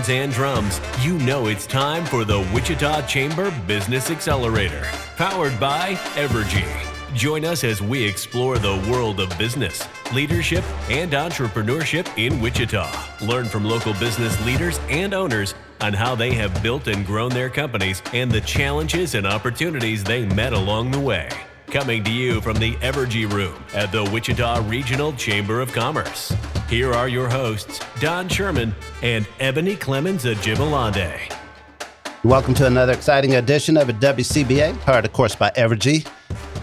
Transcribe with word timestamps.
Horns 0.00 0.08
and 0.08 0.32
drums, 0.32 0.80
you 1.02 1.18
know 1.18 1.46
it's 1.46 1.66
time 1.66 2.04
for 2.06 2.24
the 2.24 2.40
Wichita 2.54 3.06
Chamber 3.06 3.52
Business 3.66 4.10
Accelerator, 4.10 4.82
powered 5.16 5.58
by 5.60 5.94
Evergy. 6.14 6.66
Join 7.14 7.44
us 7.44 7.64
as 7.64 7.82
we 7.82 8.02
explore 8.02 8.58
the 8.58 8.82
world 8.90 9.20
of 9.20 9.36
business, 9.36 9.86
leadership, 10.14 10.64
and 10.88 11.12
entrepreneurship 11.12 12.08
in 12.16 12.40
Wichita. 12.40 12.88
Learn 13.20 13.44
from 13.44 13.64
local 13.64 13.92
business 13.94 14.42
leaders 14.46 14.78
and 14.88 15.12
owners 15.12 15.54
on 15.80 15.92
how 15.92 16.14
they 16.14 16.32
have 16.34 16.62
built 16.62 16.86
and 16.86 17.04
grown 17.04 17.30
their 17.30 17.50
companies 17.50 18.02
and 18.14 18.30
the 18.30 18.40
challenges 18.40 19.14
and 19.14 19.26
opportunities 19.26 20.02
they 20.04 20.24
met 20.24 20.52
along 20.52 20.92
the 20.92 21.00
way. 21.00 21.28
Coming 21.66 22.02
to 22.04 22.10
you 22.10 22.40
from 22.40 22.56
the 22.58 22.74
Evergy 22.76 23.30
Room 23.30 23.62
at 23.74 23.92
the 23.92 24.04
Wichita 24.04 24.66
Regional 24.66 25.12
Chamber 25.12 25.60
of 25.60 25.72
Commerce. 25.72 26.32
Here 26.70 26.92
are 26.92 27.08
your 27.08 27.28
hosts, 27.28 27.80
Don 27.98 28.28
Sherman 28.28 28.72
and 29.02 29.26
Ebony 29.40 29.74
Clemens 29.74 30.24
Ajibalande. 30.24 31.18
Welcome 32.22 32.54
to 32.54 32.66
another 32.68 32.92
exciting 32.92 33.34
edition 33.34 33.76
of 33.76 33.88
a 33.88 33.92
WCBA, 33.92 34.78
powered, 34.82 35.04
of 35.04 35.12
course, 35.12 35.34
by 35.34 35.50
Evergy. 35.56 36.06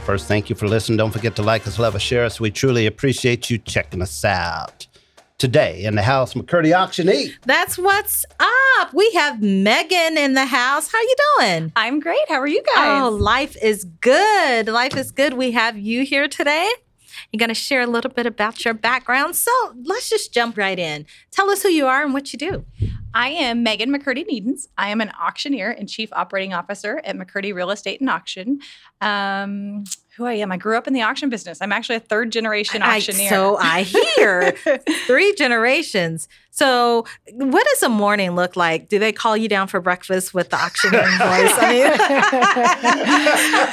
First, 0.06 0.30
thank 0.30 0.50
you 0.50 0.56
for 0.56 0.66
listening. 0.66 0.98
Don't 0.98 1.12
forget 1.12 1.36
to 1.36 1.44
like 1.44 1.68
us, 1.68 1.78
love 1.78 1.94
us, 1.94 2.02
share 2.02 2.24
us. 2.24 2.40
We 2.40 2.52
truly 2.52 2.86
appreciate 2.86 3.50
you 3.50 3.58
checking 3.58 4.02
us 4.02 4.24
out. 4.24 4.88
Today 5.40 5.84
in 5.84 5.96
the 5.96 6.04
house, 6.04 6.36
McCurdy 6.36 6.74
Auctioneer. 6.74 7.34
That's 7.46 7.78
what's 7.78 8.26
up. 8.40 8.94
We 8.94 9.12
have 9.12 9.42
Megan 9.42 10.18
in 10.18 10.36
the 10.36 10.46
house. 10.46 10.90
How 10.90 11.02
you 11.02 11.16
doing? 11.38 11.74
I'm 11.76 12.00
great. 12.00 12.30
How 12.30 12.40
are 12.40 12.48
you 12.48 12.64
guys? 12.64 13.04
Oh, 13.04 13.10
life 13.10 13.58
is 13.62 13.84
good. 13.84 14.68
Life 14.70 14.96
is 14.96 15.12
good. 15.12 15.34
We 15.34 15.52
have 15.52 15.78
you 15.78 16.06
here 16.06 16.30
today. 16.30 16.72
You're 17.32 17.40
going 17.40 17.50
to 17.50 17.56
share 17.56 17.82
a 17.82 17.88
little 17.88 18.12
bit 18.12 18.26
about 18.26 18.64
your 18.64 18.74
background. 18.74 19.36
So 19.36 19.52
let's 19.84 20.10
just 20.10 20.34
jump 20.34 20.58
right 20.58 20.80
in. 20.80 21.06
Tell 21.32 21.50
us 21.50 21.62
who 21.62 21.70
you 21.70 21.86
are 21.86 22.04
and 22.04 22.14
what 22.14 22.32
you 22.32 22.40
do. 22.40 22.66
I 23.14 23.30
am 23.30 23.64
Megan 23.64 23.92
McCurdy 23.92 24.26
Needens. 24.28 24.68
I 24.78 24.90
am 24.90 25.02
an 25.02 25.12
auctioneer 25.20 25.72
and 25.72 25.90
chief 25.90 26.10
operating 26.14 26.54
officer 26.54 27.02
at 27.04 27.16
McCurdy 27.16 27.54
Real 27.54 27.72
Estate 27.72 28.00
and 28.00 28.10
Auction. 28.10 28.60
Um, 29.02 29.84
who 30.18 30.26
I 30.26 30.34
am. 30.34 30.52
I 30.52 30.58
grew 30.58 30.76
up 30.76 30.88
in 30.88 30.94
the 30.94 31.04
auction 31.04 31.30
business. 31.30 31.62
I'm 31.62 31.72
actually 31.72 31.98
a 31.98 32.02
third 32.02 32.32
generation 32.32 32.82
auctioneer. 32.82 33.28
I, 33.28 33.30
so 33.30 33.58
I 33.58 33.84
hear 33.84 34.52
three 35.06 35.36
generations. 35.36 36.28
So 36.50 37.06
what 37.34 37.68
does 37.68 37.84
a 37.84 37.90
morning 37.90 38.32
look 38.32 38.56
like? 38.56 38.90
Do 38.90 38.98
they 38.98 39.12
call 39.12 39.38
you 39.38 39.48
down 39.48 39.68
for 39.68 39.80
breakfast 39.80 40.34
with 40.34 40.50
the 40.50 40.56
auctioneer 40.56 41.02
voice? 41.04 41.54
I 41.56 41.70
mean, 41.70 41.84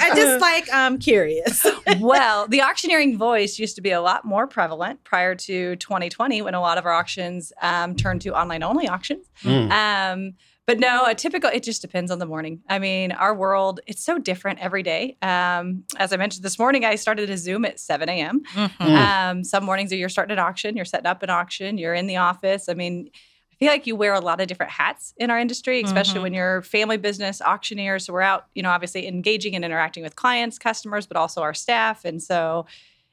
I 0.02 0.12
just 0.14 0.38
like 0.42 0.68
I'm 0.70 0.98
curious. 0.98 1.66
well, 1.98 2.46
the 2.46 2.60
auctioneering 2.60 3.16
voice 3.16 3.58
used 3.58 3.76
to 3.76 3.80
be 3.80 3.92
a 3.92 4.02
lot 4.02 4.26
more 4.26 4.46
prevalent 4.46 5.02
prior 5.02 5.34
to 5.34 5.76
2020 5.76 6.42
when 6.42 6.52
a 6.52 6.60
lot 6.60 6.76
of 6.76 6.84
our 6.84 6.92
auctions 6.92 7.54
um, 7.62 7.96
turned 7.96 8.20
to 8.20 8.38
online 8.38 8.62
only 8.62 8.86
auctions. 8.86 9.26
Mm. 9.44 9.70
Um, 9.72 10.34
but 10.66 10.78
no, 10.78 11.04
a 11.04 11.14
typical, 11.14 11.50
it 11.52 11.62
just 11.62 11.82
depends 11.82 12.10
on 12.10 12.18
the 12.18 12.26
morning. 12.26 12.62
I 12.68 12.78
mean, 12.78 13.12
our 13.12 13.34
world, 13.34 13.80
it's 13.86 14.02
so 14.02 14.18
different 14.18 14.60
every 14.60 14.82
day. 14.82 15.16
Um, 15.20 15.84
as 15.98 16.12
I 16.12 16.16
mentioned 16.16 16.44
this 16.44 16.58
morning, 16.58 16.84
I 16.84 16.94
started 16.94 17.28
a 17.28 17.36
Zoom 17.36 17.64
at 17.66 17.78
7 17.78 18.08
a.m. 18.08 18.42
Mm-hmm. 18.54 18.82
Um, 18.82 19.44
some 19.44 19.64
mornings 19.64 19.92
you're 19.92 20.08
starting 20.08 20.32
an 20.32 20.38
auction, 20.38 20.74
you're 20.76 20.86
setting 20.86 21.06
up 21.06 21.22
an 21.22 21.30
auction, 21.30 21.76
you're 21.76 21.94
in 21.94 22.06
the 22.06 22.16
office. 22.16 22.68
I 22.70 22.74
mean, 22.74 23.10
I 23.52 23.56
feel 23.56 23.68
like 23.68 23.86
you 23.86 23.94
wear 23.94 24.14
a 24.14 24.20
lot 24.20 24.40
of 24.40 24.48
different 24.48 24.72
hats 24.72 25.12
in 25.18 25.30
our 25.30 25.38
industry, 25.38 25.82
especially 25.82 26.14
mm-hmm. 26.14 26.22
when 26.22 26.34
you're 26.34 26.62
family 26.62 26.96
business 26.96 27.42
auctioneer. 27.42 27.98
So 27.98 28.12
we're 28.12 28.22
out, 28.22 28.46
you 28.54 28.62
know, 28.62 28.70
obviously 28.70 29.06
engaging 29.06 29.54
and 29.54 29.64
interacting 29.64 30.02
with 30.02 30.16
clients, 30.16 30.58
customers, 30.58 31.06
but 31.06 31.16
also 31.16 31.42
our 31.42 31.54
staff. 31.54 32.04
And 32.04 32.22
so 32.22 32.66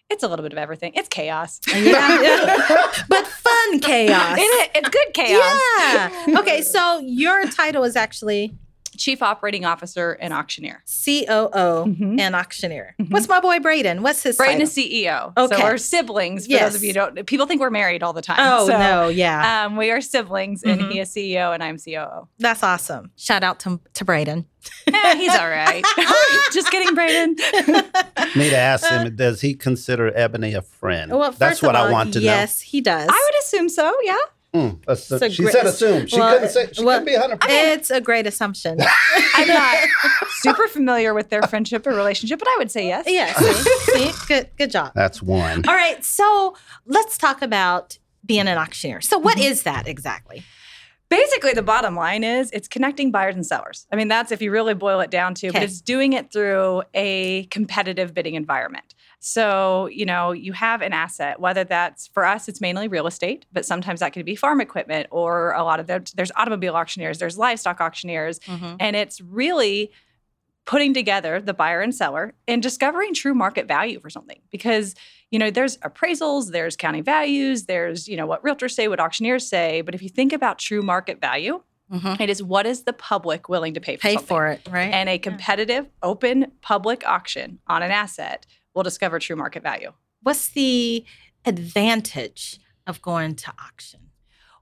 it's 0.09 0.23
a 0.23 0.27
little 0.27 0.43
bit 0.43 0.51
of 0.51 0.57
everything. 0.57 0.93
It's 0.95 1.07
chaos. 1.07 1.59
Yeah. 1.73 2.91
but 3.09 3.27
fun 3.69 3.79
chaos. 3.81 4.37
It, 4.39 4.71
it's 4.75 4.89
good 4.89 5.13
chaos. 5.13 5.61
Yeah. 5.79 6.39
Okay, 6.39 6.61
so 6.61 6.99
your 6.99 7.45
title 7.47 7.83
is 7.83 7.95
actually 7.95 8.53
Chief 8.97 9.21
Operating 9.21 9.65
Officer 9.65 10.13
and 10.13 10.33
Auctioneer. 10.33 10.83
COO 10.85 11.85
mm-hmm. 11.85 12.19
and 12.19 12.35
Auctioneer. 12.35 12.95
Mm-hmm. 12.99 13.13
What's 13.13 13.27
my 13.27 13.39
boy 13.39 13.59
Braden? 13.59 14.01
What's 14.01 14.23
his 14.23 14.37
Braden 14.37 14.59
title? 14.59 14.63
is 14.63 14.75
CEO. 14.75 15.33
Okay. 15.37 15.55
So 15.55 15.63
we're 15.63 15.77
siblings. 15.77 16.45
For 16.45 16.51
yes. 16.51 16.71
those 16.71 16.75
of 16.75 16.83
you 16.83 16.93
don't, 16.93 17.25
people 17.25 17.45
think 17.45 17.61
we're 17.61 17.69
married 17.69 18.03
all 18.03 18.13
the 18.13 18.21
time. 18.21 18.37
Oh, 18.39 18.67
so, 18.67 18.77
no, 18.77 19.07
yeah. 19.07 19.65
Um, 19.65 19.75
we 19.77 19.91
are 19.91 20.01
siblings, 20.01 20.63
mm-hmm. 20.63 20.81
and 20.81 20.91
he 20.91 20.99
is 20.99 21.09
CEO 21.09 21.53
and 21.53 21.63
I'm 21.63 21.77
COO. 21.77 22.27
That's 22.39 22.63
awesome. 22.63 23.11
Shout 23.15 23.43
out 23.43 23.59
to, 23.61 23.79
to 23.93 24.05
Braden. 24.05 24.45
yeah, 24.87 25.15
he's 25.15 25.35
all 25.35 25.49
right. 25.49 25.83
Just 26.53 26.69
kidding, 26.69 26.93
Braden. 26.93 27.35
Need 28.35 28.49
to 28.49 28.57
ask 28.57 28.87
him, 28.87 29.15
does 29.15 29.41
he 29.41 29.53
consider 29.53 30.15
Ebony 30.15 30.53
a 30.53 30.61
friend? 30.61 31.11
Well, 31.11 31.31
That's 31.31 31.61
what 31.61 31.75
all, 31.75 31.87
I 31.87 31.91
want 31.91 32.13
to 32.13 32.19
yes, 32.19 32.25
know. 32.25 32.33
Yes, 32.33 32.61
he 32.61 32.81
does. 32.81 33.07
I 33.09 33.29
would 33.31 33.43
assume 33.43 33.69
so, 33.69 33.95
yeah. 34.03 34.17
Mm, 34.53 34.79
assu- 34.83 35.31
she 35.31 35.45
said 35.45 35.65
assume. 35.65 36.07
She 36.07 36.19
well, 36.19 36.33
couldn't 36.33 36.49
say. 36.49 36.69
She 36.73 36.83
well, 36.83 36.99
couldn't 36.99 37.13
be 37.13 37.19
100. 37.19 37.39
It's 37.49 37.89
a 37.89 38.01
great 38.01 38.27
assumption. 38.27 38.77
I'm 39.35 39.47
not 39.47 39.77
super 40.39 40.67
familiar 40.67 41.13
with 41.13 41.29
their 41.29 41.41
friendship 41.43 41.87
or 41.87 41.91
relationship, 41.91 42.37
but 42.37 42.49
I 42.49 42.55
would 42.57 42.69
say 42.69 42.87
yes. 42.87 43.05
Yes. 43.07 43.37
See? 43.85 44.11
see? 44.11 44.25
Good. 44.27 44.49
Good 44.57 44.71
job. 44.71 44.91
That's 44.93 45.21
one. 45.21 45.65
All 45.67 45.73
right. 45.73 46.03
So 46.03 46.55
let's 46.85 47.17
talk 47.17 47.41
about 47.41 47.97
being 48.25 48.47
an 48.47 48.57
auctioneer. 48.57 48.99
So 48.99 49.17
what 49.17 49.37
mm-hmm. 49.37 49.51
is 49.51 49.63
that 49.63 49.87
exactly? 49.87 50.43
Basically, 51.07 51.53
the 51.53 51.61
bottom 51.61 51.95
line 51.95 52.23
is 52.23 52.51
it's 52.51 52.67
connecting 52.67 53.11
buyers 53.11 53.35
and 53.35 53.45
sellers. 53.45 53.87
I 53.91 53.95
mean, 53.95 54.07
that's 54.09 54.31
if 54.31 54.41
you 54.41 54.51
really 54.51 54.73
boil 54.73 54.99
it 54.99 55.11
down 55.11 55.33
to, 55.35 55.47
okay. 55.47 55.59
but 55.59 55.63
it's 55.63 55.81
doing 55.81 56.13
it 56.13 56.31
through 56.31 56.83
a 56.93 57.45
competitive 57.45 58.13
bidding 58.13 58.35
environment. 58.35 58.95
So, 59.23 59.85
you 59.85 60.03
know, 60.03 60.31
you 60.31 60.51
have 60.53 60.81
an 60.81 60.93
asset, 60.93 61.39
whether 61.39 61.63
that's 61.63 62.07
for 62.07 62.25
us, 62.25 62.49
it's 62.49 62.59
mainly 62.59 62.87
real 62.87 63.05
estate, 63.05 63.45
but 63.53 63.67
sometimes 63.67 63.99
that 63.99 64.13
could 64.13 64.25
be 64.25 64.35
farm 64.35 64.59
equipment 64.59 65.07
or 65.11 65.53
a 65.53 65.63
lot 65.63 65.79
of 65.79 65.85
the, 65.85 66.11
there's 66.15 66.31
automobile 66.35 66.75
auctioneers, 66.75 67.19
there's 67.19 67.37
livestock 67.37 67.79
auctioneers, 67.79 68.39
mm-hmm. 68.39 68.77
and 68.79 68.95
it's 68.95 69.21
really 69.21 69.91
putting 70.65 70.91
together 70.91 71.39
the 71.39 71.53
buyer 71.53 71.81
and 71.81 71.93
seller 71.93 72.33
and 72.47 72.63
discovering 72.63 73.13
true 73.13 73.35
market 73.35 73.67
value 73.67 73.99
for 73.99 74.09
something 74.09 74.39
because 74.51 74.95
you 75.29 75.39
know 75.39 75.49
there's 75.49 75.77
appraisals 75.77 76.51
there's 76.51 76.75
county 76.75 77.01
values 77.01 77.65
there's 77.65 78.07
you 78.07 78.15
know 78.15 78.27
what 78.27 78.43
realtors 78.43 78.71
say 78.71 78.87
what 78.87 78.99
auctioneers 78.99 79.47
say 79.47 79.81
but 79.81 79.95
if 79.95 80.03
you 80.03 80.09
think 80.09 80.31
about 80.31 80.59
true 80.59 80.83
market 80.83 81.19
value 81.19 81.61
mm-hmm. 81.91 82.21
it 82.21 82.29
is 82.29 82.43
what 82.43 82.67
is 82.67 82.83
the 82.83 82.93
public 82.93 83.49
willing 83.49 83.73
to 83.73 83.81
pay 83.81 83.95
for 83.95 84.01
pay 84.01 84.13
something. 84.13 84.27
for 84.27 84.47
it 84.47 84.61
right 84.69 84.93
and 84.93 85.09
a 85.09 85.17
competitive 85.17 85.85
yeah. 85.85 86.09
open 86.09 86.51
public 86.61 87.05
auction 87.07 87.57
on 87.67 87.81
an 87.81 87.89
asset 87.89 88.45
will 88.73 88.83
discover 88.83 89.19
true 89.19 89.35
market 89.35 89.63
value. 89.63 89.93
What's 90.23 90.49
the 90.49 91.05
advantage 91.45 92.59
of 92.87 93.01
going 93.01 93.35
to 93.35 93.51
auction? 93.51 94.11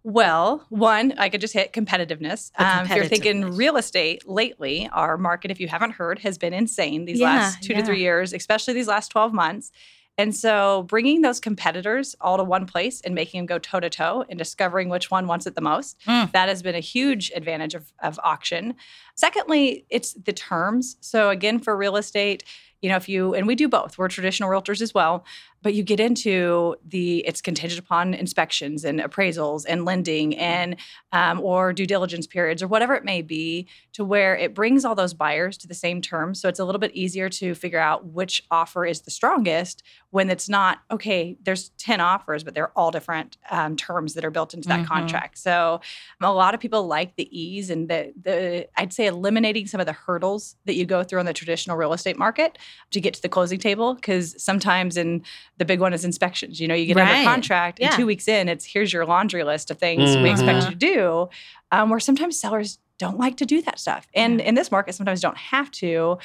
Well, 0.04 0.66
one, 0.70 1.14
I 1.18 1.28
could 1.28 1.42
just 1.42 1.54
hit 1.54 1.74
competitiveness. 1.74 2.52
Um, 2.58 2.86
if 2.86 2.96
you're 2.96 3.06
thinking 3.06 3.56
real 3.56 3.76
estate 3.76 4.28
lately, 4.28 4.90
our 4.94 5.18
market, 5.18 5.52
if 5.52 5.60
you 5.60 5.68
haven't 5.68 5.92
heard, 5.92 6.20
has 6.20 6.38
been 6.38 6.54
insane 6.54 7.04
these 7.06 7.20
yeah, 7.20 7.26
last 7.26 7.64
two 7.64 7.74
yeah. 7.74 7.80
to 7.80 7.86
three 7.86 8.00
years, 8.00 8.34
especially 8.34 8.74
these 8.74 8.88
last 8.88 9.10
12 9.10 9.34
months. 9.34 9.72
And 10.18 10.36
so 10.36 10.84
bringing 10.84 11.22
those 11.22 11.40
competitors 11.40 12.14
all 12.20 12.36
to 12.38 12.44
one 12.44 12.66
place 12.66 13.00
and 13.02 13.16
making 13.16 13.40
them 13.40 13.46
go 13.46 13.58
toe 13.58 13.80
to 13.80 13.90
toe 13.90 14.26
and 14.30 14.38
discovering 14.38 14.90
which 14.90 15.10
one 15.10 15.28
wants 15.28 15.48
it 15.48 15.56
the 15.56 15.62
most, 15.62 15.98
mm. 16.06 16.30
that 16.34 16.50
has 16.50 16.62
been 16.62 16.76
a 16.76 16.82
huge 16.82 17.32
advantage 17.34 17.74
of, 17.74 17.94
of 18.00 18.20
auction. 18.22 18.76
Secondly, 19.16 19.86
it's 19.90 20.14
the 20.14 20.34
terms. 20.34 20.98
So, 21.00 21.30
again, 21.30 21.60
for 21.60 21.76
real 21.78 21.96
estate, 21.96 22.44
you 22.82 22.90
know, 22.90 22.96
if 22.96 23.10
you, 23.10 23.34
and 23.34 23.48
we 23.48 23.56
do 23.56 23.68
both, 23.68 23.98
we're 23.98 24.08
traditional 24.08 24.50
realtors 24.50 24.82
as 24.82 24.94
well, 24.94 25.26
but 25.62 25.74
you 25.74 25.84
get 25.84 26.00
into 26.00 26.76
the, 26.88 27.20
it's 27.28 27.42
contingent 27.42 27.80
upon 27.80 28.14
inspections 28.14 28.86
and 28.86 29.00
appraisals 29.00 29.66
and 29.68 29.86
lending 29.86 30.38
and, 30.38 30.76
um, 31.12 31.40
or 31.42 31.74
due 31.74 31.86
diligence 31.86 32.28
periods 32.28 32.64
or 32.64 32.68
whatever 32.68 32.94
it 32.94 33.04
may 33.04 33.22
be 33.22 33.68
to 33.94 34.06
where 34.06 34.38
it 34.38 34.54
brings 34.54 34.86
all 34.86 34.96
those 34.96 35.14
buyers 35.14 35.58
to 35.58 35.68
the 35.68 35.74
same 35.74 36.02
terms. 36.02 36.40
So 36.40 36.48
it's 36.48 36.60
a 36.60 36.66
little 36.66 36.80
bit 36.80 36.92
easier 36.94 37.30
to 37.30 37.54
figure 37.56 37.80
out 37.80 38.06
which 38.06 38.44
offer 38.50 38.86
is 38.86 39.02
the 39.02 39.12
strongest 39.12 39.84
when 40.12 40.30
it's 40.30 40.50
not, 40.50 40.80
okay, 40.90 41.38
there's 41.44 41.70
10 41.78 42.02
offers, 42.02 42.44
but 42.44 42.56
they're 42.56 42.72
all 42.78 42.92
different 42.92 43.38
um, 43.52 43.76
terms 43.76 44.14
that 44.14 44.26
are 44.26 44.32
built 44.32 44.54
into 44.54 44.68
that 44.70 44.80
mm-hmm. 44.80 44.94
contract. 44.94 45.38
So 45.38 45.82
a 46.22 46.32
lot 46.32 46.54
of 46.54 46.60
people 46.60 46.88
like 46.88 47.16
the 47.16 47.30
ease 47.38 47.70
and 47.70 47.90
the, 47.90 48.14
the, 48.22 48.68
I'd 48.78 48.94
say 48.94 49.08
eliminating 49.08 49.68
some 49.68 49.80
of 49.80 49.86
the 49.86 49.94
hurdles 49.94 50.56
that 50.66 50.76
you 50.76 50.86
go 50.86 51.04
through 51.04 51.20
in 51.20 51.26
the 51.26 51.34
traditional 51.34 51.78
real 51.78 51.94
estate 51.94 52.18
market 52.18 52.58
to 52.92 53.02
get 53.02 53.14
to 53.16 53.22
the 53.22 53.30
closing 53.30 53.60
table 53.60 53.94
because 53.94 54.42
sometimes 54.42 54.98
in 54.98 55.24
the 55.60 55.66
big 55.66 55.80
one 55.80 55.94
is 55.94 56.04
inspections. 56.04 56.60
You 56.60 56.68
know, 56.68 56.74
you 56.74 56.88
get 56.88 56.96
right. 56.96 57.20
under 57.20 57.30
contract, 57.30 57.80
yeah. 57.80 57.88
and 57.88 57.96
two 57.96 58.06
weeks 58.08 58.28
in, 58.28 58.50
it's 58.50 58.66
here's 58.66 58.92
your 58.92 59.06
laundry 59.06 59.44
list 59.44 59.70
of 59.70 59.78
things 59.78 60.10
mm-hmm. 60.10 60.24
we 60.24 60.32
expect 60.32 60.64
you 60.66 60.72
to 60.72 60.76
do. 60.76 61.30
Um, 61.72 61.92
where 61.92 62.00
sometimes 62.00 62.40
sellers 62.40 62.80
don't 62.98 63.20
like 63.20 63.38
to 63.38 63.46
do 63.46 63.62
that 63.62 63.80
stuff, 63.80 64.08
and 64.16 64.42
in 64.42 64.56
this 64.56 64.72
market, 64.72 64.96
sometimes 64.96 65.22
don't 65.22 65.38
have 65.38 65.70
to. 65.72 66.18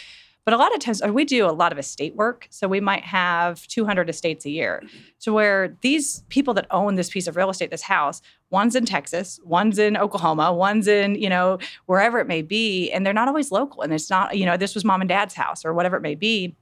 But 0.45 0.53
a 0.53 0.59
lot 0.59 0.75
of 0.75 0.81
times, 0.81 1.01
uh, 1.01 1.09
we 1.09 1.25
do 1.25 1.47
a 1.47 1.53
lot 1.53 1.73
of 1.73 1.79
estate 1.79 2.15
work. 2.17 2.47
So 2.51 2.69
we 2.69 2.79
might 2.79 3.05
have 3.05 3.67
200 3.67 4.11
estates 4.11 4.45
a 4.45 4.51
year. 4.51 4.83
To 5.21 5.33
where 5.33 5.77
these 5.81 6.23
people 6.29 6.53
that 6.55 6.67
own 6.71 6.97
this 6.97 7.09
piece 7.09 7.27
of 7.27 7.37
real 7.37 7.49
estate, 7.49 7.71
this 7.71 7.83
house, 7.83 8.21
one's 8.51 8.77
in 8.77 8.85
Texas, 8.85 9.41
one's 9.43 9.79
in 9.79 9.97
Oklahoma, 9.97 10.53
one's 10.53 10.87
in, 10.87 11.15
you 11.15 11.31
know, 11.31 11.59
wherever 11.87 12.19
it 12.19 12.27
may 12.27 12.43
be. 12.43 12.91
And 12.93 13.07
they're 13.07 13.15
not 13.15 13.27
always 13.27 13.51
local. 13.51 13.81
And 13.81 13.93
it's 13.93 14.11
not, 14.11 14.37
you 14.37 14.45
know, 14.45 14.59
this 14.59 14.75
was 14.75 14.85
mom 14.85 15.01
and 15.01 15.09
dad's 15.09 15.33
house 15.33 15.65
or 15.65 15.73
whatever 15.73 15.97
it 15.97 16.03
may 16.03 16.15
be. 16.15 16.55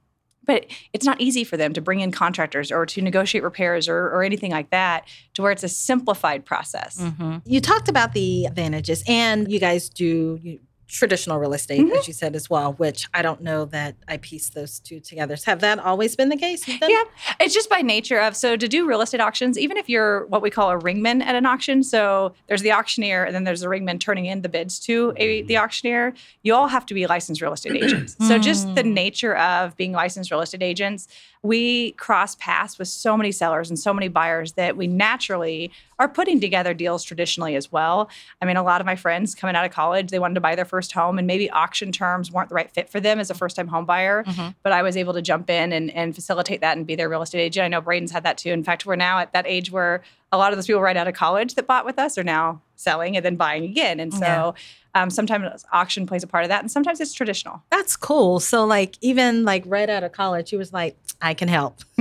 But 0.45 0.65
it's 0.91 1.05
not 1.05 1.21
easy 1.21 1.43
for 1.43 1.57
them 1.57 1.73
to 1.73 1.81
bring 1.81 2.01
in 2.01 2.11
contractors 2.11 2.71
or 2.71 2.85
to 2.87 3.01
negotiate 3.01 3.43
repairs 3.43 3.87
or, 3.87 4.07
or 4.07 4.23
anything 4.23 4.51
like 4.51 4.69
that 4.71 5.07
to 5.35 5.41
where 5.41 5.51
it's 5.51 5.63
a 5.63 5.69
simplified 5.69 6.45
process. 6.45 6.97
Mm-hmm. 6.99 7.37
You 7.45 7.61
talked 7.61 7.87
about 7.87 8.13
the 8.13 8.45
advantages, 8.45 9.03
and 9.07 9.51
you 9.51 9.59
guys 9.59 9.89
do 9.89 10.39
you 10.41 10.59
traditional 10.87 11.39
real 11.39 11.53
estate, 11.53 11.81
mm-hmm. 11.81 11.95
as 11.95 12.07
you 12.07 12.13
said 12.13 12.35
as 12.35 12.49
well, 12.49 12.73
which 12.73 13.07
I 13.13 13.21
don't 13.21 13.41
know 13.41 13.65
that 13.65 13.95
I 14.07 14.17
piece 14.17 14.49
those 14.49 14.79
two 14.79 14.99
together. 14.99 15.35
Have 15.45 15.61
that 15.61 15.79
always 15.79 16.15
been 16.15 16.29
the 16.29 16.37
case? 16.37 16.67
Yeah, 16.67 17.03
it's 17.39 17.53
just 17.53 17.69
by 17.69 17.81
nature 17.81 18.19
of 18.19 18.35
so 18.35 18.55
to 18.55 18.67
do 18.67 18.87
real 18.87 19.01
estate 19.01 19.21
auctions, 19.21 19.57
even 19.57 19.77
if 19.77 19.89
you're 19.89 20.25
what 20.27 20.41
we 20.41 20.49
call 20.49 20.69
a 20.69 20.77
ringman 20.77 21.21
at 21.21 21.35
an 21.35 21.45
auction, 21.45 21.83
so 21.83 22.33
there's 22.47 22.61
the 22.61 22.71
auctioneer 22.71 23.23
and 23.23 23.33
then 23.33 23.43
there's 23.43 23.61
the 23.61 23.67
ringman 23.67 23.99
turning 23.99 24.25
in 24.25 24.41
the 24.41 24.49
bids 24.49 24.79
to 24.79 25.13
a, 25.17 25.41
the 25.43 25.57
auctioneer, 25.57 26.13
you 26.43 26.53
all 26.53 26.67
have 26.67 26.85
to 26.87 26.93
be 26.93 27.07
licensed 27.07 27.41
real 27.41 27.53
estate 27.53 27.81
agents. 27.81 28.15
so 28.27 28.37
just 28.37 28.75
the 28.75 28.83
mm. 28.83 28.93
nature 28.93 29.35
of 29.37 29.75
being 29.77 29.93
licensed 29.93 30.29
real 30.31 30.41
estate 30.41 30.63
agents 30.63 31.07
we 31.43 31.91
cross 31.91 32.35
paths 32.35 32.79
with 32.79 32.87
so 32.87 33.17
many 33.17 33.31
sellers 33.31 33.69
and 33.69 33.77
so 33.77 33.93
many 33.93 34.07
buyers 34.07 34.53
that 34.53 34.77
we 34.77 34.87
naturally 34.87 35.71
are 35.99 36.07
putting 36.07 36.39
together 36.39 36.73
deals 36.73 37.03
traditionally 37.03 37.55
as 37.55 37.69
well. 37.69 38.09
I 38.41 38.45
mean, 38.45 38.55
a 38.55 38.63
lot 38.63 38.79
of 38.79 38.85
my 38.85 38.95
friends 38.95 39.35
coming 39.35 39.55
out 39.55 39.65
of 39.65 39.71
college, 39.71 40.09
they 40.09 40.19
wanted 40.19 40.35
to 40.35 40.41
buy 40.41 40.55
their 40.55 40.65
first 40.65 40.93
home 40.93 41.17
and 41.17 41.27
maybe 41.27 41.49
auction 41.49 41.91
terms 41.91 42.31
weren't 42.31 42.47
the 42.47 42.55
right 42.55 42.71
fit 42.71 42.89
for 42.89 43.01
them 43.01 43.19
as 43.19 43.29
a 43.29 43.33
first 43.33 43.57
time 43.57 43.67
home 43.67 43.85
buyer. 43.85 44.23
Mm-hmm. 44.23 44.51
But 44.63 44.71
I 44.71 44.81
was 44.81 44.95
able 44.95 45.13
to 45.13 45.21
jump 45.21 45.49
in 45.49 45.73
and, 45.73 45.91
and 45.91 46.15
facilitate 46.15 46.61
that 46.61 46.77
and 46.77 46.87
be 46.87 46.95
their 46.95 47.09
real 47.09 47.21
estate 47.21 47.41
agent. 47.41 47.65
I 47.65 47.67
know 47.67 47.81
Braden's 47.81 48.11
had 48.11 48.23
that 48.23 48.37
too. 48.37 48.51
In 48.51 48.63
fact, 48.63 48.85
we're 48.85 48.95
now 48.95 49.19
at 49.19 49.33
that 49.33 49.45
age 49.45 49.69
where 49.69 50.01
a 50.31 50.37
lot 50.37 50.53
of 50.53 50.57
those 50.57 50.65
people 50.65 50.81
right 50.81 50.97
out 50.97 51.09
of 51.09 51.13
college 51.13 51.55
that 51.55 51.67
bought 51.67 51.85
with 51.85 51.99
us 51.99 52.17
are 52.17 52.23
now 52.23 52.61
selling 52.75 53.17
and 53.17 53.25
then 53.25 53.35
buying 53.35 53.65
again. 53.65 53.99
And 53.99 54.13
so 54.13 54.25
yeah. 54.25 54.51
Um, 54.95 55.09
sometimes 55.09 55.65
auction 55.71 56.05
plays 56.05 56.23
a 56.23 56.27
part 56.27 56.43
of 56.43 56.49
that, 56.49 56.61
and 56.61 56.71
sometimes 56.71 57.01
it's 57.01 57.13
traditional. 57.13 57.63
That's 57.71 57.95
cool. 57.95 58.39
So 58.39 58.65
like 58.65 58.95
even 59.01 59.43
like 59.43 59.63
right 59.65 59.89
out 59.89 60.03
of 60.03 60.11
college, 60.11 60.51
he 60.51 60.57
was 60.57 60.71
like, 60.71 60.97
I 61.21 61.33
can 61.33 61.47
help. 61.47 61.79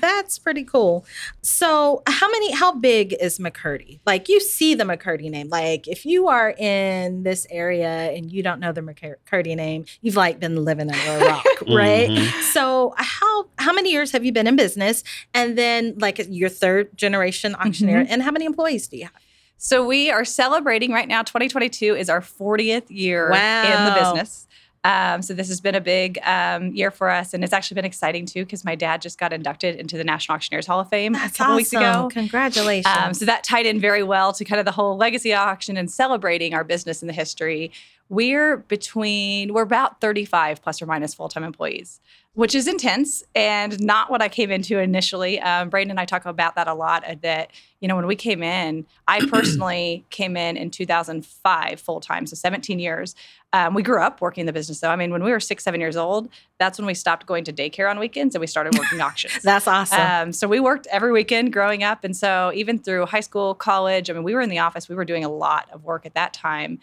That's 0.00 0.38
pretty 0.38 0.64
cool. 0.64 1.04
So 1.42 2.02
how 2.06 2.30
many? 2.30 2.52
How 2.52 2.72
big 2.72 3.16
is 3.18 3.38
McCurdy? 3.38 4.00
Like 4.06 4.28
you 4.28 4.38
see 4.38 4.74
the 4.74 4.84
McCurdy 4.84 5.30
name. 5.30 5.48
Like 5.48 5.88
if 5.88 6.04
you 6.04 6.28
are 6.28 6.50
in 6.50 7.22
this 7.22 7.46
area 7.50 8.12
and 8.12 8.30
you 8.30 8.42
don't 8.42 8.60
know 8.60 8.72
the 8.72 8.82
McCurdy 8.82 9.56
name, 9.56 9.86
you've 10.02 10.16
like 10.16 10.38
been 10.38 10.64
living 10.64 10.90
under 10.90 11.24
a 11.24 11.28
rock, 11.28 11.46
right? 11.68 12.10
Mm-hmm. 12.10 12.40
So 12.42 12.94
how 12.96 13.48
how 13.58 13.72
many 13.72 13.90
years 13.90 14.12
have 14.12 14.24
you 14.24 14.32
been 14.32 14.46
in 14.46 14.54
business? 14.54 15.02
And 15.34 15.56
then 15.56 15.94
like 15.98 16.20
your 16.28 16.50
third 16.50 16.96
generation 16.96 17.54
auctioneer, 17.54 18.02
mm-hmm. 18.02 18.12
and 18.12 18.22
how 18.22 18.30
many 18.30 18.44
employees 18.44 18.88
do 18.88 18.98
you 18.98 19.04
have? 19.04 19.25
So 19.58 19.86
we 19.86 20.10
are 20.10 20.24
celebrating 20.24 20.92
right 20.92 21.08
now. 21.08 21.22
2022 21.22 21.96
is 21.96 22.08
our 22.08 22.20
40th 22.20 22.84
year 22.88 23.30
wow. 23.30 23.64
in 23.64 23.84
the 23.84 24.00
business. 24.00 24.46
Um, 24.86 25.20
so 25.20 25.34
this 25.34 25.48
has 25.48 25.60
been 25.60 25.74
a 25.74 25.80
big 25.80 26.16
um, 26.22 26.70
year 26.72 26.92
for 26.92 27.10
us, 27.10 27.34
and 27.34 27.42
it's 27.42 27.52
actually 27.52 27.74
been 27.74 27.84
exciting 27.84 28.24
too 28.24 28.44
because 28.44 28.64
my 28.64 28.76
dad 28.76 29.02
just 29.02 29.18
got 29.18 29.32
inducted 29.32 29.74
into 29.74 29.96
the 29.96 30.04
National 30.04 30.36
Auctioneers 30.36 30.64
Hall 30.64 30.78
of 30.78 30.88
Fame 30.88 31.12
That's 31.12 31.34
a 31.34 31.38
couple 31.38 31.54
awesome. 31.54 31.56
weeks 31.56 31.72
ago. 31.72 32.08
Congratulations! 32.12 32.86
Um, 32.96 33.12
so 33.12 33.24
that 33.24 33.42
tied 33.42 33.66
in 33.66 33.80
very 33.80 34.04
well 34.04 34.32
to 34.34 34.44
kind 34.44 34.60
of 34.60 34.64
the 34.64 34.70
whole 34.70 34.96
legacy 34.96 35.34
auction 35.34 35.76
and 35.76 35.90
celebrating 35.90 36.54
our 36.54 36.62
business 36.62 37.02
and 37.02 37.08
the 37.08 37.14
history. 37.14 37.72
We're 38.08 38.58
between 38.58 39.52
we're 39.52 39.62
about 39.62 40.00
35 40.00 40.62
plus 40.62 40.80
or 40.80 40.86
minus 40.86 41.14
full 41.14 41.28
time 41.28 41.44
employees 41.44 42.00
which 42.36 42.54
is 42.54 42.68
intense 42.68 43.24
and 43.34 43.82
not 43.82 44.10
what 44.10 44.20
I 44.20 44.28
came 44.28 44.50
into 44.50 44.78
initially. 44.78 45.40
Um, 45.40 45.70
Braden 45.70 45.90
and 45.90 45.98
I 45.98 46.04
talk 46.04 46.26
about 46.26 46.54
that 46.56 46.68
a 46.68 46.74
lot. 46.74 47.02
Uh, 47.02 47.16
that 47.22 47.50
you 47.80 47.88
know, 47.88 47.96
when 47.96 48.06
we 48.06 48.14
came 48.14 48.42
in, 48.42 48.84
I 49.08 49.26
personally 49.30 50.04
came 50.10 50.36
in 50.36 50.58
in 50.58 50.70
2005 50.70 51.80
full 51.80 52.00
time, 52.00 52.26
so 52.26 52.36
17 52.36 52.78
years. 52.78 53.14
Um, 53.54 53.72
we 53.72 53.82
grew 53.82 54.02
up 54.02 54.20
working 54.20 54.42
in 54.42 54.46
the 54.46 54.52
business, 54.52 54.80
though. 54.80 54.90
I 54.90 54.96
mean, 54.96 55.12
when 55.12 55.24
we 55.24 55.30
were 55.30 55.40
six, 55.40 55.64
seven 55.64 55.80
years 55.80 55.96
old, 55.96 56.28
that's 56.58 56.78
when 56.78 56.86
we 56.86 56.92
stopped 56.92 57.24
going 57.24 57.44
to 57.44 57.54
daycare 57.54 57.90
on 57.90 57.98
weekends 57.98 58.34
and 58.34 58.40
we 58.40 58.46
started 58.46 58.76
working 58.78 59.00
auctions. 59.00 59.42
that's 59.42 59.66
awesome. 59.66 60.00
Um, 60.00 60.32
so 60.32 60.46
we 60.46 60.60
worked 60.60 60.86
every 60.88 61.12
weekend 61.12 61.54
growing 61.54 61.82
up, 61.84 62.04
and 62.04 62.14
so 62.14 62.52
even 62.54 62.78
through 62.78 63.06
high 63.06 63.20
school, 63.20 63.54
college, 63.54 64.10
I 64.10 64.12
mean, 64.12 64.24
we 64.24 64.34
were 64.34 64.42
in 64.42 64.50
the 64.50 64.58
office. 64.58 64.90
We 64.90 64.94
were 64.94 65.06
doing 65.06 65.24
a 65.24 65.30
lot 65.30 65.70
of 65.72 65.84
work 65.84 66.04
at 66.04 66.12
that 66.14 66.34
time, 66.34 66.80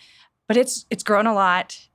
but 0.53 0.59
it's 0.59 0.85
it's 0.91 1.01
grown 1.01 1.25
a 1.25 1.33
lot. 1.33 1.87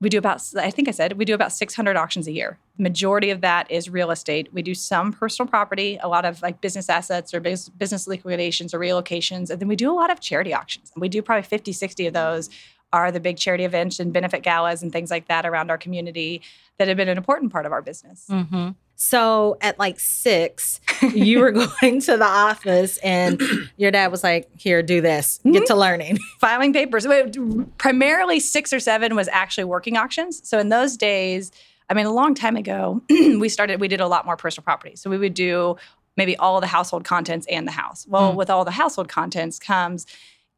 We 0.00 0.08
do 0.08 0.16
about 0.16 0.40
i 0.56 0.70
think 0.70 0.86
i 0.86 0.92
said 0.92 1.18
we 1.18 1.24
do 1.24 1.34
about 1.34 1.52
600 1.52 1.96
auctions 1.96 2.28
a 2.28 2.32
year. 2.32 2.56
Majority 2.78 3.30
of 3.30 3.40
that 3.40 3.68
is 3.68 3.90
real 3.90 4.12
estate. 4.12 4.48
We 4.52 4.62
do 4.62 4.76
some 4.76 5.12
personal 5.12 5.48
property 5.48 5.98
a 6.00 6.06
lot 6.06 6.24
of 6.24 6.40
like 6.40 6.60
business 6.60 6.88
assets 6.88 7.34
or 7.34 7.40
business 7.40 8.06
liquidations 8.06 8.72
or 8.72 8.78
relocations 8.78 9.50
and 9.50 9.58
then 9.58 9.66
we 9.66 9.74
do 9.74 9.90
a 9.90 9.96
lot 10.02 10.08
of 10.08 10.20
charity 10.20 10.54
auctions. 10.54 10.92
We 10.96 11.08
do 11.08 11.20
probably 11.20 11.42
50 11.42 11.72
60 11.72 12.06
of 12.06 12.14
those 12.14 12.48
are 12.92 13.10
the 13.10 13.20
big 13.20 13.36
charity 13.36 13.64
events 13.64 13.98
and 13.98 14.12
benefit 14.12 14.44
galas 14.44 14.84
and 14.84 14.92
things 14.92 15.10
like 15.10 15.26
that 15.26 15.44
around 15.44 15.68
our 15.68 15.78
community 15.78 16.42
that 16.78 16.86
have 16.86 16.96
been 16.96 17.08
an 17.08 17.18
important 17.18 17.50
part 17.50 17.66
of 17.66 17.72
our 17.72 17.82
business. 17.82 18.26
Mm-hmm. 18.30 18.70
So 19.02 19.56
at 19.62 19.78
like 19.78 19.98
six, 19.98 20.78
you 21.14 21.40
were 21.40 21.52
going 21.80 22.00
to 22.02 22.18
the 22.18 22.26
office 22.26 22.98
and 22.98 23.40
your 23.78 23.90
dad 23.90 24.10
was 24.10 24.22
like, 24.22 24.50
here, 24.58 24.82
do 24.82 25.00
this, 25.00 25.40
get 25.42 25.64
to 25.66 25.72
mm-hmm. 25.72 25.80
learning. 25.80 26.18
Filing 26.38 26.74
papers. 26.74 27.06
Primarily 27.78 28.40
six 28.40 28.74
or 28.74 28.78
seven 28.78 29.16
was 29.16 29.26
actually 29.28 29.64
working 29.64 29.96
auctions. 29.96 30.46
So 30.46 30.58
in 30.58 30.68
those 30.68 30.98
days, 30.98 31.50
I 31.88 31.94
mean, 31.94 32.04
a 32.04 32.12
long 32.12 32.34
time 32.34 32.56
ago, 32.56 33.00
we 33.08 33.48
started, 33.48 33.80
we 33.80 33.88
did 33.88 34.02
a 34.02 34.06
lot 34.06 34.26
more 34.26 34.36
personal 34.36 34.64
property. 34.64 34.96
So 34.96 35.08
we 35.08 35.16
would 35.16 35.34
do 35.34 35.76
maybe 36.18 36.36
all 36.36 36.60
the 36.60 36.66
household 36.66 37.04
contents 37.04 37.46
and 37.50 37.66
the 37.66 37.72
house. 37.72 38.06
Well, 38.06 38.34
mm. 38.34 38.36
with 38.36 38.50
all 38.50 38.66
the 38.66 38.70
household 38.70 39.08
contents 39.08 39.58
comes 39.58 40.06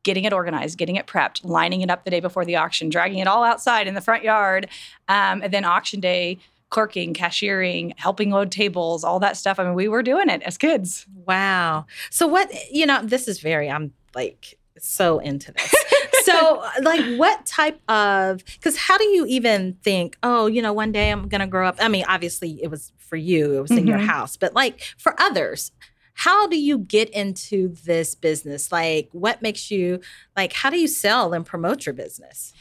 getting 0.03 0.25
it 0.25 0.33
organized, 0.33 0.79
getting 0.79 0.97
it 0.97 1.07
prepped, 1.07 1.45
lining 1.45 1.81
it 1.81 1.91
up 1.91 2.05
the 2.05 2.11
day 2.11 2.19
before 2.19 2.45
the 2.45 2.57
auction, 2.57 2.89
dragging 2.89 3.21
it 3.21 3.29
all 3.29 3.45
outside 3.45 3.87
in 3.87 3.95
the 3.95 4.01
front 4.01 4.25
yard. 4.25 4.69
Um, 5.09 5.43
and 5.43 5.53
then 5.53 5.65
auction 5.65 6.01
day, 6.01 6.39
clerking, 6.73 7.13
cashiering, 7.13 7.93
helping 7.99 8.31
load 8.31 8.51
tables, 8.51 9.05
all 9.05 9.21
that 9.21 9.37
stuff. 9.37 9.61
I 9.61 9.65
mean, 9.65 9.75
we 9.75 9.89
were 9.89 10.03
doing 10.03 10.31
it 10.31 10.43
as 10.43 10.57
kids. 10.57 11.07
Wow. 11.27 11.87
So 12.11 12.27
what, 12.27 12.51
you 12.73 12.87
know, 12.87 13.03
this 13.05 13.29
is 13.29 13.41
very, 13.41 13.71
I'm 13.71 13.93
like 14.15 14.59
so 14.79 15.19
into 15.19 15.53
this. 15.53 15.75
so 16.25 16.65
like 16.81 17.17
what 17.19 17.45
type 17.45 17.79
of 17.91 18.45
because 18.45 18.77
how 18.77 18.97
do 18.97 19.05
you 19.05 19.27
even 19.27 19.75
think 19.83 20.17
oh 20.23 20.47
you 20.47 20.63
know 20.63 20.73
one 20.73 20.93
day 20.93 21.11
i'm 21.11 21.27
gonna 21.27 21.49
grow 21.49 21.67
up 21.67 21.77
i 21.81 21.89
mean 21.89 22.05
obviously 22.07 22.63
it 22.63 22.71
was 22.71 22.93
for 22.97 23.17
you 23.17 23.57
it 23.57 23.61
was 23.61 23.71
mm-hmm. 23.71 23.79
in 23.81 23.87
your 23.89 23.99
mm-hmm. 23.99 24.07
house 24.07 24.37
but 24.37 24.55
like 24.55 24.81
for 24.99 25.21
others 25.21 25.73
how 26.15 26.47
do 26.47 26.57
you 26.57 26.79
get 26.79 27.11
into 27.11 27.75
this 27.85 28.15
business 28.15 28.71
like 28.71 29.09
what 29.11 29.43
makes 29.43 29.69
you 29.69 29.99
like 30.37 30.53
how 30.53 30.71
do 30.71 30.79
you 30.79 30.87
sell 30.87 31.33
and 31.33 31.45
promote 31.45 31.87
your 31.87 31.93
business 31.93 32.53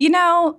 you 0.00 0.10
know 0.10 0.58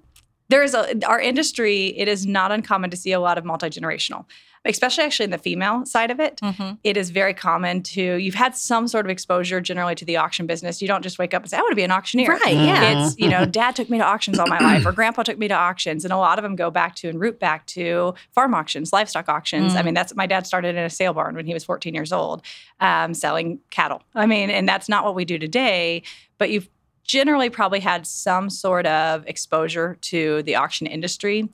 there's 0.50 0.74
a 0.74 1.06
our 1.06 1.20
industry 1.20 1.88
it 1.98 2.08
is 2.08 2.26
not 2.26 2.52
uncommon 2.52 2.90
to 2.90 2.98
see 2.98 3.12
a 3.12 3.20
lot 3.20 3.38
of 3.38 3.46
multi-generational 3.46 4.26
especially 4.66 5.04
actually 5.04 5.24
in 5.24 5.30
the 5.30 5.38
female 5.38 5.86
side 5.86 6.12
of 6.12 6.20
it. 6.20 6.38
Mm-hmm. 6.38 6.74
it 6.84 6.98
is 6.98 7.12
very 7.12 7.34
common 7.34 7.82
to 7.84 8.16
you've 8.16 8.36
had 8.36 8.56
some 8.56 8.88
sort 8.88 9.06
of 9.06 9.10
exposure 9.10 9.62
generally 9.62 9.96
to 9.96 10.06
the 10.06 10.18
auction 10.18 10.48
business. 10.48 10.82
You 10.82 10.88
don't 10.88 11.02
just 11.02 11.18
wake 11.18 11.34
up 11.34 11.44
and 11.44 11.50
say 11.50 11.58
i 11.58 11.62
want 11.62 11.72
to 11.72 11.76
be 11.76 11.84
an 11.84 11.92
auctioneer. 11.92 12.30
Right 12.30 12.56
yeah. 12.56 13.06
It's 13.06 13.18
you 13.18 13.30
know 13.30 13.46
dad 13.46 13.76
took 13.76 13.90
me 13.90 13.98
to 14.00 14.04
auctions 14.04 14.40
all 14.40 14.48
my 14.48 14.60
life 14.60 14.86
or 14.86 14.92
grandpa 15.00 15.24
took 15.24 15.38
me 15.38 15.48
to 15.48 15.54
auctions 15.54 16.04
and 16.04 16.14
a 16.14 16.18
lot 16.18 16.40
of 16.40 16.44
them 16.44 16.56
go 16.56 16.70
back 16.70 16.96
to 16.96 17.10
and 17.10 17.20
root 17.20 17.40
back 17.40 17.66
to 17.68 18.14
farm 18.32 18.54
auctions 18.54 18.92
livestock 18.92 19.30
auctions. 19.30 19.74
Mm. 19.74 19.78
i 19.78 19.82
mean 19.82 19.94
that's 19.94 20.16
my 20.16 20.26
dad 20.26 20.46
started 20.46 20.76
in 20.76 20.84
a 20.84 20.90
sale 20.90 21.14
barn 21.14 21.36
when 21.36 21.46
he 21.46 21.54
was 21.54 21.64
14 21.64 21.94
years 21.94 22.12
old 22.12 22.42
um, 22.80 23.14
selling 23.14 23.60
cattle. 23.70 24.02
I 24.14 24.26
mean 24.26 24.50
and 24.50 24.68
that's 24.68 24.90
not 24.90 25.06
what 25.06 25.16
we 25.16 25.26
do 25.26 25.38
today 25.38 26.04
but 26.38 26.50
you've 26.50 26.70
generally 27.10 27.50
probably 27.50 27.80
had 27.80 28.06
some 28.06 28.52
sort 28.52 28.86
of 28.86 29.26
exposure 29.26 29.98
to 30.00 30.44
the 30.44 30.54
auction 30.54 30.86
industry. 30.86 31.50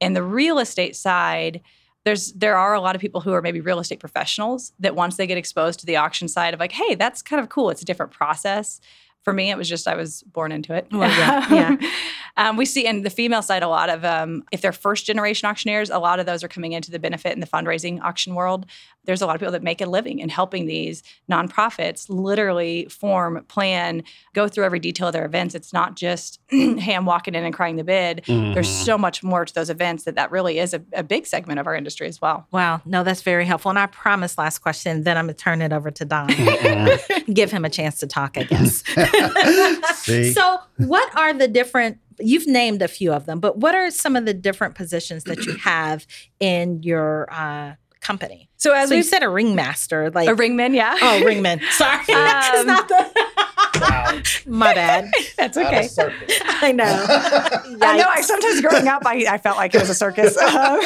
And 0.00 0.14
the 0.14 0.22
real 0.22 0.60
estate 0.60 0.94
side, 0.94 1.60
there's 2.04 2.32
there 2.32 2.56
are 2.56 2.74
a 2.74 2.80
lot 2.80 2.94
of 2.94 3.00
people 3.00 3.20
who 3.20 3.32
are 3.32 3.42
maybe 3.42 3.60
real 3.60 3.80
estate 3.80 3.98
professionals 3.98 4.72
that 4.78 4.94
once 4.94 5.16
they 5.16 5.26
get 5.26 5.36
exposed 5.36 5.80
to 5.80 5.86
the 5.86 5.96
auction 5.96 6.28
side 6.28 6.54
of 6.54 6.60
like, 6.60 6.70
hey, 6.70 6.94
that's 6.94 7.22
kind 7.22 7.42
of 7.42 7.48
cool. 7.48 7.70
It's 7.70 7.82
a 7.82 7.84
different 7.84 8.12
process. 8.12 8.80
For 9.22 9.32
me, 9.32 9.50
it 9.50 9.58
was 9.58 9.68
just 9.68 9.88
I 9.88 9.96
was 9.96 10.22
born 10.22 10.52
into 10.52 10.74
it. 10.74 10.86
Well, 10.92 11.10
yeah, 11.10 11.52
yeah. 11.80 11.90
um, 12.36 12.56
we 12.56 12.64
see 12.64 12.86
in 12.86 13.02
the 13.02 13.10
female 13.10 13.42
side 13.42 13.64
a 13.64 13.68
lot 13.68 13.90
of 13.90 14.04
um, 14.04 14.44
if 14.52 14.62
they're 14.62 14.72
first 14.72 15.06
generation 15.06 15.48
auctioneers, 15.48 15.90
a 15.90 15.98
lot 15.98 16.20
of 16.20 16.26
those 16.26 16.44
are 16.44 16.48
coming 16.48 16.70
into 16.70 16.92
the 16.92 17.00
benefit 17.00 17.32
and 17.32 17.42
the 17.42 17.48
fundraising 17.48 18.00
auction 18.00 18.36
world. 18.36 18.64
There's 19.04 19.22
a 19.22 19.26
lot 19.26 19.34
of 19.34 19.40
people 19.40 19.52
that 19.52 19.62
make 19.62 19.80
a 19.80 19.86
living 19.86 20.18
in 20.18 20.28
helping 20.28 20.66
these 20.66 21.02
nonprofits 21.30 22.06
literally 22.08 22.86
form, 22.86 23.44
plan, 23.48 24.02
go 24.34 24.48
through 24.48 24.64
every 24.64 24.78
detail 24.78 25.08
of 25.08 25.12
their 25.12 25.24
events. 25.24 25.54
It's 25.54 25.72
not 25.72 25.96
just 25.96 26.40
hey, 26.48 26.94
I'm 26.94 27.06
walking 27.06 27.34
in 27.34 27.44
and 27.44 27.54
crying 27.54 27.76
the 27.76 27.84
bid. 27.84 28.22
Mm-hmm. 28.26 28.54
There's 28.54 28.68
so 28.68 28.98
much 28.98 29.22
more 29.22 29.44
to 29.44 29.54
those 29.54 29.70
events 29.70 30.04
that 30.04 30.14
that 30.16 30.30
really 30.30 30.58
is 30.58 30.74
a, 30.74 30.82
a 30.92 31.02
big 31.02 31.26
segment 31.26 31.60
of 31.60 31.66
our 31.66 31.74
industry 31.74 32.08
as 32.08 32.20
well. 32.20 32.46
Wow, 32.52 32.82
no, 32.84 33.04
that's 33.04 33.22
very 33.22 33.46
helpful. 33.46 33.70
And 33.70 33.78
I 33.78 33.86
promise, 33.86 34.36
last 34.38 34.58
question, 34.58 35.04
then 35.04 35.16
I'm 35.16 35.26
gonna 35.26 35.34
turn 35.34 35.62
it 35.62 35.72
over 35.72 35.90
to 35.90 36.04
Don. 36.04 36.28
Give 37.32 37.50
him 37.50 37.64
a 37.64 37.70
chance 37.70 37.98
to 38.00 38.06
talk, 38.06 38.36
I 38.36 38.44
guess. 38.44 38.82
so, 40.34 40.58
what 40.76 41.16
are 41.16 41.32
the 41.32 41.48
different 41.48 41.98
you've 42.22 42.46
named 42.46 42.82
a 42.82 42.88
few 42.88 43.12
of 43.12 43.26
them, 43.26 43.40
but 43.40 43.58
what 43.58 43.74
are 43.74 43.90
some 43.90 44.16
of 44.16 44.26
the 44.26 44.34
different 44.34 44.74
positions 44.74 45.24
that 45.24 45.46
you 45.46 45.56
have 45.56 46.06
in 46.38 46.82
your 46.82 47.32
uh, 47.32 47.74
company? 48.00 48.48
So 48.56 48.72
as 48.72 48.88
so 48.88 48.94
you 48.94 49.02
said, 49.02 49.22
a 49.22 49.28
ringmaster, 49.28 50.10
like 50.10 50.28
a 50.28 50.34
ringman, 50.34 50.74
yeah. 50.74 50.96
Oh, 51.00 51.22
ringman. 51.24 51.62
Sorry, 51.70 51.96
um, 51.98 52.04
it's 52.08 52.66
not 52.66 52.88
the. 52.88 53.46
My 54.46 54.74
bad. 54.74 55.10
That's 55.36 55.56
okay. 55.56 55.88
I 56.62 56.72
know. 56.72 56.84
I 56.84 57.96
know. 57.96 58.06
I 58.08 58.20
sometimes 58.22 58.60
growing 58.60 58.88
up, 58.88 59.02
I, 59.06 59.26
I 59.28 59.38
felt 59.38 59.56
like 59.56 59.74
it 59.74 59.80
was 59.80 59.90
a 59.90 59.94
circus. 59.94 60.36
Um, 60.36 60.80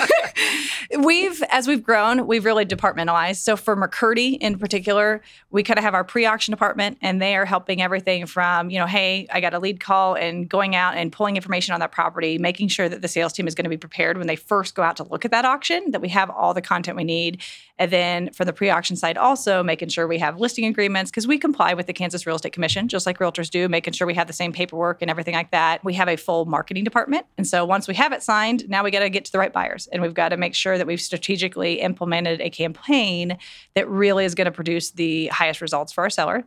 we've, 1.01 1.43
as 1.51 1.67
we've 1.67 1.83
grown, 1.83 2.27
we've 2.27 2.45
really 2.45 2.65
departmentalized. 2.65 3.37
So 3.37 3.57
for 3.57 3.77
McCurdy 3.77 4.39
in 4.39 4.59
particular, 4.59 5.23
we 5.51 5.63
kind 5.63 5.79
of 5.79 5.85
have 5.85 5.95
our 5.95 6.05
pre-auction 6.05 6.53
department, 6.53 6.99
and 7.01 7.21
they 7.21 7.37
are 7.37 7.45
helping 7.45 7.83
everything 7.83 8.27
from, 8.27 8.71
you 8.71 8.79
know, 8.79 8.87
hey, 8.87 9.27
I 9.33 9.41
got 9.41 9.55
a 9.55 9.59
lead 9.59 9.81
call, 9.81 10.15
and 10.15 10.49
going 10.49 10.75
out 10.75 10.97
and 10.97 11.13
pulling 11.13 11.37
information 11.37 11.75
on 11.75 11.81
that 11.81 11.93
property, 11.93 12.39
making 12.39 12.69
sure 12.69 12.89
that 12.89 13.03
the 13.03 13.09
sales 13.09 13.33
team 13.33 13.47
is 13.47 13.55
going 13.55 13.65
to 13.65 13.71
be 13.71 13.77
prepared 13.77 14.19
when 14.19 14.27
they 14.27 14.37
first 14.37 14.75
go 14.75 14.83
out 14.83 14.97
to 14.97 15.05
look 15.05 15.25
at 15.25 15.31
that 15.31 15.45
auction, 15.45 15.91
that 15.91 16.01
we 16.01 16.09
have 16.09 16.31
all 16.31 16.55
the 16.55 16.63
content 16.63 16.97
we 16.97 17.05
need, 17.05 17.43
and 17.79 17.91
then 17.91 18.31
for 18.33 18.45
the 18.45 18.53
pre-auction 18.53 18.97
side, 18.97 19.17
also 19.17 19.63
making 19.63 19.89
sure 19.89 20.07
we 20.07 20.19
have 20.19 20.39
listing 20.39 20.65
agreements 20.67 21.11
because 21.11 21.27
we 21.27 21.39
comply 21.39 21.75
with 21.75 21.87
the 21.87 21.93
Kansas 21.93 22.27
Real 22.27 22.37
Estate 22.37 22.53
Commission, 22.53 22.89
just 22.89 23.07
like 23.07 23.19
realtors 23.19 23.51
do, 23.51 23.69
making 23.69 23.95
sure 23.95 24.07
we 24.07 24.15
have 24.15 24.27
the 24.27 24.33
same 24.33 24.53
paperwork 24.53 25.03
and 25.03 25.11
everything 25.11 25.35
like 25.35 25.51
that. 25.51 25.85
We 25.85 25.95
have 25.95 26.09
a 26.09 26.17
full 26.17 26.45
marketing 26.45 26.85
department, 26.85 27.27
and 27.37 27.47
so 27.47 27.65
once 27.65 27.89
we 27.89 27.95
have 27.95 28.13
it 28.13 28.23
signed, 28.23 28.69
now 28.69 28.85
we 28.85 28.91
got 28.91 29.01
to 29.01 29.11
get 29.11 29.25
to 29.27 29.33
the 29.33 29.39
right 29.39 29.53
buyers, 29.53 29.87
and 29.89 30.03
we've 30.03 30.15
got 30.15 30.31
to 30.31 30.37
make 30.37 30.55
sure 30.55 30.79
that 30.79 30.87
we've 30.87 31.01
strategically 31.01 31.81
implemented 31.81 32.41
a 32.41 32.51
campaign 32.51 33.39
that 33.75 33.89
really 33.89 34.25
is 34.25 34.35
going 34.35 34.47
to 34.47 34.53
produce 34.53 34.91
the 34.93 35.27
highest 35.29 35.61
results 35.61 35.93
for 35.93 36.05
our 36.05 36.11
seller. 36.11 36.45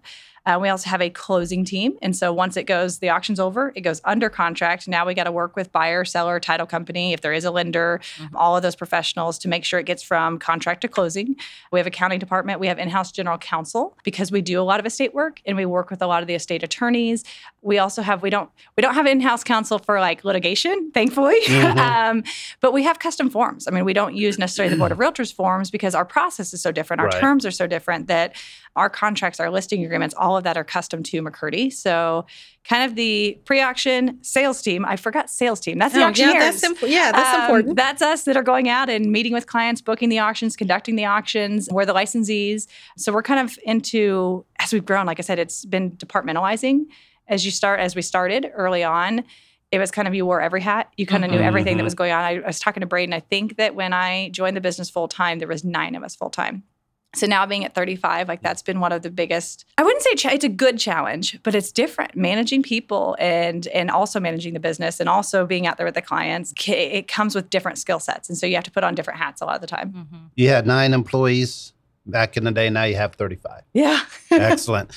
Uh, 0.47 0.57
we 0.57 0.69
also 0.69 0.89
have 0.89 1.01
a 1.01 1.09
closing 1.09 1.65
team. 1.65 1.97
And 2.01 2.15
so 2.15 2.31
once 2.31 2.55
it 2.55 2.63
goes, 2.63 2.99
the 2.99 3.09
auction's 3.09 3.37
over, 3.37 3.73
it 3.75 3.81
goes 3.81 3.99
under 4.05 4.29
contract. 4.29 4.87
Now 4.87 5.05
we 5.05 5.13
got 5.13 5.25
to 5.25 5.31
work 5.31 5.57
with 5.57 5.73
buyer, 5.73 6.05
seller, 6.05 6.39
title 6.39 6.65
company, 6.65 7.11
if 7.11 7.19
there 7.19 7.33
is 7.33 7.43
a 7.43 7.51
lender, 7.51 7.99
mm-hmm. 8.15 8.33
all 8.33 8.55
of 8.55 8.63
those 8.63 8.75
professionals 8.75 9.37
to 9.39 9.49
make 9.49 9.65
sure 9.65 9.77
it 9.77 9.85
gets 9.85 10.01
from 10.01 10.39
contract 10.39 10.81
to 10.81 10.87
closing. 10.87 11.35
We 11.73 11.79
have 11.79 11.85
accounting 11.85 12.19
department, 12.19 12.61
we 12.61 12.67
have 12.67 12.79
in-house 12.79 13.11
general 13.11 13.37
counsel 13.37 13.97
because 14.05 14.31
we 14.31 14.41
do 14.41 14.61
a 14.61 14.63
lot 14.63 14.79
of 14.79 14.85
estate 14.85 15.13
work 15.13 15.41
and 15.45 15.57
we 15.57 15.65
work 15.65 15.89
with 15.89 16.01
a 16.01 16.07
lot 16.07 16.23
of 16.23 16.27
the 16.27 16.35
estate 16.35 16.63
attorneys. 16.63 17.25
We 17.61 17.77
also 17.77 18.01
have 18.01 18.21
we 18.21 18.29
don't 18.29 18.49
we 18.77 18.81
don't 18.81 18.93
have 18.93 19.05
in-house 19.05 19.43
counsel 19.43 19.79
for 19.79 19.99
like 19.99 20.23
litigation, 20.23 20.91
thankfully. 20.93 21.35
Mm-hmm. 21.57 21.79
um, 21.79 22.23
but 22.61 22.71
we 22.71 22.83
have 22.83 22.99
custom 22.99 23.31
forms. 23.31 23.67
I 23.67 23.71
mean, 23.71 23.83
we 23.83 23.93
don't 23.93 24.15
use 24.15 24.37
necessarily 24.37 24.71
the 24.71 24.77
Board 24.77 24.91
of 24.91 24.99
Realtors 24.99 25.33
forms 25.33 25.71
because 25.71 25.95
our 25.95 26.05
process 26.05 26.53
is 26.53 26.61
so 26.61 26.71
different, 26.71 26.99
our 26.99 27.07
right. 27.07 27.19
terms 27.19 27.47
are 27.47 27.51
so 27.51 27.65
different 27.65 28.07
that 28.07 28.35
our 28.77 28.89
contracts, 28.89 29.39
our 29.39 29.49
listing 29.49 29.83
agreements, 29.83 30.13
all 30.17 30.36
of 30.37 30.43
that 30.43 30.57
are 30.57 30.63
custom 30.63 31.03
to 31.03 31.21
McCurdy. 31.21 31.71
So 31.73 32.25
kind 32.63 32.83
of 32.83 32.95
the 32.95 33.39
pre-auction 33.45 34.23
sales 34.23 34.61
team. 34.61 34.85
I 34.85 34.95
forgot 34.95 35.29
sales 35.29 35.59
team. 35.59 35.79
That's 35.79 35.93
the 35.93 36.01
oh, 36.01 36.07
auctioneers. 36.07 36.33
Yeah, 36.33 36.39
that's, 36.39 36.63
imp- 36.63 36.81
yeah, 36.81 37.11
that's 37.11 37.35
um, 37.35 37.41
important. 37.41 37.75
That's 37.75 38.01
us 38.01 38.23
that 38.23 38.37
are 38.37 38.43
going 38.43 38.69
out 38.69 38.89
and 38.89 39.11
meeting 39.11 39.33
with 39.33 39.47
clients, 39.47 39.81
booking 39.81 40.09
the 40.09 40.19
auctions, 40.19 40.55
conducting 40.55 40.95
the 40.95 41.05
auctions. 41.05 41.69
We're 41.71 41.85
the 41.85 41.93
licensees. 41.93 42.67
So 42.97 43.11
we're 43.11 43.23
kind 43.23 43.39
of 43.39 43.57
into 43.63 44.45
as 44.59 44.73
we've 44.73 44.85
grown. 44.85 45.05
Like 45.05 45.19
I 45.19 45.23
said, 45.23 45.39
it's 45.39 45.65
been 45.65 45.91
departmentalizing. 45.91 46.85
As 47.27 47.43
you 47.43 47.51
start, 47.51 47.79
as 47.79 47.95
we 47.95 48.01
started 48.01 48.51
early 48.53 48.83
on, 48.83 49.23
it 49.71 49.79
was 49.79 49.91
kind 49.91 50.07
of 50.07 50.15
you 50.15 50.25
wore 50.25 50.39
every 50.39 50.61
hat. 50.61 50.91
You 50.95 51.05
kind 51.05 51.25
of 51.25 51.29
mm-hmm. 51.29 51.39
knew 51.39 51.45
everything 51.45 51.77
that 51.77 51.81
mm-hmm. 51.81 51.85
was 51.85 51.95
going 51.95 52.11
on. 52.11 52.23
I, 52.23 52.35
I 52.35 52.47
was 52.47 52.59
talking 52.59 52.81
to 52.81 52.87
Braden. 52.87 53.13
I 53.13 53.19
think 53.19 53.57
that 53.57 53.75
when 53.75 53.91
I 53.91 54.29
joined 54.29 54.55
the 54.55 54.61
business 54.61 54.89
full 54.89 55.07
time, 55.07 55.39
there 55.39 55.47
was 55.47 55.65
nine 55.65 55.95
of 55.95 56.03
us 56.03 56.15
full 56.15 56.29
time. 56.29 56.63
So 57.17 57.27
now 57.27 57.45
being 57.45 57.65
at 57.65 57.73
35, 57.73 58.27
like 58.27 58.41
that's 58.41 58.61
been 58.61 58.79
one 58.79 58.91
of 58.91 59.01
the 59.01 59.09
biggest. 59.09 59.65
I 59.77 59.83
wouldn't 59.83 60.03
say 60.03 60.15
ch- 60.15 60.25
it's 60.25 60.45
a 60.45 60.49
good 60.49 60.77
challenge, 60.77 61.39
but 61.43 61.55
it's 61.55 61.71
different. 61.71 62.15
Managing 62.15 62.63
people 62.63 63.15
and 63.19 63.67
and 63.67 63.89
also 63.89 64.19
managing 64.19 64.53
the 64.53 64.59
business 64.59 64.99
and 64.99 65.09
also 65.09 65.45
being 65.45 65.67
out 65.67 65.77
there 65.77 65.85
with 65.85 65.95
the 65.95 66.01
clients, 66.01 66.53
it 66.67 67.07
comes 67.07 67.35
with 67.35 67.49
different 67.49 67.77
skill 67.77 67.99
sets, 67.99 68.29
and 68.29 68.37
so 68.37 68.45
you 68.45 68.55
have 68.55 68.63
to 68.63 68.71
put 68.71 68.83
on 68.83 68.95
different 68.95 69.19
hats 69.19 69.41
a 69.41 69.45
lot 69.45 69.55
of 69.55 69.61
the 69.61 69.67
time. 69.67 69.91
Mm-hmm. 69.91 70.25
You 70.35 70.49
had 70.49 70.67
nine 70.67 70.93
employees 70.93 71.73
back 72.05 72.37
in 72.37 72.43
the 72.43 72.51
day. 72.51 72.69
Now 72.69 72.83
you 72.83 72.95
have 72.95 73.15
35. 73.15 73.63
Yeah. 73.73 74.01
Excellent. 74.31 74.91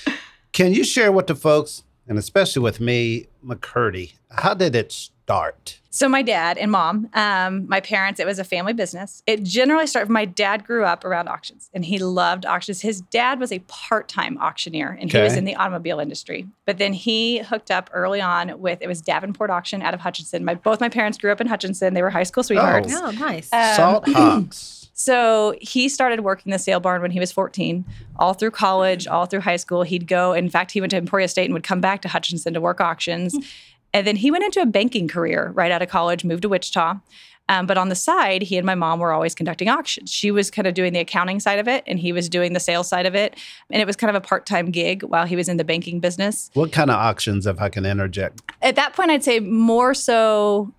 Can 0.52 0.72
you 0.72 0.84
share 0.84 1.12
with 1.12 1.26
the 1.26 1.34
folks, 1.34 1.84
and 2.08 2.18
especially 2.18 2.62
with 2.62 2.80
me, 2.80 3.26
McCurdy, 3.44 4.14
how 4.30 4.54
did 4.54 4.74
it 4.74 5.10
start? 5.30 5.76
So 5.92 6.08
my 6.08 6.22
dad 6.22 6.56
and 6.56 6.70
mom, 6.70 7.08
um, 7.14 7.68
my 7.68 7.80
parents, 7.80 8.20
it 8.20 8.26
was 8.26 8.38
a 8.38 8.44
family 8.44 8.72
business. 8.72 9.24
It 9.26 9.42
generally 9.42 9.88
started. 9.88 10.08
My 10.08 10.24
dad 10.24 10.64
grew 10.64 10.84
up 10.84 11.04
around 11.04 11.28
auctions, 11.28 11.68
and 11.74 11.84
he 11.84 11.98
loved 11.98 12.46
auctions. 12.46 12.80
His 12.80 13.00
dad 13.00 13.40
was 13.40 13.50
a 13.50 13.58
part-time 13.60 14.38
auctioneer, 14.38 14.96
and 15.00 15.10
okay. 15.10 15.18
he 15.18 15.24
was 15.24 15.36
in 15.36 15.44
the 15.44 15.56
automobile 15.56 15.98
industry. 15.98 16.46
But 16.64 16.78
then 16.78 16.92
he 16.92 17.38
hooked 17.38 17.72
up 17.72 17.90
early 17.92 18.20
on 18.20 18.60
with 18.60 18.78
it 18.82 18.86
was 18.86 19.00
Davenport 19.00 19.50
Auction 19.50 19.82
out 19.82 19.94
of 19.94 20.00
Hutchinson. 20.00 20.44
My 20.44 20.54
both 20.54 20.80
my 20.80 20.88
parents 20.88 21.18
grew 21.18 21.32
up 21.32 21.40
in 21.40 21.48
Hutchinson. 21.48 21.94
They 21.94 22.02
were 22.02 22.10
high 22.10 22.22
school 22.22 22.44
sweethearts. 22.44 22.92
Oh, 22.92 23.06
oh 23.06 23.10
nice. 23.10 23.52
Um, 23.52 23.76
Salt 23.76 24.08
Hawks. 24.12 24.80
So 25.00 25.54
he 25.62 25.88
started 25.88 26.20
working 26.20 26.52
the 26.52 26.58
sale 26.58 26.78
barn 26.78 27.00
when 27.00 27.10
he 27.10 27.18
was 27.18 27.32
14. 27.32 27.86
All 28.16 28.34
through 28.34 28.50
college, 28.50 29.06
all 29.06 29.24
through 29.24 29.40
high 29.40 29.56
school, 29.56 29.82
he'd 29.82 30.06
go. 30.06 30.34
In 30.34 30.50
fact, 30.50 30.72
he 30.72 30.80
went 30.80 30.90
to 30.90 30.98
Emporia 30.98 31.26
State 31.26 31.46
and 31.46 31.54
would 31.54 31.62
come 31.62 31.80
back 31.80 32.02
to 32.02 32.08
Hutchinson 32.08 32.52
to 32.52 32.60
work 32.60 32.82
auctions. 32.82 33.34
And 33.92 34.06
then 34.06 34.16
he 34.16 34.30
went 34.30 34.44
into 34.44 34.60
a 34.60 34.66
banking 34.66 35.08
career 35.08 35.52
right 35.54 35.72
out 35.72 35.82
of 35.82 35.88
college, 35.88 36.24
moved 36.24 36.42
to 36.42 36.48
Wichita. 36.48 37.00
Um, 37.48 37.66
but 37.66 37.76
on 37.76 37.88
the 37.88 37.96
side, 37.96 38.42
he 38.42 38.56
and 38.56 38.64
my 38.64 38.76
mom 38.76 39.00
were 39.00 39.10
always 39.10 39.34
conducting 39.34 39.68
auctions. 39.68 40.12
She 40.12 40.30
was 40.30 40.52
kind 40.52 40.68
of 40.68 40.74
doing 40.74 40.92
the 40.92 41.00
accounting 41.00 41.40
side 41.40 41.58
of 41.58 41.66
it, 41.66 41.82
and 41.84 41.98
he 41.98 42.12
was 42.12 42.28
doing 42.28 42.52
the 42.52 42.60
sales 42.60 42.88
side 42.88 43.06
of 43.06 43.16
it. 43.16 43.36
And 43.70 43.82
it 43.82 43.86
was 43.86 43.96
kind 43.96 44.08
of 44.08 44.14
a 44.14 44.24
part 44.24 44.46
time 44.46 44.70
gig 44.70 45.02
while 45.02 45.26
he 45.26 45.34
was 45.34 45.48
in 45.48 45.56
the 45.56 45.64
banking 45.64 45.98
business. 45.98 46.50
What 46.54 46.70
kind 46.70 46.90
of 46.90 46.96
auctions, 46.96 47.48
if 47.48 47.60
I 47.60 47.68
can 47.68 47.84
interject? 47.84 48.40
At 48.62 48.76
that 48.76 48.94
point, 48.94 49.10
I'd 49.10 49.24
say 49.24 49.40
more 49.40 49.94
so 49.94 50.72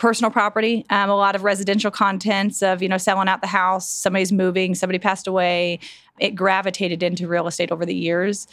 personal 0.00 0.30
property 0.30 0.86
um, 0.88 1.10
a 1.10 1.14
lot 1.14 1.36
of 1.36 1.44
residential 1.44 1.90
contents 1.90 2.62
of 2.62 2.80
you 2.80 2.88
know 2.88 2.96
selling 2.96 3.28
out 3.28 3.42
the 3.42 3.46
house 3.46 3.86
somebody's 3.86 4.32
moving 4.32 4.74
somebody 4.74 4.98
passed 4.98 5.26
away 5.26 5.78
it 6.18 6.30
gravitated 6.30 7.02
into 7.02 7.28
real 7.28 7.46
estate 7.46 7.70
over 7.70 7.84
the 7.84 7.94
years 7.94 8.48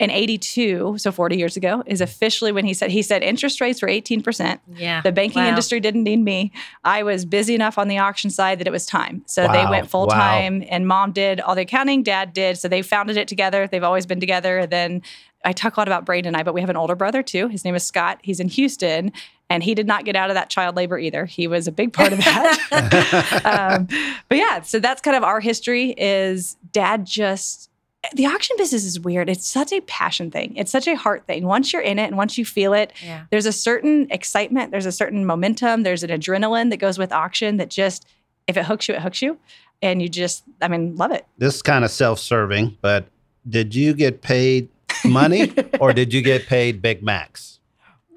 in 0.00 0.10
82 0.10 0.96
so 0.98 1.12
40 1.12 1.36
years 1.36 1.56
ago 1.56 1.84
is 1.86 2.00
officially 2.00 2.50
when 2.50 2.64
he 2.64 2.74
said 2.74 2.90
he 2.90 3.02
said 3.02 3.22
interest 3.22 3.60
rates 3.60 3.82
were 3.82 3.88
18% 3.88 4.58
yeah 4.74 5.02
the 5.02 5.12
banking 5.12 5.42
wow. 5.42 5.48
industry 5.48 5.78
didn't 5.78 6.02
need 6.02 6.20
me 6.20 6.50
i 6.84 7.02
was 7.02 7.24
busy 7.24 7.54
enough 7.54 7.78
on 7.78 7.86
the 7.86 7.98
auction 7.98 8.30
side 8.30 8.58
that 8.58 8.66
it 8.66 8.72
was 8.72 8.86
time 8.86 9.22
so 9.26 9.46
wow. 9.46 9.52
they 9.52 9.70
went 9.70 9.90
full 9.90 10.06
time 10.06 10.60
wow. 10.60 10.66
and 10.70 10.88
mom 10.88 11.12
did 11.12 11.40
all 11.40 11.54
the 11.54 11.62
accounting 11.62 12.02
dad 12.02 12.32
did 12.32 12.56
so 12.56 12.66
they 12.66 12.82
founded 12.82 13.16
it 13.16 13.28
together 13.28 13.68
they've 13.68 13.84
always 13.84 14.06
been 14.06 14.20
together 14.20 14.58
And 14.58 14.72
then 14.72 15.02
I 15.44 15.52
talk 15.52 15.76
a 15.76 15.80
lot 15.80 15.88
about 15.88 16.04
Braden 16.04 16.28
and 16.28 16.36
I, 16.36 16.42
but 16.42 16.52
we 16.52 16.60
have 16.60 16.70
an 16.70 16.76
older 16.76 16.94
brother 16.94 17.22
too. 17.22 17.48
His 17.48 17.64
name 17.64 17.74
is 17.74 17.84
Scott. 17.84 18.18
He's 18.22 18.40
in 18.40 18.48
Houston, 18.48 19.12
and 19.48 19.62
he 19.62 19.74
did 19.74 19.86
not 19.86 20.04
get 20.04 20.14
out 20.14 20.28
of 20.30 20.34
that 20.34 20.50
child 20.50 20.76
labor 20.76 20.98
either. 20.98 21.24
He 21.24 21.46
was 21.46 21.66
a 21.66 21.72
big 21.72 21.92
part 21.92 22.12
of 22.12 22.18
that. 22.18 23.42
um, 23.78 23.88
but 24.28 24.36
yeah, 24.36 24.60
so 24.62 24.78
that's 24.78 25.00
kind 25.00 25.16
of 25.16 25.24
our 25.24 25.40
history. 25.40 25.94
Is 25.96 26.56
Dad 26.72 27.06
just 27.06 27.69
the 28.14 28.26
auction 28.26 28.56
business 28.56 28.84
is 28.84 28.98
weird. 28.98 29.28
It's 29.28 29.46
such 29.46 29.72
a 29.72 29.80
passion 29.82 30.30
thing. 30.30 30.56
It's 30.56 30.72
such 30.72 30.86
a 30.86 30.96
heart 30.96 31.26
thing. 31.26 31.46
Once 31.46 31.72
you're 31.72 31.82
in 31.82 31.98
it 31.98 32.06
and 32.06 32.16
once 32.16 32.38
you 32.38 32.44
feel 32.44 32.72
it, 32.72 32.92
yeah. 33.02 33.24
there's 33.30 33.46
a 33.46 33.52
certain 33.52 34.06
excitement, 34.10 34.70
there's 34.70 34.86
a 34.86 34.92
certain 34.92 35.26
momentum, 35.26 35.82
there's 35.82 36.02
an 36.02 36.10
adrenaline 36.10 36.70
that 36.70 36.78
goes 36.78 36.98
with 36.98 37.12
auction 37.12 37.58
that 37.58 37.68
just, 37.68 38.06
if 38.46 38.56
it 38.56 38.64
hooks 38.64 38.88
you, 38.88 38.94
it 38.94 39.02
hooks 39.02 39.20
you. 39.20 39.38
And 39.82 40.00
you 40.00 40.08
just, 40.08 40.44
I 40.60 40.68
mean, 40.68 40.96
love 40.96 41.10
it. 41.10 41.26
This 41.38 41.56
is 41.56 41.62
kind 41.62 41.84
of 41.84 41.90
self 41.90 42.18
serving, 42.18 42.78
but 42.80 43.06
did 43.48 43.74
you 43.74 43.94
get 43.94 44.22
paid 44.22 44.68
money 45.04 45.52
or 45.80 45.92
did 45.92 46.12
you 46.12 46.22
get 46.22 46.46
paid 46.46 46.82
Big 46.82 47.02
Macs? 47.02 47.60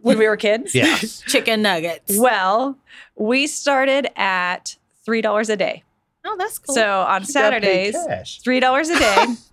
When 0.01 0.17
we 0.17 0.27
were 0.27 0.37
kids? 0.37 0.75
Yes. 0.75 1.21
Chicken 1.27 1.61
nuggets. 1.61 2.17
Well, 2.17 2.77
we 3.15 3.47
started 3.47 4.07
at 4.17 4.75
$3 5.07 5.49
a 5.49 5.55
day. 5.55 5.83
Oh, 6.25 6.35
that's 6.37 6.59
cool. 6.59 6.75
So 6.75 7.01
on 7.01 7.25
Saturdays, 7.25 7.95
$3 7.95 8.95
a 8.95 8.99
day. 8.99 9.35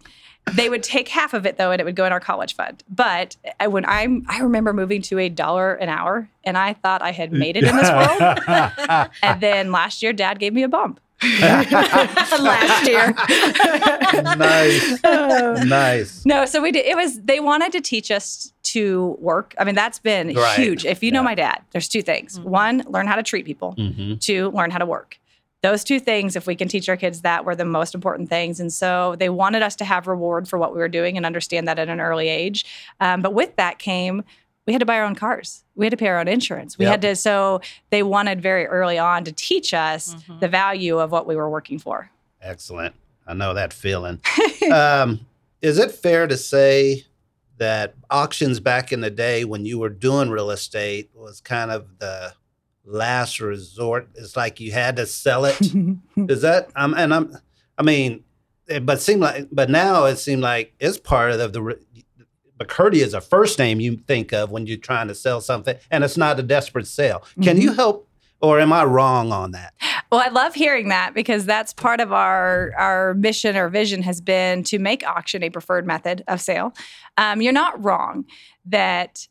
they 0.53 0.69
would 0.69 0.83
take 0.83 1.09
half 1.09 1.35
of 1.35 1.47
it 1.47 1.57
though, 1.57 1.71
and 1.71 1.81
it 1.81 1.85
would 1.85 1.97
go 1.97 2.05
in 2.05 2.13
our 2.13 2.21
college 2.21 2.55
fund. 2.55 2.83
But 2.89 3.37
uh, 3.59 3.71
when 3.71 3.85
I'm, 3.85 4.25
I 4.29 4.41
remember 4.41 4.73
moving 4.73 5.03
to 5.03 5.19
a 5.19 5.29
dollar 5.29 5.75
an 5.75 5.89
hour, 5.89 6.29
and 6.45 6.57
I 6.57 6.75
thought 6.75 7.03
I 7.03 7.13
had 7.13 7.33
made 7.33 7.57
it 7.57 7.65
in 7.65 7.77
this 7.77 7.91
world. 7.91 9.11
and 9.23 9.41
then 9.41 9.73
last 9.73 10.03
year, 10.03 10.13
Dad 10.13 10.39
gave 10.39 10.53
me 10.53 10.63
a 10.63 10.69
bump. 10.69 11.01
last 11.41 12.89
year. 12.89 13.15
nice, 14.37 15.03
nice. 15.67 16.25
No, 16.25 16.47
so 16.47 16.63
we 16.63 16.73
did. 16.73 16.87
It 16.87 16.97
was 16.97 17.21
they 17.21 17.41
wanted 17.41 17.73
to 17.73 17.83
teach 17.83 18.11
us 18.11 18.55
to 18.63 19.19
work. 19.21 19.55
I 19.59 19.65
mean, 19.65 19.75
that's 19.75 19.99
been 19.99 20.35
right. 20.35 20.59
huge. 20.59 20.87
If 20.87 21.03
you 21.03 21.09
yeah. 21.09 21.19
know 21.19 21.23
my 21.23 21.35
dad, 21.35 21.61
there's 21.73 21.89
two 21.89 22.01
things: 22.01 22.39
mm-hmm. 22.39 22.49
one, 22.49 22.85
learn 22.89 23.07
how 23.07 23.17
to 23.17 23.23
treat 23.23 23.45
people; 23.45 23.75
mm-hmm. 23.77 24.15
two, 24.15 24.51
learn 24.53 24.71
how 24.71 24.79
to 24.79 24.87
work. 24.87 25.20
Those 25.63 25.85
two 25.85 26.01
things, 26.01 26.37
if 26.37 26.47
we 26.47 26.57
can 26.57 26.69
teach 26.69 26.89
our 26.89 26.97
kids 26.97 27.21
that, 27.21 27.45
were 27.45 27.55
the 27.55 27.65
most 27.65 27.95
important 27.95 28.29
things. 28.29 28.61
And 28.61 28.73
so 28.73 29.15
they 29.19 29.29
wanted 29.29 29.63
us 29.63 29.77
to 29.77 29.85
have 29.85 30.07
reward 30.07 30.49
for 30.49 30.59
what 30.59 30.73
we 30.73 30.79
were 30.79 30.89
doing 30.89 31.17
and 31.17 31.27
understand 31.27 31.69
that 31.69 31.79
at 31.79 31.89
an 31.89 32.01
early 32.01 32.29
age. 32.29 32.65
Um, 32.99 33.21
but 33.21 33.35
with 33.35 33.57
that 33.57 33.79
came 33.79 34.25
we 34.71 34.73
had 34.73 34.81
to 34.81 34.87
buy 34.87 34.99
our 34.99 35.05
own 35.05 35.17
cars. 35.17 35.65
We 35.75 35.85
had 35.85 35.91
to 35.91 35.97
pay 35.97 36.07
our 36.07 36.21
own 36.21 36.29
insurance. 36.29 36.79
We 36.79 36.85
yep. 36.85 36.93
had 36.93 37.03
to, 37.03 37.17
so 37.17 37.61
they 37.91 38.05
wanted 38.05 38.41
very 38.41 38.67
early 38.67 38.99
on 38.99 39.25
to 39.25 39.33
teach 39.33 39.75
us 39.75 40.15
mm-hmm. 40.15 40.39
the 40.39 40.47
value 40.47 40.99
of 40.99 41.11
what 41.11 41.27
we 41.27 41.35
were 41.35 41.51
working 41.51 41.81
for. 41.81 42.11
Excellent. 42.41 42.95
I 43.27 43.35
know 43.35 43.55
that 43.55 43.73
feeling. 43.73 44.21
um, 44.73 45.27
is 45.61 45.79
it 45.79 45.91
fair 45.91 46.27
to 46.27 46.37
say 46.37 47.05
that 47.57 47.95
auctions 48.11 48.61
back 48.61 48.93
in 48.93 49.01
the 49.01 49.11
day 49.11 49.45
when 49.45 49.65
you 49.65 49.79
were 49.79 49.89
doing 49.89 50.31
real 50.31 50.51
estate 50.51 51.11
was 51.15 51.41
kind 51.41 51.71
of 51.71 51.99
the 51.99 52.33
last 52.91 53.41
resort? 53.41 54.09
It's 54.15 54.37
like 54.37 54.61
you 54.61 54.73
had 54.73 54.97
to 54.97 55.07
sell 55.07 55.45
it. 55.45 55.61
is 56.17 56.43
that, 56.43 56.71
um, 56.77 56.95
and 56.97 57.15
I'm, 57.15 57.37
I 57.79 57.83
mean, 57.83 58.25
but 58.83 59.01
seemed 59.01 59.21
like, 59.21 59.49
but 59.51 59.71
now 59.71 60.05
it 60.05 60.17
seemed 60.17 60.43
like 60.43 60.75
it's 60.79 60.99
part 60.99 61.33
of 61.33 61.53
the, 61.53 61.79
McCurdy 62.61 62.97
is 62.97 63.15
a 63.15 63.21
first 63.21 63.59
name 63.59 63.81
you 63.81 63.97
think 63.97 64.33
of 64.33 64.51
when 64.51 64.67
you're 64.67 64.77
trying 64.77 65.09
to 65.09 65.15
sell 65.15 65.41
something, 65.41 65.77
and 65.91 66.05
it's 66.05 66.17
not 66.17 66.39
a 66.39 66.43
desperate 66.43 66.87
sale. 66.87 67.25
Can 67.43 67.57
mm-hmm. 67.57 67.63
you 67.63 67.73
help, 67.73 68.07
or 68.41 68.61
am 68.61 68.73
I 68.73 68.85
wrong 68.85 69.33
on 69.33 69.53
that? 69.53 69.73
Well, 70.13 70.21
I 70.21 70.29
love 70.29 70.55
hearing 70.55 70.89
that 70.89 71.15
because 71.15 71.47
that's 71.47 71.73
part 71.73 72.01
of 72.01 72.13
our 72.13 72.73
our 72.77 73.15
mission 73.15 73.57
or 73.57 73.69
vision 73.69 74.03
has 74.03 74.21
been 74.21 74.63
to 74.65 74.79
make 74.79 75.07
auction 75.07 75.43
a 75.43 75.51
preferred 75.51 75.87
method 75.87 76.23
of 76.29 76.41
sale. 76.41 76.75
Um, 77.17 77.41
you're 77.41 77.53
not 77.53 77.83
wrong 77.83 78.27
that 78.67 79.27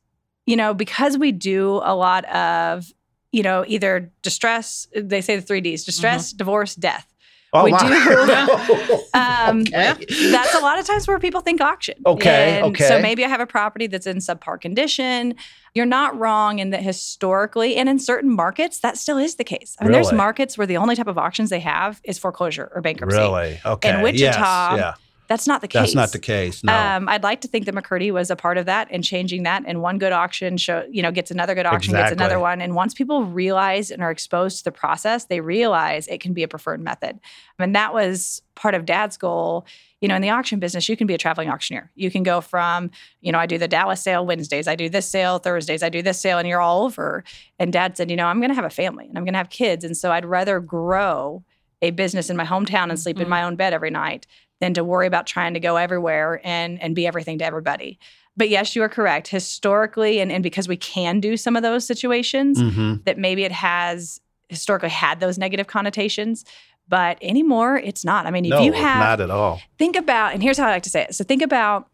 you 0.46 0.56
know 0.56 0.74
because 0.74 1.18
we 1.18 1.32
do 1.32 1.82
a 1.84 1.96
lot 1.96 2.26
of 2.26 2.92
you 3.32 3.44
know 3.44 3.64
either 3.68 4.12
distress. 4.22 4.88
They 4.96 5.22
say 5.22 5.36
the 5.36 5.42
three 5.42 5.62
Ds: 5.62 5.84
distress, 5.84 6.30
mm-hmm. 6.30 6.38
divorce, 6.38 6.76
death. 6.76 7.06
Oh, 7.52 7.64
we 7.64 7.72
my. 7.72 7.80
do. 7.80 8.94
um, 9.14 9.62
okay. 9.62 10.06
That's 10.32 10.54
a 10.54 10.60
lot 10.60 10.78
of 10.78 10.86
times 10.86 11.08
where 11.08 11.18
people 11.20 11.42
think 11.42 11.62
auction. 11.62 11.96
Okay. 12.06 12.58
And 12.58 12.66
okay. 12.68 12.88
So 12.88 13.02
maybe 13.02 13.26
I 13.26 13.28
have 13.28 13.40
a 13.42 13.48
property 13.48 13.88
that's 13.88 14.06
in 14.06 14.18
subpar 14.18 14.62
condition. 14.62 15.36
You're 15.74 15.86
not 15.86 16.18
wrong 16.18 16.60
in 16.60 16.72
that 16.72 16.84
historically 16.84 17.76
and 17.76 17.90
in 17.90 18.00
certain 18.00 18.36
markets, 18.36 18.80
that 18.80 18.98
still 18.98 19.18
is 19.18 19.36
the 19.36 19.44
case. 19.44 19.76
I 19.80 19.84
mean, 19.84 19.90
really? 19.92 20.04
there's 20.04 20.14
markets 20.14 20.58
where 20.58 20.68
the 20.68 20.78
only 20.78 20.96
type 20.96 21.08
of 21.08 21.18
auctions 21.18 21.50
they 21.50 21.60
have 21.60 22.02
is 22.04 22.18
foreclosure 22.18 22.72
or 22.74 22.82
bankruptcy. 22.82 23.18
Really? 23.18 23.60
Okay. 23.66 23.96
In 23.96 24.02
Wichita, 24.02 24.76
yes. 24.76 24.80
yeah. 24.80 24.94
That's 25.30 25.46
not 25.46 25.62
the 25.62 25.68
case. 25.68 25.82
That's 25.82 25.96
not 25.96 26.12
the 26.12 26.18
case. 26.18 26.64
No. 26.64 26.76
Um, 26.76 27.08
I'd 27.08 27.22
like 27.22 27.42
to 27.42 27.48
think 27.48 27.66
that 27.66 27.76
McCurdy 27.76 28.12
was 28.12 28.32
a 28.32 28.36
part 28.36 28.58
of 28.58 28.66
that 28.66 28.88
and 28.90 29.04
changing 29.04 29.44
that. 29.44 29.64
And 29.68 29.80
one 29.80 30.00
good 30.00 30.12
auction 30.12 30.58
show, 30.58 30.88
you 30.90 31.04
know, 31.04 31.12
gets 31.12 31.30
another 31.30 31.54
good 31.54 31.68
auction, 31.68 31.92
exactly. 31.92 32.16
gets 32.16 32.20
another 32.20 32.40
one. 32.40 32.62
And 32.62 32.74
once 32.74 32.96
people 32.96 33.24
realize 33.24 33.92
and 33.92 34.02
are 34.02 34.10
exposed 34.10 34.58
to 34.58 34.64
the 34.64 34.72
process, 34.72 35.26
they 35.26 35.40
realize 35.40 36.08
it 36.08 36.20
can 36.20 36.34
be 36.34 36.42
a 36.42 36.48
preferred 36.48 36.82
method. 36.82 37.20
And 37.60 37.76
that 37.76 37.94
was 37.94 38.42
part 38.56 38.74
of 38.74 38.88
Dad's 38.88 39.18
goal. 39.18 39.68
You 40.02 40.08
know, 40.08 40.16
in 40.16 40.24
the 40.24 40.32
auction 40.32 40.60
business, 40.60 40.90
you 40.90 40.98
can 40.98 41.06
be 41.06 41.14
a 41.14 41.18
traveling 41.20 41.48
auctioneer. 41.48 41.92
You 41.94 42.10
can 42.10 42.24
go 42.24 42.42
from, 42.42 42.90
you 43.22 43.32
know, 43.32 43.38
I 43.38 43.46
do 43.46 43.60
the 43.60 43.68
Dallas 43.68 44.02
sale 44.02 44.26
Wednesdays, 44.26 44.68
I 44.68 44.76
do 44.76 44.90
this 44.90 45.08
sale 45.08 45.38
Thursdays, 45.38 45.84
I 45.84 45.90
do 45.90 46.02
this 46.02 46.20
sale, 46.20 46.40
and 46.40 46.48
you're 46.48 46.62
all 46.62 46.86
over. 46.86 47.24
And 47.60 47.72
Dad 47.72 47.98
said, 47.98 48.10
you 48.10 48.18
know, 48.18 48.26
I'm 48.26 48.40
going 48.40 48.50
to 48.50 48.56
have 48.56 48.66
a 48.66 48.72
family 48.72 49.08
and 49.08 49.16
I'm 49.16 49.26
going 49.26 49.34
to 49.34 49.40
have 49.40 49.52
kids, 49.52 49.84
and 49.84 49.96
so 49.96 50.12
I'd 50.12 50.26
rather 50.26 50.60
grow 50.60 51.44
a 51.82 51.92
business 51.92 52.30
in 52.30 52.36
my 52.36 52.46
hometown 52.46 52.90
and 52.90 53.00
sleep 53.00 53.18
mm-hmm. 53.18 53.24
in 53.24 53.30
my 53.30 53.44
own 53.44 53.56
bed 53.56 53.74
every 53.74 53.92
night 53.92 54.26
than 54.60 54.74
to 54.74 54.84
worry 54.84 55.08
about 55.08 55.26
trying 55.26 55.54
to 55.54 55.60
go 55.60 55.78
everywhere 55.78 56.42
and 56.44 56.82
and 56.82 56.96
be 56.96 57.08
everything 57.08 57.38
to 57.40 57.46
everybody. 57.46 58.00
But 58.38 58.50
yes, 58.50 58.76
you 58.76 58.84
are 58.84 58.90
correct. 58.90 59.28
Historically, 59.28 60.20
and, 60.20 60.32
and 60.32 60.42
because 60.42 60.68
we 60.68 60.78
can 60.78 61.20
do 61.20 61.36
some 61.36 61.56
of 61.56 61.64
those 61.64 61.86
situations, 61.86 62.62
mm-hmm. 62.62 62.96
that 63.04 63.18
maybe 63.18 63.44
it 63.44 63.52
has 63.52 64.22
historically 64.48 64.90
had 64.90 65.20
those 65.20 65.38
negative 65.38 65.68
connotations. 65.68 66.46
But 66.88 67.18
anymore, 67.22 67.78
it's 67.78 68.04
not. 68.04 68.26
I 68.26 68.32
mean, 68.32 68.46
if 68.46 68.52
no, 68.52 68.62
you 68.62 68.72
have 68.74 69.00
not 69.00 69.22
at 69.22 69.30
all. 69.30 69.62
Think 69.78 69.96
about, 69.96 70.34
and 70.34 70.42
here's 70.42 70.58
how 70.58 70.68
I 70.68 70.72
like 70.72 70.84
to 70.84 70.90
say 70.90 71.04
it. 71.04 71.16
So 71.16 71.24
think 71.24 71.44
about 71.44 71.88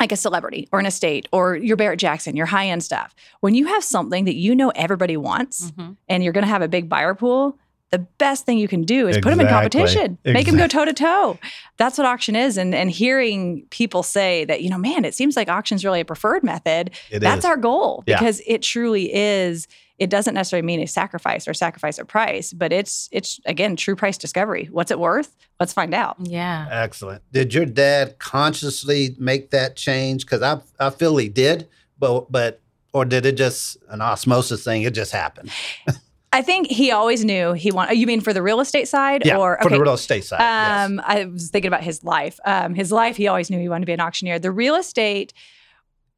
like 0.00 0.12
a 0.12 0.16
celebrity 0.16 0.68
or 0.72 0.78
an 0.78 0.86
estate 0.86 1.28
or 1.32 1.56
your 1.56 1.76
Barrett 1.76 1.98
Jackson, 1.98 2.36
your 2.36 2.46
high 2.46 2.68
end 2.68 2.82
stuff. 2.82 3.14
When 3.40 3.54
you 3.54 3.66
have 3.66 3.84
something 3.84 4.24
that 4.24 4.36
you 4.36 4.54
know 4.54 4.70
everybody 4.70 5.16
wants 5.16 5.70
mm-hmm. 5.70 5.92
and 6.08 6.22
you're 6.24 6.32
going 6.32 6.44
to 6.44 6.50
have 6.50 6.62
a 6.62 6.68
big 6.68 6.88
buyer 6.88 7.14
pool, 7.14 7.58
the 7.90 7.98
best 7.98 8.44
thing 8.44 8.58
you 8.58 8.68
can 8.68 8.82
do 8.82 9.08
is 9.08 9.16
exactly. 9.16 9.22
put 9.22 9.38
them 9.38 9.46
in 9.46 9.52
competition, 9.52 10.02
exactly. 10.12 10.32
make 10.32 10.46
them 10.46 10.56
go 10.56 10.66
toe 10.66 10.84
to 10.84 10.92
toe. 10.92 11.38
That's 11.78 11.96
what 11.96 12.06
auction 12.06 12.36
is. 12.36 12.58
And 12.58 12.74
and 12.74 12.90
hearing 12.90 13.66
people 13.70 14.02
say 14.02 14.44
that, 14.44 14.62
you 14.62 14.68
know, 14.68 14.78
man, 14.78 15.04
it 15.04 15.14
seems 15.14 15.36
like 15.36 15.48
auction's 15.48 15.84
really 15.84 16.00
a 16.00 16.04
preferred 16.04 16.44
method. 16.44 16.90
It 17.10 17.20
that's 17.20 17.40
is. 17.40 17.44
our 17.46 17.56
goal 17.56 18.04
yeah. 18.06 18.18
because 18.18 18.42
it 18.46 18.62
truly 18.62 19.12
is. 19.12 19.66
It 19.98 20.10
doesn't 20.10 20.34
necessarily 20.34 20.64
mean 20.64 20.80
a 20.80 20.86
sacrifice 20.86 21.48
or 21.48 21.54
sacrifice 21.54 21.98
a 21.98 22.04
price, 22.04 22.52
but 22.52 22.72
it's 22.72 23.08
it's 23.10 23.40
again 23.46 23.74
true 23.74 23.96
price 23.96 24.18
discovery. 24.18 24.68
What's 24.70 24.90
it 24.90 25.00
worth? 25.00 25.34
Let's 25.58 25.72
find 25.72 25.94
out. 25.94 26.16
Yeah. 26.20 26.68
Excellent. 26.70 27.22
Did 27.32 27.52
your 27.52 27.66
dad 27.66 28.18
consciously 28.18 29.16
make 29.18 29.50
that 29.50 29.76
change? 29.76 30.24
Because 30.24 30.42
I 30.42 30.60
I 30.78 30.90
feel 30.90 31.16
he 31.16 31.28
did, 31.28 31.68
but 31.98 32.30
but 32.30 32.60
or 32.92 33.04
did 33.04 33.26
it 33.26 33.36
just 33.36 33.78
an 33.88 34.00
osmosis 34.00 34.62
thing? 34.62 34.82
It 34.82 34.94
just 34.94 35.12
happened. 35.12 35.50
I 36.38 36.42
think 36.42 36.68
he 36.68 36.92
always 36.92 37.24
knew 37.24 37.52
he 37.52 37.72
wanted. 37.72 37.98
You 37.98 38.06
mean 38.06 38.20
for 38.20 38.32
the 38.32 38.42
real 38.42 38.60
estate 38.60 38.86
side, 38.86 39.26
yeah, 39.26 39.36
or 39.36 39.58
for 39.60 39.70
the 39.70 39.80
real 39.80 39.94
estate 39.94 40.24
side? 40.24 40.38
Um, 40.38 40.94
yes. 40.94 41.04
I 41.04 41.24
was 41.24 41.50
thinking 41.50 41.66
about 41.66 41.82
his 41.82 42.04
life. 42.04 42.38
Um, 42.44 42.76
his 42.76 42.92
life, 42.92 43.16
he 43.16 43.26
always 43.26 43.50
knew 43.50 43.58
he 43.58 43.68
wanted 43.68 43.80
to 43.80 43.86
be 43.86 43.92
an 43.92 44.00
auctioneer. 44.00 44.38
The 44.38 44.52
real 44.52 44.76
estate, 44.76 45.32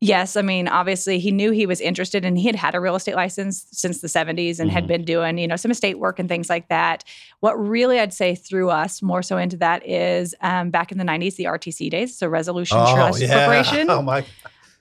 yes. 0.03 0.37
I 0.37 0.43
mean, 0.43 0.69
obviously, 0.69 1.21
he 1.21 1.31
knew 1.31 1.53
he 1.53 1.65
was 1.65 1.81
interested, 1.81 2.27
and 2.27 2.37
he 2.37 2.49
had 2.49 2.55
had 2.55 2.75
a 2.75 2.81
real 2.81 2.97
estate 2.97 3.15
license 3.15 3.67
since 3.73 4.03
the 4.03 4.09
'70s, 4.09 4.61
and 4.61 4.69
mm-hmm. 4.69 4.69
had 4.69 4.87
been 4.87 5.07
doing, 5.07 5.39
you 5.39 5.49
know, 5.49 5.57
some 5.57 5.71
estate 5.71 5.99
work 5.99 6.19
and 6.19 6.29
things 6.29 6.51
like 6.51 6.69
that. 6.69 7.03
What 7.39 7.55
really, 7.55 7.99
I'd 7.99 8.13
say, 8.13 8.35
threw 8.35 8.69
us 8.69 9.01
more 9.01 9.23
so 9.23 9.39
into 9.39 9.57
that 9.57 9.87
is 9.89 10.35
um, 10.43 10.69
back 10.69 10.93
in 10.93 10.99
the 10.99 11.05
'90s, 11.05 11.37
the 11.37 11.45
RTC 11.45 11.89
days, 11.89 12.15
so 12.15 12.29
Resolution 12.29 12.77
oh, 12.79 12.95
Trust 12.95 13.23
yeah. 13.23 13.47
Corporation. 13.47 13.89
Oh 14.01 14.03
my. 14.03 14.27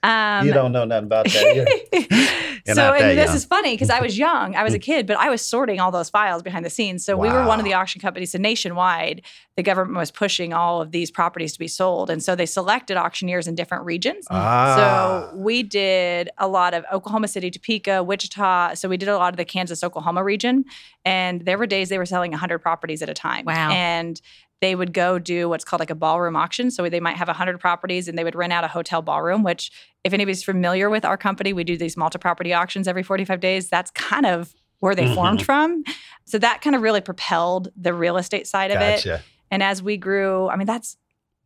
Um, 0.02 0.46
you 0.46 0.52
don't 0.52 0.72
know 0.72 0.84
nothing 0.84 1.06
about 1.06 1.26
that. 1.26 2.62
so, 2.74 2.94
and 2.94 3.18
this 3.18 3.26
young. 3.26 3.36
is 3.36 3.44
funny 3.44 3.74
because 3.74 3.90
I 3.90 4.00
was 4.00 4.16
young, 4.16 4.54
I 4.54 4.62
was 4.62 4.72
a 4.72 4.78
mm. 4.78 4.82
kid, 4.82 5.06
but 5.06 5.18
I 5.18 5.28
was 5.28 5.42
sorting 5.42 5.78
all 5.78 5.90
those 5.90 6.08
files 6.08 6.42
behind 6.42 6.64
the 6.64 6.70
scenes. 6.70 7.04
So 7.04 7.16
wow. 7.16 7.22
we 7.22 7.28
were 7.28 7.46
one 7.46 7.58
of 7.58 7.64
the 7.66 7.74
auction 7.74 8.00
companies. 8.00 8.32
So 8.32 8.38
nationwide, 8.38 9.22
the 9.56 9.62
government 9.62 9.98
was 9.98 10.10
pushing 10.10 10.54
all 10.54 10.80
of 10.80 10.90
these 10.90 11.10
properties 11.10 11.52
to 11.52 11.58
be 11.58 11.68
sold, 11.68 12.08
and 12.08 12.22
so 12.22 12.34
they 12.34 12.46
selected 12.46 12.96
auctioneers 12.96 13.46
in 13.46 13.54
different 13.54 13.84
regions. 13.84 14.26
Ah. 14.30 15.28
So 15.30 15.36
we 15.36 15.62
did 15.62 16.30
a 16.38 16.48
lot 16.48 16.72
of 16.72 16.84
Oklahoma 16.90 17.28
City, 17.28 17.50
Topeka, 17.50 18.02
Wichita. 18.02 18.74
So 18.74 18.88
we 18.88 18.96
did 18.96 19.08
a 19.08 19.18
lot 19.18 19.34
of 19.34 19.36
the 19.36 19.44
Kansas, 19.44 19.84
Oklahoma 19.84 20.24
region, 20.24 20.64
and 21.04 21.42
there 21.42 21.58
were 21.58 21.66
days 21.66 21.90
they 21.90 21.98
were 21.98 22.06
selling 22.06 22.30
100 22.30 22.60
properties 22.60 23.02
at 23.02 23.10
a 23.10 23.14
time. 23.14 23.44
Wow! 23.44 23.70
And 23.70 24.20
they 24.60 24.74
would 24.74 24.92
go 24.92 25.18
do 25.18 25.48
what's 25.48 25.64
called 25.64 25.80
like 25.80 25.90
a 25.90 25.94
ballroom 25.94 26.36
auction. 26.36 26.70
So 26.70 26.88
they 26.88 27.00
might 27.00 27.16
have 27.16 27.28
100 27.28 27.58
properties 27.58 28.08
and 28.08 28.18
they 28.18 28.24
would 28.24 28.34
rent 28.34 28.52
out 28.52 28.64
a 28.64 28.68
hotel 28.68 29.02
ballroom, 29.02 29.42
which, 29.42 29.70
if 30.04 30.12
anybody's 30.12 30.42
familiar 30.42 30.90
with 30.90 31.04
our 31.04 31.16
company, 31.16 31.52
we 31.52 31.64
do 31.64 31.76
these 31.76 31.96
multi 31.96 32.18
property 32.18 32.52
auctions 32.52 32.86
every 32.86 33.02
45 33.02 33.40
days. 33.40 33.68
That's 33.68 33.90
kind 33.90 34.26
of 34.26 34.54
where 34.80 34.94
they 34.94 35.04
mm-hmm. 35.04 35.14
formed 35.14 35.44
from. 35.44 35.84
So 36.24 36.38
that 36.38 36.60
kind 36.62 36.76
of 36.76 36.82
really 36.82 37.00
propelled 37.00 37.68
the 37.76 37.92
real 37.92 38.16
estate 38.16 38.46
side 38.46 38.70
gotcha. 38.70 39.14
of 39.14 39.20
it. 39.20 39.24
And 39.50 39.62
as 39.62 39.82
we 39.82 39.96
grew, 39.96 40.48
I 40.48 40.56
mean, 40.56 40.66
that's 40.66 40.96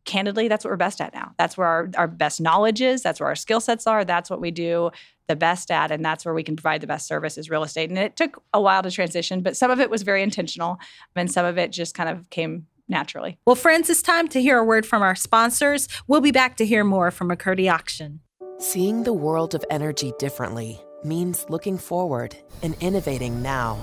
candidly, 0.05 0.47
that's 0.47 0.63
what 0.63 0.69
we're 0.69 0.77
best 0.77 1.01
at 1.01 1.13
now. 1.13 1.33
That's 1.37 1.57
where 1.57 1.67
our, 1.67 1.89
our 1.97 2.07
best 2.07 2.39
knowledge 2.39 2.81
is. 2.81 3.01
That's 3.01 3.19
where 3.19 3.27
our 3.27 3.35
skill 3.35 3.59
sets 3.59 3.87
are. 3.87 4.05
That's 4.05 4.29
what 4.29 4.39
we 4.39 4.51
do 4.51 4.91
the 5.27 5.35
best 5.35 5.71
at. 5.71 5.91
And 5.91 6.05
that's 6.05 6.23
where 6.23 6.33
we 6.33 6.43
can 6.43 6.55
provide 6.55 6.81
the 6.81 6.87
best 6.87 7.07
service 7.07 7.37
is 7.37 7.49
real 7.49 7.63
estate. 7.63 7.89
And 7.89 7.97
it 7.97 8.15
took 8.15 8.41
a 8.53 8.61
while 8.61 8.83
to 8.83 8.91
transition, 8.91 9.41
but 9.41 9.57
some 9.57 9.71
of 9.71 9.79
it 9.79 9.89
was 9.89 10.03
very 10.03 10.21
intentional. 10.21 10.77
And 11.15 11.31
some 11.31 11.45
of 11.45 11.57
it 11.57 11.71
just 11.71 11.95
kind 11.95 12.09
of 12.09 12.29
came 12.29 12.67
naturally. 12.87 13.37
Well, 13.45 13.55
friends, 13.55 13.89
it's 13.89 14.01
time 14.01 14.27
to 14.29 14.41
hear 14.41 14.57
a 14.57 14.63
word 14.63 14.85
from 14.85 15.01
our 15.01 15.15
sponsors. 15.15 15.87
We'll 16.07 16.21
be 16.21 16.31
back 16.31 16.57
to 16.57 16.65
hear 16.65 16.83
more 16.83 17.11
from 17.11 17.29
McCurdy 17.29 17.71
Auction. 17.71 18.21
Seeing 18.59 19.03
the 19.03 19.13
world 19.13 19.53
of 19.53 19.65
energy 19.69 20.13
differently 20.17 20.79
means 21.03 21.45
looking 21.49 21.77
forward 21.77 22.35
and 22.63 22.75
innovating 22.81 23.41
now. 23.41 23.77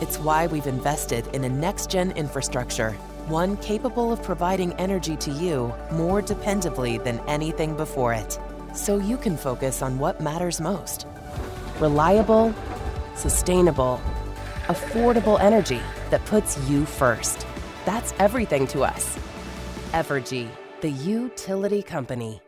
It's 0.00 0.18
why 0.18 0.46
we've 0.46 0.66
invested 0.66 1.26
in 1.34 1.44
a 1.44 1.48
next 1.48 1.90
gen 1.90 2.12
infrastructure, 2.12 2.92
one 3.26 3.56
capable 3.58 4.12
of 4.12 4.22
providing 4.22 4.72
energy 4.74 5.16
to 5.16 5.30
you 5.30 5.74
more 5.92 6.22
dependably 6.22 7.02
than 7.02 7.20
anything 7.28 7.76
before 7.76 8.12
it, 8.12 8.38
so 8.74 8.96
you 8.96 9.16
can 9.16 9.36
focus 9.36 9.82
on 9.82 9.98
what 9.98 10.20
matters 10.20 10.60
most 10.60 11.06
reliable, 11.80 12.54
sustainable, 13.14 14.00
affordable 14.66 15.40
energy 15.40 15.80
that 16.10 16.24
puts 16.24 16.58
you 16.68 16.84
first. 16.84 17.46
That's 17.88 18.12
everything 18.18 18.66
to 18.66 18.82
us. 18.82 19.18
Evergy, 19.92 20.46
the 20.82 20.90
utility 20.90 21.82
company. 21.82 22.38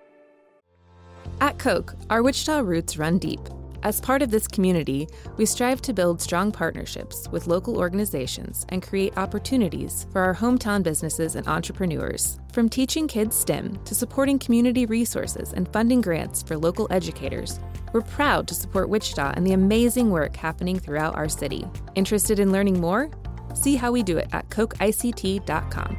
At 1.40 1.58
Koch, 1.58 1.94
our 2.10 2.22
Wichita 2.22 2.58
roots 2.58 2.98
run 2.98 3.16
deep. 3.16 3.40
As 3.82 4.02
part 4.02 4.20
of 4.20 4.30
this 4.30 4.46
community, 4.46 5.08
we 5.38 5.46
strive 5.46 5.80
to 5.80 5.94
build 5.94 6.20
strong 6.20 6.52
partnerships 6.52 7.26
with 7.32 7.46
local 7.46 7.78
organizations 7.78 8.66
and 8.68 8.82
create 8.82 9.16
opportunities 9.16 10.06
for 10.12 10.20
our 10.20 10.34
hometown 10.34 10.82
businesses 10.82 11.36
and 11.36 11.48
entrepreneurs. 11.48 12.38
From 12.52 12.68
teaching 12.68 13.08
kids 13.08 13.34
STEM 13.34 13.82
to 13.86 13.94
supporting 13.94 14.38
community 14.38 14.84
resources 14.84 15.54
and 15.54 15.72
funding 15.72 16.02
grants 16.02 16.42
for 16.42 16.58
local 16.58 16.86
educators, 16.90 17.60
we're 17.94 18.02
proud 18.02 18.46
to 18.48 18.54
support 18.54 18.90
Wichita 18.90 19.32
and 19.36 19.46
the 19.46 19.54
amazing 19.54 20.10
work 20.10 20.36
happening 20.36 20.78
throughout 20.78 21.16
our 21.16 21.30
city. 21.30 21.64
Interested 21.94 22.38
in 22.38 22.52
learning 22.52 22.78
more? 22.78 23.10
See 23.54 23.76
how 23.76 23.92
we 23.92 24.02
do 24.02 24.18
it 24.18 24.28
at 24.32 24.48
kochict.com. 24.50 25.96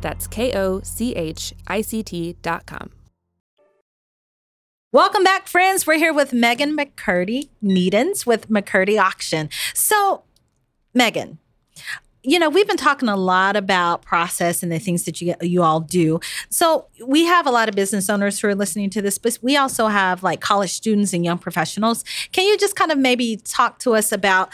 That's 0.00 0.26
K 0.26 0.52
O 0.54 0.80
C 0.82 1.14
H 1.14 1.54
I 1.66 1.80
C 1.80 2.02
T.com. 2.02 2.90
Welcome 4.90 5.22
back, 5.22 5.48
friends. 5.48 5.86
We're 5.86 5.98
here 5.98 6.14
with 6.14 6.32
Megan 6.32 6.74
McCurdy 6.74 7.50
Needens 7.62 8.24
with 8.24 8.48
McCurdy 8.48 8.98
Auction. 8.98 9.50
So, 9.74 10.22
Megan, 10.94 11.38
you 12.22 12.38
know, 12.38 12.48
we've 12.48 12.66
been 12.66 12.76
talking 12.76 13.08
a 13.08 13.16
lot 13.16 13.54
about 13.54 14.02
process 14.02 14.62
and 14.62 14.72
the 14.72 14.78
things 14.78 15.04
that 15.04 15.20
you 15.20 15.34
you 15.40 15.62
all 15.62 15.80
do. 15.80 16.20
So 16.50 16.86
we 17.06 17.24
have 17.24 17.46
a 17.46 17.50
lot 17.50 17.68
of 17.68 17.74
business 17.74 18.10
owners 18.10 18.40
who 18.40 18.48
are 18.48 18.54
listening 18.54 18.90
to 18.90 19.02
this, 19.02 19.18
but 19.18 19.38
we 19.40 19.56
also 19.56 19.86
have 19.86 20.22
like 20.22 20.40
college 20.40 20.70
students 20.70 21.12
and 21.12 21.24
young 21.24 21.38
professionals. 21.38 22.04
Can 22.32 22.46
you 22.46 22.58
just 22.58 22.74
kind 22.74 22.90
of 22.90 22.98
maybe 22.98 23.36
talk 23.36 23.78
to 23.80 23.94
us 23.94 24.10
about 24.10 24.52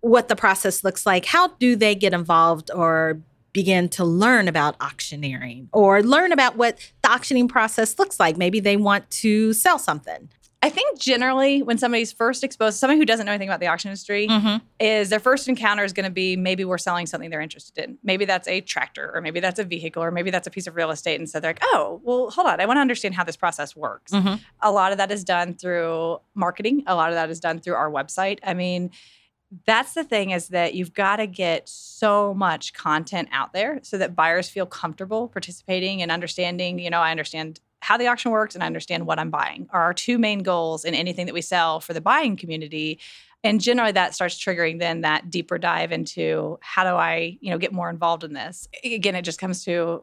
what 0.00 0.28
the 0.28 0.36
process 0.36 0.84
looks 0.84 1.04
like? 1.04 1.24
How 1.24 1.48
do 1.58 1.76
they 1.76 1.94
get 1.94 2.12
involved 2.12 2.70
or 2.74 3.20
begin 3.52 3.88
to 3.88 4.04
learn 4.04 4.46
about 4.46 4.76
auctioneering 4.80 5.68
or 5.72 6.02
learn 6.02 6.32
about 6.32 6.56
what 6.56 6.78
the 7.02 7.10
auctioning 7.10 7.48
process 7.48 7.98
looks 7.98 8.20
like. 8.20 8.36
Maybe 8.36 8.60
they 8.60 8.76
want 8.76 9.10
to 9.10 9.52
sell 9.52 9.78
something. 9.78 10.28
I 10.60 10.70
think 10.70 10.98
generally 10.98 11.62
when 11.62 11.78
somebody's 11.78 12.12
first 12.12 12.42
exposed, 12.42 12.78
somebody 12.78 12.98
who 12.98 13.04
doesn't 13.04 13.26
know 13.26 13.32
anything 13.32 13.48
about 13.48 13.60
the 13.60 13.68
auction 13.68 13.90
industry, 13.90 14.26
mm-hmm. 14.26 14.56
is 14.80 15.08
their 15.08 15.20
first 15.20 15.48
encounter 15.48 15.84
is 15.84 15.92
going 15.92 16.04
to 16.04 16.10
be 16.10 16.36
maybe 16.36 16.64
we're 16.64 16.78
selling 16.78 17.06
something 17.06 17.30
they're 17.30 17.40
interested 17.40 17.84
in. 17.84 17.96
Maybe 18.02 18.24
that's 18.24 18.48
a 18.48 18.60
tractor, 18.60 19.12
or 19.14 19.20
maybe 19.20 19.38
that's 19.38 19.60
a 19.60 19.64
vehicle, 19.64 20.02
or 20.02 20.10
maybe 20.10 20.30
that's 20.32 20.48
a 20.48 20.50
piece 20.50 20.66
of 20.66 20.74
real 20.74 20.90
estate. 20.90 21.20
And 21.20 21.30
so 21.30 21.38
they're 21.38 21.50
like, 21.50 21.62
oh, 21.62 22.00
well, 22.02 22.30
hold 22.30 22.48
on, 22.48 22.60
I 22.60 22.66
want 22.66 22.78
to 22.78 22.80
understand 22.80 23.14
how 23.14 23.22
this 23.22 23.36
process 23.36 23.76
works. 23.76 24.10
Mm-hmm. 24.10 24.34
A 24.62 24.72
lot 24.72 24.90
of 24.90 24.98
that 24.98 25.12
is 25.12 25.22
done 25.22 25.54
through 25.54 26.18
marketing. 26.34 26.82
A 26.88 26.96
lot 26.96 27.10
of 27.10 27.14
that 27.14 27.30
is 27.30 27.38
done 27.38 27.60
through 27.60 27.74
our 27.74 27.90
website. 27.90 28.40
I 28.42 28.54
mean, 28.54 28.90
that's 29.64 29.94
the 29.94 30.04
thing 30.04 30.30
is 30.30 30.48
that 30.48 30.74
you've 30.74 30.92
got 30.92 31.16
to 31.16 31.26
get 31.26 31.68
so 31.68 32.34
much 32.34 32.74
content 32.74 33.28
out 33.32 33.52
there 33.52 33.80
so 33.82 33.96
that 33.96 34.14
buyers 34.14 34.48
feel 34.48 34.66
comfortable 34.66 35.28
participating 35.28 36.02
and 36.02 36.10
understanding 36.10 36.78
you 36.78 36.90
know 36.90 37.00
i 37.00 37.10
understand 37.10 37.60
how 37.80 37.96
the 37.96 38.06
auction 38.06 38.30
works 38.30 38.54
and 38.54 38.62
i 38.62 38.66
understand 38.66 39.06
what 39.06 39.18
i'm 39.18 39.30
buying 39.30 39.66
are 39.70 39.82
our 39.82 39.94
two 39.94 40.18
main 40.18 40.42
goals 40.42 40.84
in 40.84 40.94
anything 40.94 41.26
that 41.26 41.34
we 41.34 41.40
sell 41.40 41.80
for 41.80 41.94
the 41.94 42.00
buying 42.00 42.36
community. 42.36 42.98
And 43.44 43.60
generally 43.60 43.92
that 43.92 44.14
starts 44.14 44.36
triggering 44.36 44.80
then 44.80 45.02
that 45.02 45.30
deeper 45.30 45.58
dive 45.58 45.92
into 45.92 46.58
how 46.60 46.84
do 46.84 46.90
i 46.90 47.38
you 47.40 47.50
know 47.50 47.58
get 47.58 47.72
more 47.72 47.88
involved 47.90 48.24
in 48.24 48.32
this. 48.32 48.68
Again 48.84 49.14
it 49.14 49.22
just 49.22 49.38
comes 49.38 49.64
to 49.64 50.02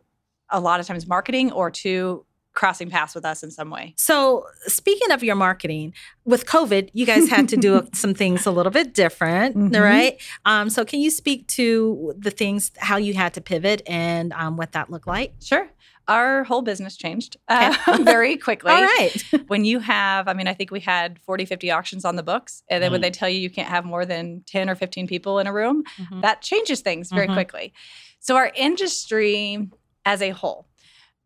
a 0.50 0.60
lot 0.60 0.80
of 0.80 0.88
times 0.88 1.08
marketing 1.08 1.52
or 1.52 1.70
to 1.72 2.26
crossing 2.56 2.90
paths 2.90 3.14
with 3.14 3.26
us 3.26 3.44
in 3.44 3.52
some 3.52 3.70
way. 3.70 3.94
So, 3.98 4.46
speaking 4.66 5.12
of 5.12 5.24
your 5.24 5.36
marketing, 5.36 5.94
with 6.24 6.46
COVID, 6.46 6.90
you 6.94 7.06
guys 7.06 7.30
had 7.30 7.48
to 7.50 7.58
do 7.58 7.88
some 7.94 8.14
things 8.14 8.46
a 8.46 8.52
little 8.52 8.72
bit 8.72 8.94
different, 8.94 9.56
mm-hmm. 9.56 9.82
right? 9.82 10.22
Um, 10.46 10.70
so, 10.70 10.84
can 10.84 11.02
you 11.02 11.12
speak 11.12 11.48
to 11.50 12.14
the 12.18 12.32
things, 12.32 12.72
how 12.78 12.98
you 12.98 13.14
had 13.14 13.34
to 13.36 13.42
pivot 13.42 13.82
and 13.86 14.34
um, 14.34 14.58
what 14.58 14.72
that 14.72 14.90
looked 14.90 15.08
like? 15.08 15.34
Sure. 15.42 15.70
Our 16.08 16.44
whole 16.44 16.62
business 16.62 16.98
changed 16.98 17.38
uh, 17.48 17.76
very 18.04 18.38
quickly. 18.38 18.72
All 18.72 18.82
right. 18.82 19.24
when 19.48 19.66
you 19.66 19.80
have, 19.80 20.28
I 20.28 20.34
mean, 20.34 20.48
I 20.48 20.54
think 20.54 20.70
we 20.70 20.80
had 20.80 21.20
40, 21.22 21.46
50 21.46 21.72
auctions 21.72 22.06
on 22.06 22.16
the 22.16 22.22
books. 22.22 22.62
And 22.70 22.82
then 22.82 22.88
mm-hmm. 22.88 22.94
when 22.94 23.02
they 23.02 23.10
tell 23.10 23.28
you 23.28 23.40
you 23.40 23.50
can't 23.50 23.70
have 23.70 23.86
more 23.86 24.06
than 24.06 24.44
10 24.46 24.70
or 24.70 24.76
15 24.76 25.08
people 25.08 25.40
in 25.40 25.48
a 25.48 25.54
room, 25.54 25.84
mm-hmm. 25.98 26.22
that 26.22 26.44
changes 26.44 26.82
things 26.82 27.10
very 27.10 27.26
mm-hmm. 27.26 27.34
quickly. 27.34 27.74
So, 28.20 28.36
our 28.36 28.52
industry 28.56 29.68
as 30.06 30.22
a 30.22 30.30
whole, 30.30 30.68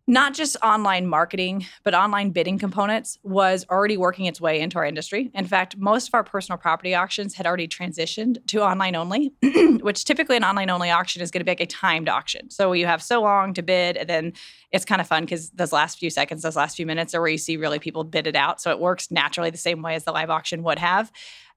not 0.10 0.34
just 0.34 0.58
online 0.64 1.06
marketing, 1.06 1.68
but 1.84 1.94
online 1.94 2.32
bidding 2.32 2.58
components 2.58 3.20
was 3.22 3.64
already 3.70 3.96
working 3.96 4.26
its 4.26 4.42
way 4.42 4.60
into 4.60 4.80
our 4.80 4.86
industry. 4.86 5.30
In 5.36 5.46
fact, 5.46 5.78
most 5.78 6.08
of 6.08 6.16
our 6.16 6.24
personal 6.24 6.58
property 6.58 6.96
auctions 6.96 7.36
had 7.36 7.46
already 7.46 7.68
transitioned 7.68 8.44
to 8.48 8.64
online 8.64 8.96
only, 8.96 9.32
which 9.82 10.06
typically 10.06 10.36
an 10.36 10.44
online 10.44 10.72
only 10.72 10.90
auction 10.90 11.22
is 11.22 11.30
going 11.30 11.42
to 11.42 11.46
be 11.46 11.52
like 11.52 11.60
a 11.62 11.68
timed 11.68 12.10
auction. 12.10 12.50
So 12.50 12.72
you 12.72 12.88
have 12.88 13.04
so 13.04 13.22
long 13.22 13.54
to 13.54 13.62
bid, 13.62 13.98
and 13.98 14.10
then 14.10 14.34
it's 14.72 14.84
kind 14.84 15.00
of 15.00 15.08
fun 15.08 15.26
because 15.26 15.52
those 15.52 15.72
last 15.72 16.00
few 16.00 16.10
seconds, 16.10 16.42
those 16.42 16.56
last 16.56 16.76
few 16.76 16.88
minutes 16.88 17.14
are 17.14 17.22
where 17.22 17.30
you 17.30 17.38
see 17.38 17.56
really 17.58 17.78
people 17.78 18.04
bid 18.04 18.26
it 18.26 18.36
out. 18.36 18.60
So 18.60 18.72
it 18.72 18.80
works 18.80 19.12
naturally 19.12 19.52
the 19.52 19.58
same 19.58 19.84
way 19.84 19.94
as 19.94 20.06
the 20.06 20.12
live 20.12 20.32
auction 20.32 20.64
would 20.64 20.80
have. 20.80 21.12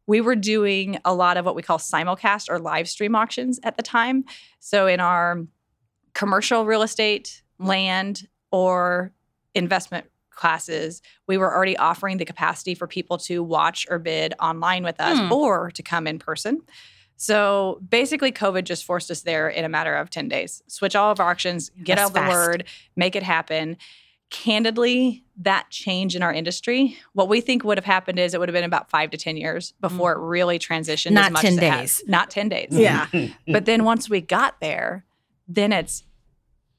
We 0.07 0.21
were 0.21 0.37
doing 0.37 0.99
a 1.07 1.15
lot 1.15 1.39
of 1.39 1.47
what 1.47 1.55
we 1.55 1.63
call 1.63 1.79
simulcast 1.79 2.51
or 2.51 2.59
live 2.59 2.87
stream 2.87 3.15
auctions 3.15 3.61
at 3.63 3.79
the 3.79 3.83
time. 3.83 4.27
So 4.61 4.87
in 4.87 5.01
our 5.01 5.41
commercial 6.13 6.67
real 6.67 6.83
estate, 6.83 7.41
land, 7.59 8.29
or 8.53 9.13
investment 9.55 10.07
classes, 10.31 11.03
we 11.27 11.37
were 11.37 11.55
already 11.55 11.77
offering 11.77 12.17
the 12.17 12.25
capacity 12.25 12.75
for 12.75 12.87
people 12.87 13.19
to 13.19 13.43
watch 13.43 13.87
or 13.91 13.99
bid 13.99 14.35
online 14.41 14.83
with 14.83 15.01
us 15.01 15.19
hmm. 15.19 15.33
or 15.33 15.71
to 15.73 15.83
come 15.83 16.07
in 16.07 16.19
person. 16.19 16.63
So 17.17 17.81
basically, 17.89 18.33
COVID 18.33 18.65
just 18.65 18.85
forced 18.85 19.11
us 19.11 19.23
there 19.23 19.49
in 19.49 19.65
a 19.65 19.69
matter 19.69 19.95
of 19.95 20.11
10 20.11 20.29
days. 20.29 20.63
Switch 20.67 20.97
all 20.97 21.13
of 21.13 21.21
our 21.21 21.31
auctions, 21.31 21.71
get 21.71 21.97
That's 21.97 22.11
out 22.11 22.15
fast. 22.15 22.27
the 22.27 22.33
word, 22.33 22.65
make 22.97 23.15
it 23.15 23.23
happen. 23.23 23.77
Candidly, 24.31 25.23
that 25.37 25.67
change 25.71 26.17
in 26.17 26.23
our 26.23 26.33
industry, 26.33 26.97
what 27.13 27.29
we 27.29 27.41
think 27.41 27.63
would 27.63 27.79
have 27.79 27.85
happened 27.85 28.19
is 28.19 28.35
it 28.35 28.41
would 28.41 28.49
have 28.49 28.55
been 28.55 28.65
about 28.65 28.91
five 28.91 29.11
to 29.11 29.19
10 29.19 29.37
years 29.37 29.75
before 29.81 30.17
mm. 30.17 30.19
it 30.19 30.27
really 30.27 30.59
transitioned 30.59 31.13
Not 31.13 31.27
as 31.27 31.33
much 31.33 31.43
10 31.43 31.53
as 31.53 31.59
days. 31.61 32.03
Not 32.09 32.31
10 32.31 32.49
days. 32.49 32.69
Yeah. 32.71 33.07
but 33.47 33.67
then 33.67 33.85
once 33.85 34.11
we 34.11 34.21
got 34.21 34.59
there, 34.61 35.05
then 35.47 35.73
it's 35.73 36.03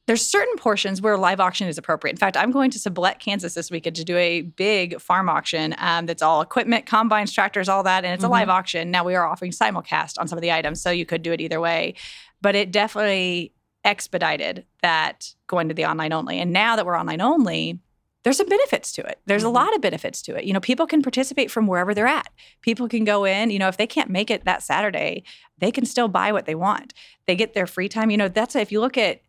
there's 0.06 0.26
certain 0.26 0.56
portions 0.58 1.02
where 1.02 1.18
live 1.18 1.40
auction 1.40 1.68
is 1.68 1.78
appropriate. 1.78 2.12
In 2.12 2.18
fact, 2.18 2.36
I'm 2.36 2.52
going 2.52 2.72
to 2.72 2.80
Sublette, 2.80 3.20
Kansas 3.20 3.54
this 3.54 3.72
weekend 3.72 3.96
to 3.96 4.04
do 4.04 4.18
a 4.18 4.42
big 4.42 5.00
farm 5.00 5.30
auction 5.30 5.76
um, 5.78 6.06
that's 6.06 6.22
all 6.22 6.42
equipment, 6.42 6.86
combines, 6.86 7.32
tractors, 7.32 7.70
all 7.70 7.84
that, 7.84 8.04
and 8.04 8.14
it's 8.14 8.24
mm-hmm. 8.24 8.32
a 8.32 8.36
live 8.36 8.48
mm-hmm. 8.48 8.58
auction. 8.58 8.92
Now 8.92 9.06
we 9.06 9.16
are 9.16 9.26
offering 9.26 9.52
simulcast 9.52 10.20
on 10.20 10.28
some 10.28 10.38
of 10.38 10.42
the 10.42 10.52
items, 10.52 10.82
so 10.82 10.92
you 10.92 11.06
could 11.06 11.22
do 11.22 11.32
it 11.32 11.40
either 11.40 11.62
way. 11.62 11.96
But 12.42 12.56
it 12.56 12.72
definitely 12.72 13.54
expedited 13.86 14.66
that 14.82 15.34
going 15.48 15.70
to 15.70 15.74
the 15.74 15.86
online 15.86 16.12
only. 16.12 16.40
And 16.40 16.52
now 16.52 16.76
that 16.76 16.86
we're 16.86 17.00
online 17.00 17.22
only, 17.22 17.80
there's 18.24 18.38
some 18.38 18.48
benefits 18.48 18.92
to 18.94 19.02
it. 19.02 19.20
There's 19.26 19.44
mm-hmm. 19.44 19.50
a 19.50 19.52
lot 19.52 19.76
of 19.76 19.82
benefits 19.82 20.22
to 20.24 20.36
it. 20.36 20.44
You 20.44 20.54
know, 20.54 20.60
people 20.60 20.88
can 20.88 21.02
participate 21.02 21.52
from 21.52 21.68
wherever 21.68 21.94
they're 21.94 22.08
at. 22.08 22.30
People 22.62 22.90
can 22.90 23.06
go 23.06 23.24
in, 23.24 23.52
you 23.52 23.60
know, 23.60 23.68
if 23.70 23.78
they 23.78 23.88
can't 23.88 24.10
make 24.10 24.30
it 24.30 24.44
that 24.46 24.64
Saturday, 24.64 25.24
they 25.60 25.72
can 25.72 25.86
still 25.86 26.08
buy 26.10 26.32
what 26.34 26.46
they 26.46 26.56
want. 26.56 26.94
They 27.26 27.36
get 27.36 27.54
their 27.54 27.68
free 27.68 27.90
time. 27.90 28.12
You 28.12 28.18
know, 28.18 28.28
that's 28.28 28.56
if 28.56 28.72
you 28.72 28.82
look 28.82 28.98
at 28.98 29.22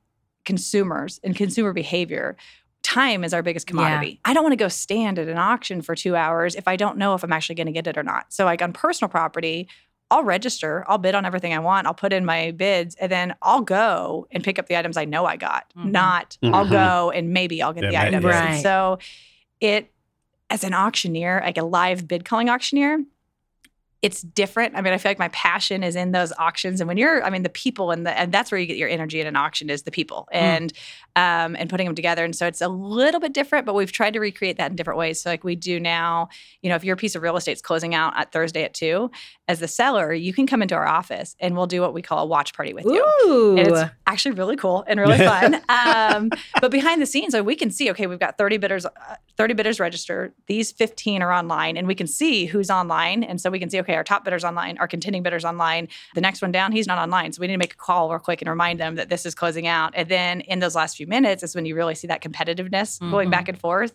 consumers 0.44 1.20
and 1.22 1.35
consumer 1.35 1.72
behavior, 1.72 2.37
time 2.83 3.24
is 3.24 3.35
our 3.35 3.42
biggest 3.42 3.66
commodity. 3.66 4.11
Yeah. 4.11 4.30
I 4.30 4.35
don't 4.35 4.44
want 4.44 4.52
to 4.52 4.57
go 4.57 4.68
stand 4.68 5.18
at 5.18 5.28
an 5.28 5.38
auction 5.38 5.83
for 5.83 5.94
two 5.94 6.14
hours 6.14 6.54
if 6.54 6.68
I 6.68 6.76
don't 6.76 6.98
know 6.98 7.14
if 7.14 7.24
I'm 7.24 7.33
actually 7.33 7.57
going 7.57 7.66
to 7.66 7.72
get 7.72 7.87
it 7.87 7.98
or 7.98 8.02
not. 8.02 8.33
So, 8.33 8.44
like 8.44 8.62
on 8.62 8.72
personal 8.72 9.09
property, 9.09 9.68
I'll 10.11 10.22
register, 10.22 10.85
I'll 10.87 10.98
bid 10.98 11.14
on 11.14 11.24
everything 11.24 11.54
I 11.54 11.59
want, 11.59 11.87
I'll 11.87 11.94
put 11.94 12.12
in 12.12 12.24
my 12.24 12.52
bids, 12.52 12.94
and 12.96 13.11
then 13.11 13.35
I'll 13.42 13.62
go 13.62 14.28
and 14.30 14.44
pick 14.44 14.59
up 14.59 14.68
the 14.68 14.76
items 14.76 14.96
I 14.96 15.07
know 15.07 15.24
I 15.24 15.37
got. 15.37 15.72
Mm-hmm. 15.76 15.90
Not 15.90 16.37
mm-hmm. 16.42 16.54
I'll 16.54 16.68
go 16.68 17.11
and 17.11 17.33
maybe 17.33 17.62
I'll 17.62 17.72
get 17.72 17.85
yeah, 17.85 17.90
the 17.90 18.16
items. 18.16 18.24
Right. 18.24 18.62
So, 18.62 18.98
it 19.61 19.90
as 20.50 20.62
an 20.62 20.74
auctioneer, 20.74 21.40
like 21.44 21.59
a 21.59 21.64
live 21.64 22.07
bid 22.07 22.24
calling 22.24 22.50
auctioneer, 22.50 23.02
it's 24.05 24.21
different. 24.21 24.77
I 24.77 24.83
mean, 24.83 24.93
I 24.93 24.99
feel 24.99 25.09
like 25.09 25.19
my 25.19 25.29
passion 25.29 25.83
is 25.83 25.97
in 25.97 26.12
those 26.12 26.31
auctions, 26.38 26.79
and 26.79 26.87
when 26.87 26.99
you're, 26.99 27.25
I 27.25 27.31
mean, 27.31 27.43
the 27.43 27.49
people 27.49 27.90
and 27.90 28.05
the 28.05 28.11
and 28.19 28.31
that's 28.31 28.53
where 28.53 28.61
you 28.61 28.67
get 28.67 28.77
your 28.77 28.90
energy 28.90 29.19
in 29.19 29.27
an 29.27 29.35
auction 29.35 29.71
is 29.71 29.85
the 29.85 29.90
people 29.90 30.29
mm. 30.31 30.37
and 30.37 30.73
um, 31.17 31.57
and 31.59 31.71
putting 31.71 31.87
them 31.87 31.95
together. 31.95 32.23
And 32.23 32.37
so 32.37 32.47
it's 32.47 32.61
a 32.61 32.69
little 32.69 33.19
bit 33.19 33.33
different, 33.33 33.64
but 33.64 33.75
we've 33.75 33.93
tried 33.93 34.12
to 34.12 34.21
recreate 34.21 34.59
that 34.59 34.71
in 34.71 34.77
different 34.77 34.99
ways. 34.99 35.23
So 35.23 35.31
like 35.31 35.43
we 35.43 35.57
do 35.57 35.81
now, 35.81 36.29
you 36.61 36.69
know, 36.69 36.77
if 36.77 36.85
your 36.85 36.97
piece 36.97 37.14
of 37.14 37.23
real 37.23 37.37
estate's 37.37 37.62
closing 37.62 37.95
out 37.95 38.12
at 38.14 38.31
Thursday 38.31 38.62
at 38.62 38.75
two, 38.75 39.11
as 39.49 39.61
the 39.61 39.69
seller, 39.69 40.12
you 40.12 40.35
can 40.35 40.47
come 40.47 40.61
into 40.61 40.75
our 40.75 40.87
office 40.87 41.35
and 41.40 41.57
we'll 41.57 41.67
do 41.67 41.81
what 41.81 41.95
we 41.95 42.03
call 42.03 42.19
a 42.19 42.27
watch 42.27 42.53
party 42.53 42.75
with 42.75 42.85
you. 42.85 43.05
Ooh. 43.25 43.57
And 43.57 43.69
it's 43.69 43.90
actually 44.07 44.33
really 44.33 44.57
cool 44.57 44.85
and 44.87 45.01
really 45.01 45.19
fun. 45.25 45.62
um, 45.71 46.31
but 46.61 46.71
behind 46.71 47.01
the 47.01 47.07
scenes, 47.07 47.33
so 47.33 47.43
we 47.43 47.57
can 47.57 47.71
see, 47.71 47.90
okay, 47.90 48.07
we've 48.07 48.19
got 48.19 48.37
30 48.37 48.59
bidders, 48.59 48.85
uh, 48.85 48.90
30 49.37 49.55
bidders 49.55 49.81
registered. 49.81 50.33
These 50.47 50.73
15 50.73 51.23
are 51.23 51.33
online, 51.33 51.77
and 51.77 51.87
we 51.87 51.94
can 51.94 52.07
see 52.07 52.47
who's 52.47 52.70
online. 52.70 53.25
And 53.25 53.40
so 53.40 53.51
we 53.51 53.59
can 53.59 53.68
see, 53.68 53.81
okay, 53.81 53.94
our 53.94 54.05
top 54.05 54.25
bidders 54.25 54.44
online, 54.44 54.79
our 54.79 54.88
contending 54.88 55.23
bidders 55.23 55.44
online. 55.44 55.88
The 56.14 56.20
next 56.20 56.40
one 56.40 56.53
down, 56.53 56.73
he's 56.73 56.87
not 56.87 56.99
online. 56.99 57.33
So 57.33 57.40
we 57.40 57.49
need 57.49 57.55
to 57.55 57.59
make 57.59 57.75
a 57.75 57.77
call 57.77 58.11
real 58.11 58.18
quick 58.18 58.40
and 58.40 58.49
remind 58.49 58.79
them 58.79 58.94
that 58.97 59.09
this 59.09 59.27
is 59.27 59.35
closing 59.35 59.66
out. 59.66 59.92
And 59.94 60.09
then 60.09 60.40
in 60.42 60.61
those 60.61 60.75
last 60.75 60.97
few 60.97 61.07
minutes 61.07 61.42
is 61.42 61.55
when 61.55 61.66
you 61.66 61.75
really 61.75 61.94
see 61.94 62.07
that 62.07 62.23
competitiveness 62.23 62.99
mm-hmm. 62.99 63.11
going 63.11 63.31
back 63.31 63.49
and 63.49 63.59
forth. 63.59 63.92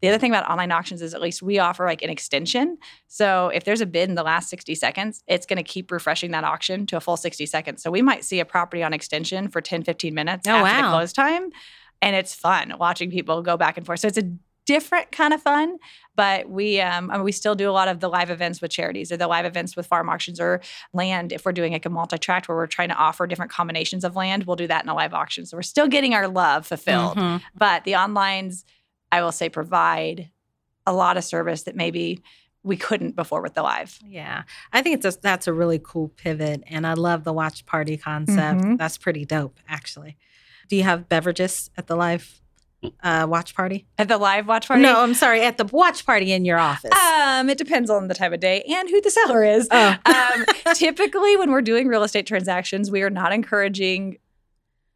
The 0.00 0.08
other 0.08 0.18
thing 0.18 0.30
about 0.30 0.48
online 0.48 0.72
auctions 0.72 1.02
is 1.02 1.12
at 1.12 1.20
least 1.20 1.42
we 1.42 1.58
offer 1.58 1.84
like 1.84 2.02
an 2.02 2.08
extension. 2.08 2.78
So 3.06 3.48
if 3.48 3.64
there's 3.64 3.82
a 3.82 3.86
bid 3.86 4.08
in 4.08 4.14
the 4.14 4.22
last 4.22 4.48
60 4.48 4.74
seconds, 4.74 5.22
it's 5.26 5.44
going 5.44 5.58
to 5.58 5.62
keep 5.62 5.90
refreshing 5.90 6.30
that 6.30 6.42
auction 6.42 6.86
to 6.86 6.96
a 6.96 7.00
full 7.00 7.18
60 7.18 7.44
seconds. 7.46 7.82
So 7.82 7.90
we 7.90 8.00
might 8.00 8.24
see 8.24 8.40
a 8.40 8.46
property 8.46 8.82
on 8.82 8.94
extension 8.94 9.48
for 9.48 9.60
10, 9.60 9.84
15 9.84 10.14
minutes 10.14 10.48
oh, 10.48 10.52
after 10.52 10.82
wow. 10.82 10.90
the 10.90 10.96
close 10.96 11.12
time. 11.12 11.50
And 12.02 12.16
it's 12.16 12.34
fun 12.34 12.74
watching 12.78 13.10
people 13.10 13.42
go 13.42 13.58
back 13.58 13.76
and 13.76 13.84
forth. 13.84 14.00
So 14.00 14.08
it's 14.08 14.16
a 14.16 14.32
different 14.72 15.10
kind 15.10 15.34
of 15.34 15.42
fun. 15.42 15.78
But 16.14 16.48
we 16.48 16.80
um, 16.80 17.10
I 17.10 17.14
mean, 17.14 17.24
we 17.24 17.32
still 17.32 17.54
do 17.54 17.68
a 17.68 17.72
lot 17.72 17.88
of 17.88 17.98
the 17.98 18.08
live 18.08 18.30
events 18.30 18.60
with 18.60 18.70
charities 18.70 19.10
or 19.10 19.16
the 19.16 19.26
live 19.26 19.46
events 19.46 19.74
with 19.74 19.86
farm 19.86 20.08
auctions 20.08 20.38
or 20.38 20.60
land. 20.92 21.32
If 21.32 21.44
we're 21.44 21.52
doing 21.52 21.72
like 21.72 21.86
a 21.86 21.90
multi-tract 21.90 22.48
where 22.48 22.56
we're 22.56 22.66
trying 22.66 22.90
to 22.90 22.94
offer 22.94 23.26
different 23.26 23.50
combinations 23.50 24.04
of 24.04 24.14
land, 24.14 24.44
we'll 24.44 24.56
do 24.56 24.68
that 24.68 24.84
in 24.84 24.88
a 24.88 24.94
live 24.94 25.14
auction. 25.14 25.46
So 25.46 25.56
we're 25.56 25.62
still 25.62 25.88
getting 25.88 26.14
our 26.14 26.28
love 26.28 26.66
fulfilled. 26.66 27.16
Mm-hmm. 27.16 27.44
But 27.56 27.84
the 27.84 27.92
onlines, 27.92 28.64
I 29.10 29.22
will 29.22 29.32
say, 29.32 29.48
provide 29.48 30.30
a 30.86 30.92
lot 30.92 31.16
of 31.16 31.24
service 31.24 31.62
that 31.62 31.74
maybe 31.74 32.22
we 32.62 32.76
couldn't 32.76 33.16
before 33.16 33.40
with 33.40 33.54
the 33.54 33.62
live. 33.62 33.98
Yeah. 34.04 34.42
I 34.72 34.82
think 34.82 35.02
it's 35.02 35.16
a, 35.16 35.18
that's 35.20 35.46
a 35.46 35.52
really 35.52 35.80
cool 35.82 36.08
pivot. 36.08 36.62
And 36.66 36.86
I 36.86 36.92
love 36.92 37.24
the 37.24 37.32
watch 37.32 37.64
party 37.64 37.96
concept. 37.96 38.60
Mm-hmm. 38.60 38.76
That's 38.76 38.98
pretty 38.98 39.24
dope, 39.24 39.58
actually. 39.66 40.16
Do 40.68 40.76
you 40.76 40.82
have 40.82 41.08
beverages 41.08 41.70
at 41.76 41.86
the 41.86 41.96
live 41.96 42.42
uh, 43.02 43.26
watch 43.28 43.54
party? 43.54 43.86
At 43.98 44.08
the 44.08 44.18
live 44.18 44.46
watch 44.46 44.68
party? 44.68 44.82
No, 44.82 45.00
I'm 45.00 45.14
sorry, 45.14 45.42
at 45.42 45.58
the 45.58 45.64
watch 45.66 46.06
party 46.06 46.32
in 46.32 46.44
your 46.44 46.58
office. 46.58 46.92
Um, 46.92 47.48
it 47.50 47.58
depends 47.58 47.90
on 47.90 48.08
the 48.08 48.14
time 48.14 48.32
of 48.32 48.40
day 48.40 48.62
and 48.68 48.88
who 48.88 49.00
the 49.00 49.10
seller 49.10 49.44
is. 49.44 49.68
Oh. 49.70 49.96
um, 50.06 50.74
typically, 50.74 51.36
when 51.36 51.50
we're 51.50 51.62
doing 51.62 51.88
real 51.88 52.02
estate 52.02 52.26
transactions, 52.26 52.90
we 52.90 53.02
are 53.02 53.10
not 53.10 53.32
encouraging 53.32 54.18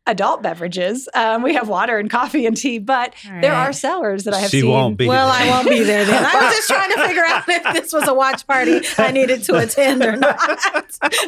adult 0.07 0.43
beverages. 0.43 1.09
Um, 1.15 1.43
we 1.43 1.55
have 1.55 1.69
water 1.69 1.99
and 1.99 2.11
coffee 2.11 2.45
and 2.47 2.57
tea, 2.57 2.79
but 2.79 3.15
right. 3.29 3.41
there 3.41 3.55
are 3.55 3.73
sellers 3.73 4.25
that 4.25 4.35
I 4.35 4.41
have 4.41 4.51
she 4.51 4.61
seen. 4.61 4.71
Won't 4.71 4.99
be 4.99 5.09
well, 5.09 5.33
there. 5.33 5.47
I 5.47 5.51
won't 5.51 5.69
be 5.69 5.83
there 5.83 6.05
then. 6.05 6.25
I 6.25 6.35
was 6.35 6.55
just 6.55 6.69
trying 6.69 6.91
to 6.93 7.07
figure 7.07 7.25
out 7.25 7.45
if 7.49 7.75
this 7.75 7.93
was 7.93 8.07
a 8.07 8.15
watch 8.15 8.47
party 8.47 8.83
I 8.99 9.13
needed 9.13 9.43
to 9.45 9.57
attend 9.57 10.05
or 10.05 10.17
not. 10.17 10.39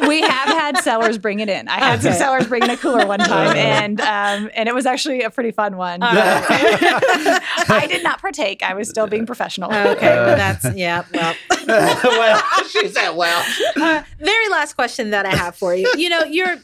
we 0.07 0.21
have 0.21 0.49
had 0.49 0.77
sellers 0.79 1.17
bring 1.17 1.39
it 1.39 1.49
in. 1.49 1.67
I 1.67 1.79
had 1.79 1.99
okay. 1.99 2.09
some 2.09 2.13
sellers 2.13 2.47
bring 2.47 2.63
in 2.63 2.69
a 2.69 2.77
cooler 2.77 3.07
one 3.07 3.19
time, 3.19 3.55
and 3.55 3.99
um, 4.01 4.51
and 4.53 4.69
it 4.69 4.75
was 4.75 4.85
actually 4.85 5.23
a 5.23 5.29
pretty 5.29 5.51
fun 5.51 5.77
one. 5.77 5.99
I 6.03 7.85
did 7.89 8.03
not 8.03 8.21
partake. 8.21 8.61
I 8.61 8.73
was 8.75 8.89
still 8.89 9.07
being 9.07 9.25
professional. 9.25 9.71
Okay, 9.73 10.15
well, 10.15 10.37
that's 10.37 10.75
yeah. 10.75 11.03
Well, 11.13 11.35
well, 11.67 12.43
she 12.69 12.87
said, 12.89 13.11
well. 13.11 13.43
Uh, 13.75 14.03
very 14.19 14.49
last 14.49 14.73
question 14.73 15.11
that 15.11 15.25
I 15.25 15.35
have 15.35 15.55
for 15.55 15.73
you. 15.73 15.91
You 15.97 16.09
know, 16.09 16.23
you're 16.23 16.57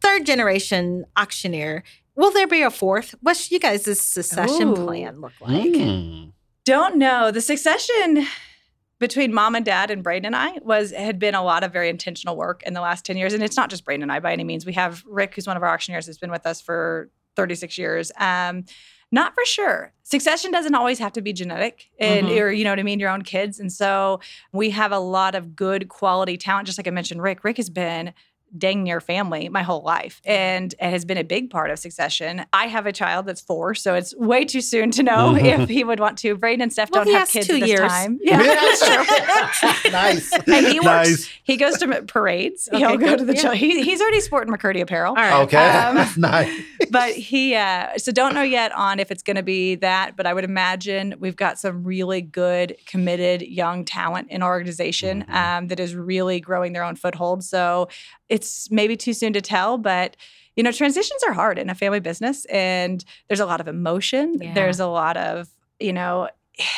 third 0.00 0.26
generation 0.26 1.04
auctioneer. 1.16 1.84
Will 2.14 2.30
there 2.30 2.46
be 2.46 2.62
a 2.62 2.70
fourth? 2.70 3.14
What's 3.20 3.50
you 3.50 3.58
guys' 3.58 4.00
succession 4.00 4.68
Ooh. 4.68 4.74
plan 4.74 5.20
look 5.20 5.32
like? 5.40 5.62
Mm. 5.64 6.32
Don't 6.64 6.96
know. 6.96 7.30
The 7.30 7.40
succession 7.40 8.26
between 8.98 9.34
mom 9.34 9.54
and 9.54 9.64
dad 9.64 9.90
and 9.90 10.02
Braden 10.02 10.26
and 10.26 10.36
I 10.36 10.58
was 10.62 10.92
had 10.92 11.18
been 11.18 11.34
a 11.34 11.42
lot 11.42 11.64
of 11.64 11.72
very 11.72 11.88
intentional 11.88 12.36
work 12.36 12.62
in 12.64 12.72
the 12.72 12.80
last 12.80 13.04
10 13.04 13.16
years. 13.16 13.32
And 13.34 13.42
it's 13.42 13.56
not 13.56 13.68
just 13.68 13.84
Braden 13.84 14.02
and 14.02 14.12
I 14.12 14.20
by 14.20 14.32
any 14.32 14.44
means. 14.44 14.64
We 14.64 14.74
have 14.74 15.02
Rick, 15.06 15.34
who's 15.34 15.46
one 15.46 15.56
of 15.56 15.62
our 15.62 15.70
auctioneers, 15.70 16.06
who's 16.06 16.18
been 16.18 16.30
with 16.30 16.46
us 16.46 16.60
for 16.60 17.10
36 17.34 17.76
years. 17.78 18.12
Um, 18.16 18.64
not 19.10 19.34
for 19.34 19.44
sure. 19.44 19.92
Succession 20.04 20.52
doesn't 20.52 20.74
always 20.74 20.98
have 20.98 21.12
to 21.12 21.20
be 21.20 21.32
genetic 21.32 21.90
and 21.98 22.28
mm-hmm. 22.28 22.38
or 22.38 22.50
you 22.50 22.64
know 22.64 22.70
what 22.70 22.78
I 22.78 22.82
mean, 22.82 22.98
your 23.00 23.10
own 23.10 23.22
kids. 23.22 23.60
And 23.60 23.70
so 23.70 24.20
we 24.52 24.70
have 24.70 24.92
a 24.92 24.98
lot 24.98 25.34
of 25.34 25.54
good 25.54 25.88
quality 25.88 26.38
talent. 26.38 26.66
Just 26.66 26.78
like 26.78 26.88
I 26.88 26.90
mentioned, 26.90 27.22
Rick. 27.22 27.44
Rick 27.44 27.58
has 27.58 27.68
been 27.68 28.14
dang 28.56 28.82
near 28.82 29.00
family 29.00 29.48
my 29.48 29.62
whole 29.62 29.82
life 29.82 30.20
and 30.24 30.74
it 30.74 30.90
has 30.90 31.04
been 31.04 31.18
a 31.18 31.24
big 31.24 31.50
part 31.50 31.70
of 31.70 31.78
succession. 31.78 32.44
I 32.52 32.66
have 32.66 32.86
a 32.86 32.92
child 32.92 33.26
that's 33.26 33.40
four, 33.40 33.74
so 33.74 33.94
it's 33.94 34.14
way 34.16 34.44
too 34.44 34.60
soon 34.60 34.90
to 34.92 35.02
know 35.02 35.32
mm-hmm. 35.32 35.62
if 35.62 35.68
he 35.68 35.84
would 35.84 36.00
want 36.00 36.18
to. 36.18 36.36
Braden 36.36 36.62
and 36.62 36.72
Steph 36.72 36.90
well, 36.90 37.04
don't 37.04 37.14
have 37.14 37.28
kids 37.28 37.46
two 37.46 37.60
this 37.60 37.68
years. 37.68 37.80
time. 37.80 38.18
Yeah, 38.22 38.42
that's 38.42 38.86
true. 38.86 39.90
nice. 39.90 40.32
And 40.32 40.66
he 40.66 40.80
works, 40.80 41.08
nice. 41.10 41.30
he 41.42 41.56
goes 41.56 41.78
to 41.78 42.02
parades. 42.02 42.68
Okay, 42.72 42.78
He'll 42.78 42.96
go 42.96 43.16
to 43.16 43.24
the 43.24 43.34
yeah. 43.34 43.54
he, 43.54 43.82
he's 43.82 44.00
already 44.00 44.20
sporting 44.20 44.52
McCurdy 44.52 44.80
apparel. 44.80 45.10
All 45.10 45.22
right. 45.22 45.42
Okay. 45.42 45.68
Um, 45.68 46.06
nice. 46.16 46.60
But 46.90 47.12
he 47.12 47.54
uh, 47.54 47.98
so 47.98 48.12
don't 48.12 48.34
know 48.34 48.42
yet 48.42 48.72
on 48.72 49.00
if 49.00 49.10
it's 49.10 49.22
gonna 49.22 49.42
be 49.42 49.76
that, 49.76 50.16
but 50.16 50.26
I 50.26 50.34
would 50.34 50.44
imagine 50.44 51.14
we've 51.18 51.36
got 51.36 51.58
some 51.58 51.84
really 51.84 52.20
good, 52.20 52.76
committed 52.86 53.42
young 53.42 53.84
talent 53.84 54.30
in 54.30 54.42
our 54.42 54.52
organization 54.52 55.22
mm-hmm. 55.22 55.34
um, 55.34 55.68
that 55.68 55.80
is 55.80 55.94
really 55.94 56.40
growing 56.40 56.72
their 56.72 56.84
own 56.84 56.96
foothold. 56.96 57.44
So 57.44 57.88
it's 58.32 58.70
maybe 58.70 58.96
too 58.96 59.12
soon 59.12 59.34
to 59.34 59.42
tell, 59.42 59.76
but 59.76 60.16
you 60.56 60.62
know, 60.62 60.72
transitions 60.72 61.22
are 61.26 61.34
hard 61.34 61.58
in 61.58 61.68
a 61.70 61.74
family 61.74 62.00
business 62.00 62.46
and 62.46 63.04
there's 63.28 63.40
a 63.40 63.46
lot 63.46 63.60
of 63.60 63.68
emotion. 63.68 64.38
Yeah. 64.40 64.54
There's 64.54 64.80
a 64.80 64.86
lot 64.86 65.16
of, 65.16 65.48
you 65.78 65.92
know, 65.92 66.28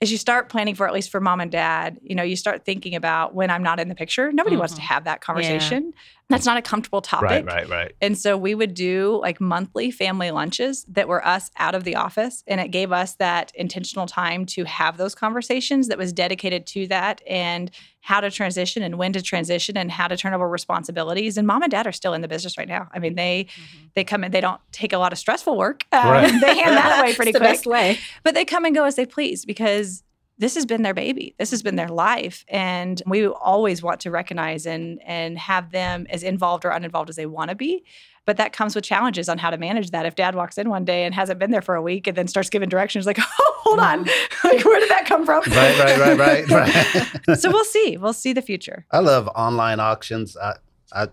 as 0.00 0.12
you 0.12 0.18
start 0.18 0.48
planning 0.48 0.76
for 0.76 0.86
at 0.86 0.94
least 0.94 1.10
for 1.10 1.20
mom 1.20 1.40
and 1.40 1.50
dad, 1.50 1.98
you 2.02 2.14
know, 2.14 2.22
you 2.22 2.36
start 2.36 2.64
thinking 2.64 2.94
about 2.94 3.34
when 3.34 3.50
I'm 3.50 3.64
not 3.64 3.80
in 3.80 3.88
the 3.88 3.96
picture. 3.96 4.30
Nobody 4.30 4.54
mm-hmm. 4.54 4.60
wants 4.60 4.74
to 4.74 4.80
mm-hmm. 4.80 4.94
have 4.94 5.04
that 5.04 5.20
conversation. 5.20 5.86
Yeah. 5.86 6.00
That's 6.28 6.46
not 6.46 6.56
a 6.56 6.62
comfortable 6.62 7.02
topic. 7.02 7.46
Right, 7.46 7.46
right, 7.46 7.68
right. 7.68 7.92
And 8.00 8.16
so 8.16 8.36
we 8.36 8.54
would 8.54 8.74
do 8.74 9.18
like 9.20 9.40
monthly 9.40 9.90
family 9.90 10.30
lunches 10.30 10.84
that 10.84 11.08
were 11.08 11.26
us 11.26 11.50
out 11.56 11.74
of 11.74 11.82
the 11.82 11.96
office. 11.96 12.44
And 12.46 12.60
it 12.60 12.70
gave 12.70 12.92
us 12.92 13.16
that 13.16 13.50
intentional 13.56 14.06
time 14.06 14.46
to 14.46 14.64
have 14.64 14.98
those 14.98 15.16
conversations 15.16 15.88
that 15.88 15.98
was 15.98 16.12
dedicated 16.12 16.66
to 16.68 16.86
that 16.88 17.22
and 17.26 17.70
how 18.08 18.22
to 18.22 18.30
transition 18.30 18.82
and 18.82 18.96
when 18.96 19.12
to 19.12 19.20
transition 19.20 19.76
and 19.76 19.92
how 19.92 20.08
to 20.08 20.16
turn 20.16 20.32
over 20.32 20.48
responsibilities. 20.48 21.36
And 21.36 21.46
mom 21.46 21.62
and 21.62 21.70
dad 21.70 21.86
are 21.86 21.92
still 21.92 22.14
in 22.14 22.22
the 22.22 22.26
business 22.26 22.56
right 22.56 22.66
now. 22.66 22.88
I 22.94 22.98
mean, 23.00 23.16
they 23.16 23.44
mm-hmm. 23.44 23.86
they 23.92 24.02
come 24.02 24.24
in, 24.24 24.30
they 24.30 24.40
don't 24.40 24.62
take 24.72 24.94
a 24.94 24.98
lot 24.98 25.12
of 25.12 25.18
stressful 25.18 25.58
work. 25.58 25.84
Um, 25.92 26.08
right. 26.08 26.40
they 26.40 26.58
hand 26.58 26.74
that 26.74 27.00
away 27.00 27.14
pretty 27.16 27.32
quick. 27.32 27.66
way. 27.66 27.98
But 28.22 28.32
they 28.32 28.46
come 28.46 28.64
and 28.64 28.74
go 28.74 28.84
as 28.84 28.94
they 28.94 29.04
please 29.04 29.44
because 29.44 30.02
this 30.38 30.54
has 30.54 30.64
been 30.66 30.82
their 30.82 30.94
baby. 30.94 31.34
This 31.38 31.50
has 31.50 31.62
been 31.62 31.76
their 31.76 31.88
life. 31.88 32.44
And 32.48 33.02
we 33.06 33.26
always 33.26 33.82
want 33.82 34.00
to 34.00 34.10
recognize 34.10 34.66
and 34.66 35.00
and 35.02 35.38
have 35.38 35.70
them 35.70 36.06
as 36.10 36.22
involved 36.22 36.64
or 36.64 36.70
uninvolved 36.70 37.10
as 37.10 37.16
they 37.16 37.26
want 37.26 37.50
to 37.50 37.56
be. 37.56 37.84
But 38.24 38.36
that 38.36 38.52
comes 38.52 38.74
with 38.74 38.84
challenges 38.84 39.28
on 39.28 39.38
how 39.38 39.48
to 39.48 39.56
manage 39.56 39.90
that. 39.92 40.04
If 40.04 40.14
dad 40.14 40.34
walks 40.34 40.58
in 40.58 40.68
one 40.68 40.84
day 40.84 41.04
and 41.04 41.14
hasn't 41.14 41.38
been 41.38 41.50
there 41.50 41.62
for 41.62 41.74
a 41.74 41.82
week 41.82 42.06
and 42.06 42.14
then 42.14 42.28
starts 42.28 42.50
giving 42.50 42.68
directions 42.68 43.06
like, 43.06 43.18
oh, 43.18 43.54
hold 43.60 43.78
on. 43.78 44.04
like, 44.44 44.64
where 44.64 44.78
did 44.78 44.90
that 44.90 45.06
come 45.06 45.24
from? 45.24 45.42
Right, 45.46 45.78
right, 45.78 45.98
right, 45.98 46.48
right, 46.48 47.26
right. 47.26 47.38
so 47.38 47.50
we'll 47.50 47.64
see. 47.64 47.96
We'll 47.96 48.12
see 48.12 48.34
the 48.34 48.42
future. 48.42 48.84
I 48.90 48.98
love 48.98 49.28
online 49.28 49.80
auctions. 49.80 50.36
I, 50.36 50.56
I 50.92 51.08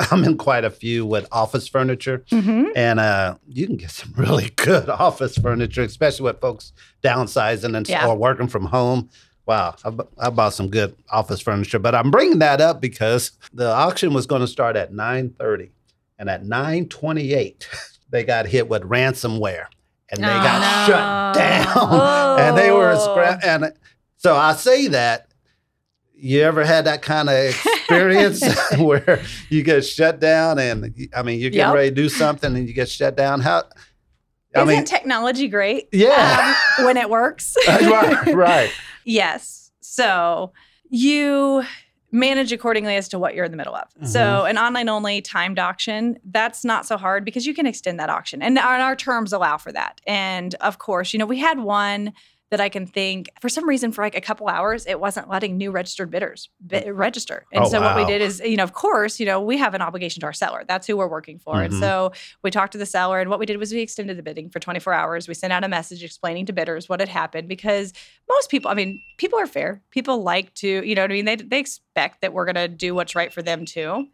I'm 0.10 0.24
in 0.24 0.36
quite 0.36 0.64
a 0.64 0.70
few 0.70 1.06
with 1.06 1.28
office 1.30 1.68
furniture, 1.68 2.24
mm-hmm. 2.30 2.66
and 2.74 2.98
uh, 2.98 3.36
you 3.46 3.66
can 3.66 3.76
get 3.76 3.90
some 3.90 4.12
really 4.16 4.50
good 4.56 4.88
office 4.88 5.36
furniture, 5.38 5.82
especially 5.82 6.24
with 6.24 6.40
folks 6.40 6.72
downsizing 7.02 7.76
and 7.76 7.88
yeah. 7.88 8.06
or 8.06 8.16
working 8.16 8.48
from 8.48 8.66
home. 8.66 9.08
Wow, 9.46 9.76
I, 9.84 9.92
I, 10.18 10.30
bought 10.30 10.54
some 10.54 10.68
good 10.68 10.96
office 11.10 11.40
furniture, 11.40 11.78
but 11.78 11.94
I'm 11.94 12.10
bringing 12.10 12.38
that 12.38 12.62
up 12.62 12.80
because 12.80 13.32
the 13.52 13.68
auction 13.68 14.14
was 14.14 14.26
going 14.26 14.40
to 14.40 14.48
start 14.48 14.74
at 14.74 14.92
9:30, 14.92 15.70
and 16.18 16.28
at 16.28 16.44
9:28 16.44 17.66
they 18.10 18.24
got 18.24 18.46
hit 18.46 18.68
with 18.68 18.82
ransomware, 18.82 19.66
and 20.08 20.24
they 20.24 20.28
oh, 20.28 20.42
got 20.42 20.88
no. 20.88 20.92
shut 20.92 21.34
down, 21.34 21.76
oh. 21.76 22.36
and 22.40 22.56
they 22.56 22.70
were 22.70 22.94
scra- 22.96 23.44
and 23.44 23.72
so 24.16 24.34
I 24.34 24.54
say 24.54 24.88
that 24.88 25.28
you 26.24 26.40
ever 26.40 26.64
had 26.64 26.86
that 26.86 27.02
kind 27.02 27.28
of 27.28 27.36
experience 27.36 28.42
where 28.78 29.22
you 29.50 29.62
get 29.62 29.84
shut 29.84 30.20
down 30.20 30.58
and 30.58 31.08
I 31.14 31.22
mean 31.22 31.38
you're 31.38 31.50
getting 31.50 31.66
yep. 31.66 31.74
ready 31.74 31.90
to 31.90 31.94
do 31.94 32.08
something 32.08 32.56
and 32.56 32.66
you 32.66 32.72
get 32.72 32.88
shut 32.88 33.14
down? 33.14 33.40
How 33.40 33.64
I 34.56 34.62
Isn't 34.62 34.68
mean, 34.68 34.84
technology 34.84 35.48
great? 35.48 35.88
Yeah. 35.92 36.54
Um, 36.78 36.86
when 36.86 36.96
it 36.96 37.10
works. 37.10 37.56
right, 37.68 38.34
right. 38.34 38.70
yes. 39.04 39.70
So 39.80 40.52
you 40.88 41.64
manage 42.10 42.52
accordingly 42.52 42.94
as 42.94 43.08
to 43.08 43.18
what 43.18 43.34
you're 43.34 43.44
in 43.44 43.50
the 43.50 43.56
middle 43.56 43.74
of. 43.74 43.88
Mm-hmm. 43.94 44.06
So 44.06 44.44
an 44.44 44.56
online 44.56 44.88
only 44.88 45.20
timed 45.20 45.58
auction, 45.58 46.16
that's 46.24 46.64
not 46.64 46.86
so 46.86 46.96
hard 46.96 47.24
because 47.24 47.44
you 47.44 47.52
can 47.52 47.66
extend 47.66 47.98
that 47.98 48.08
auction. 48.08 48.40
And 48.40 48.56
our, 48.56 48.76
our 48.76 48.96
terms 48.96 49.32
allow 49.32 49.58
for 49.58 49.72
that. 49.72 50.00
And 50.06 50.54
of 50.56 50.78
course, 50.78 51.12
you 51.12 51.18
know, 51.18 51.26
we 51.26 51.40
had 51.40 51.58
one 51.58 52.12
that 52.54 52.60
I 52.60 52.68
can 52.68 52.86
think 52.86 53.30
for 53.40 53.48
some 53.48 53.68
reason 53.68 53.90
for 53.90 54.02
like 54.02 54.14
a 54.14 54.20
couple 54.20 54.46
hours 54.46 54.86
it 54.86 55.00
wasn't 55.00 55.28
letting 55.28 55.56
new 55.56 55.72
registered 55.72 56.08
bidders 56.08 56.48
register. 56.86 57.46
And 57.52 57.64
oh, 57.64 57.68
so 57.68 57.80
wow. 57.80 57.96
what 57.96 58.06
we 58.06 58.12
did 58.12 58.22
is 58.22 58.38
you 58.38 58.56
know 58.56 58.62
of 58.62 58.74
course 58.74 59.18
you 59.18 59.26
know 59.26 59.40
we 59.40 59.56
have 59.58 59.74
an 59.74 59.82
obligation 59.82 60.20
to 60.20 60.26
our 60.26 60.32
seller. 60.32 60.64
That's 60.68 60.86
who 60.86 60.96
we're 60.96 61.08
working 61.08 61.40
for. 61.40 61.54
Mm-hmm. 61.54 61.64
And 61.64 61.74
so 61.74 62.12
we 62.42 62.52
talked 62.52 62.70
to 62.72 62.78
the 62.78 62.86
seller 62.86 63.18
and 63.18 63.28
what 63.28 63.40
we 63.40 63.46
did 63.46 63.56
was 63.56 63.72
we 63.72 63.80
extended 63.80 64.16
the 64.16 64.22
bidding 64.22 64.50
for 64.50 64.60
24 64.60 64.92
hours. 64.92 65.26
We 65.26 65.34
sent 65.34 65.52
out 65.52 65.64
a 65.64 65.68
message 65.68 66.04
explaining 66.04 66.46
to 66.46 66.52
bidders 66.52 66.88
what 66.88 67.00
had 67.00 67.08
happened 67.08 67.48
because 67.48 67.92
most 68.28 68.50
people 68.50 68.70
I 68.70 68.74
mean 68.74 69.00
people 69.18 69.40
are 69.40 69.48
fair. 69.48 69.82
People 69.90 70.22
like 70.22 70.54
to 70.54 70.86
you 70.86 70.94
know 70.94 71.02
what 71.02 71.10
I 71.10 71.14
mean 71.14 71.24
they 71.24 71.36
they 71.36 71.58
expect 71.58 72.20
that 72.20 72.32
we're 72.32 72.44
going 72.44 72.54
to 72.54 72.68
do 72.68 72.94
what's 72.94 73.16
right 73.16 73.32
for 73.32 73.42
them 73.42 73.64
too. 73.64 74.06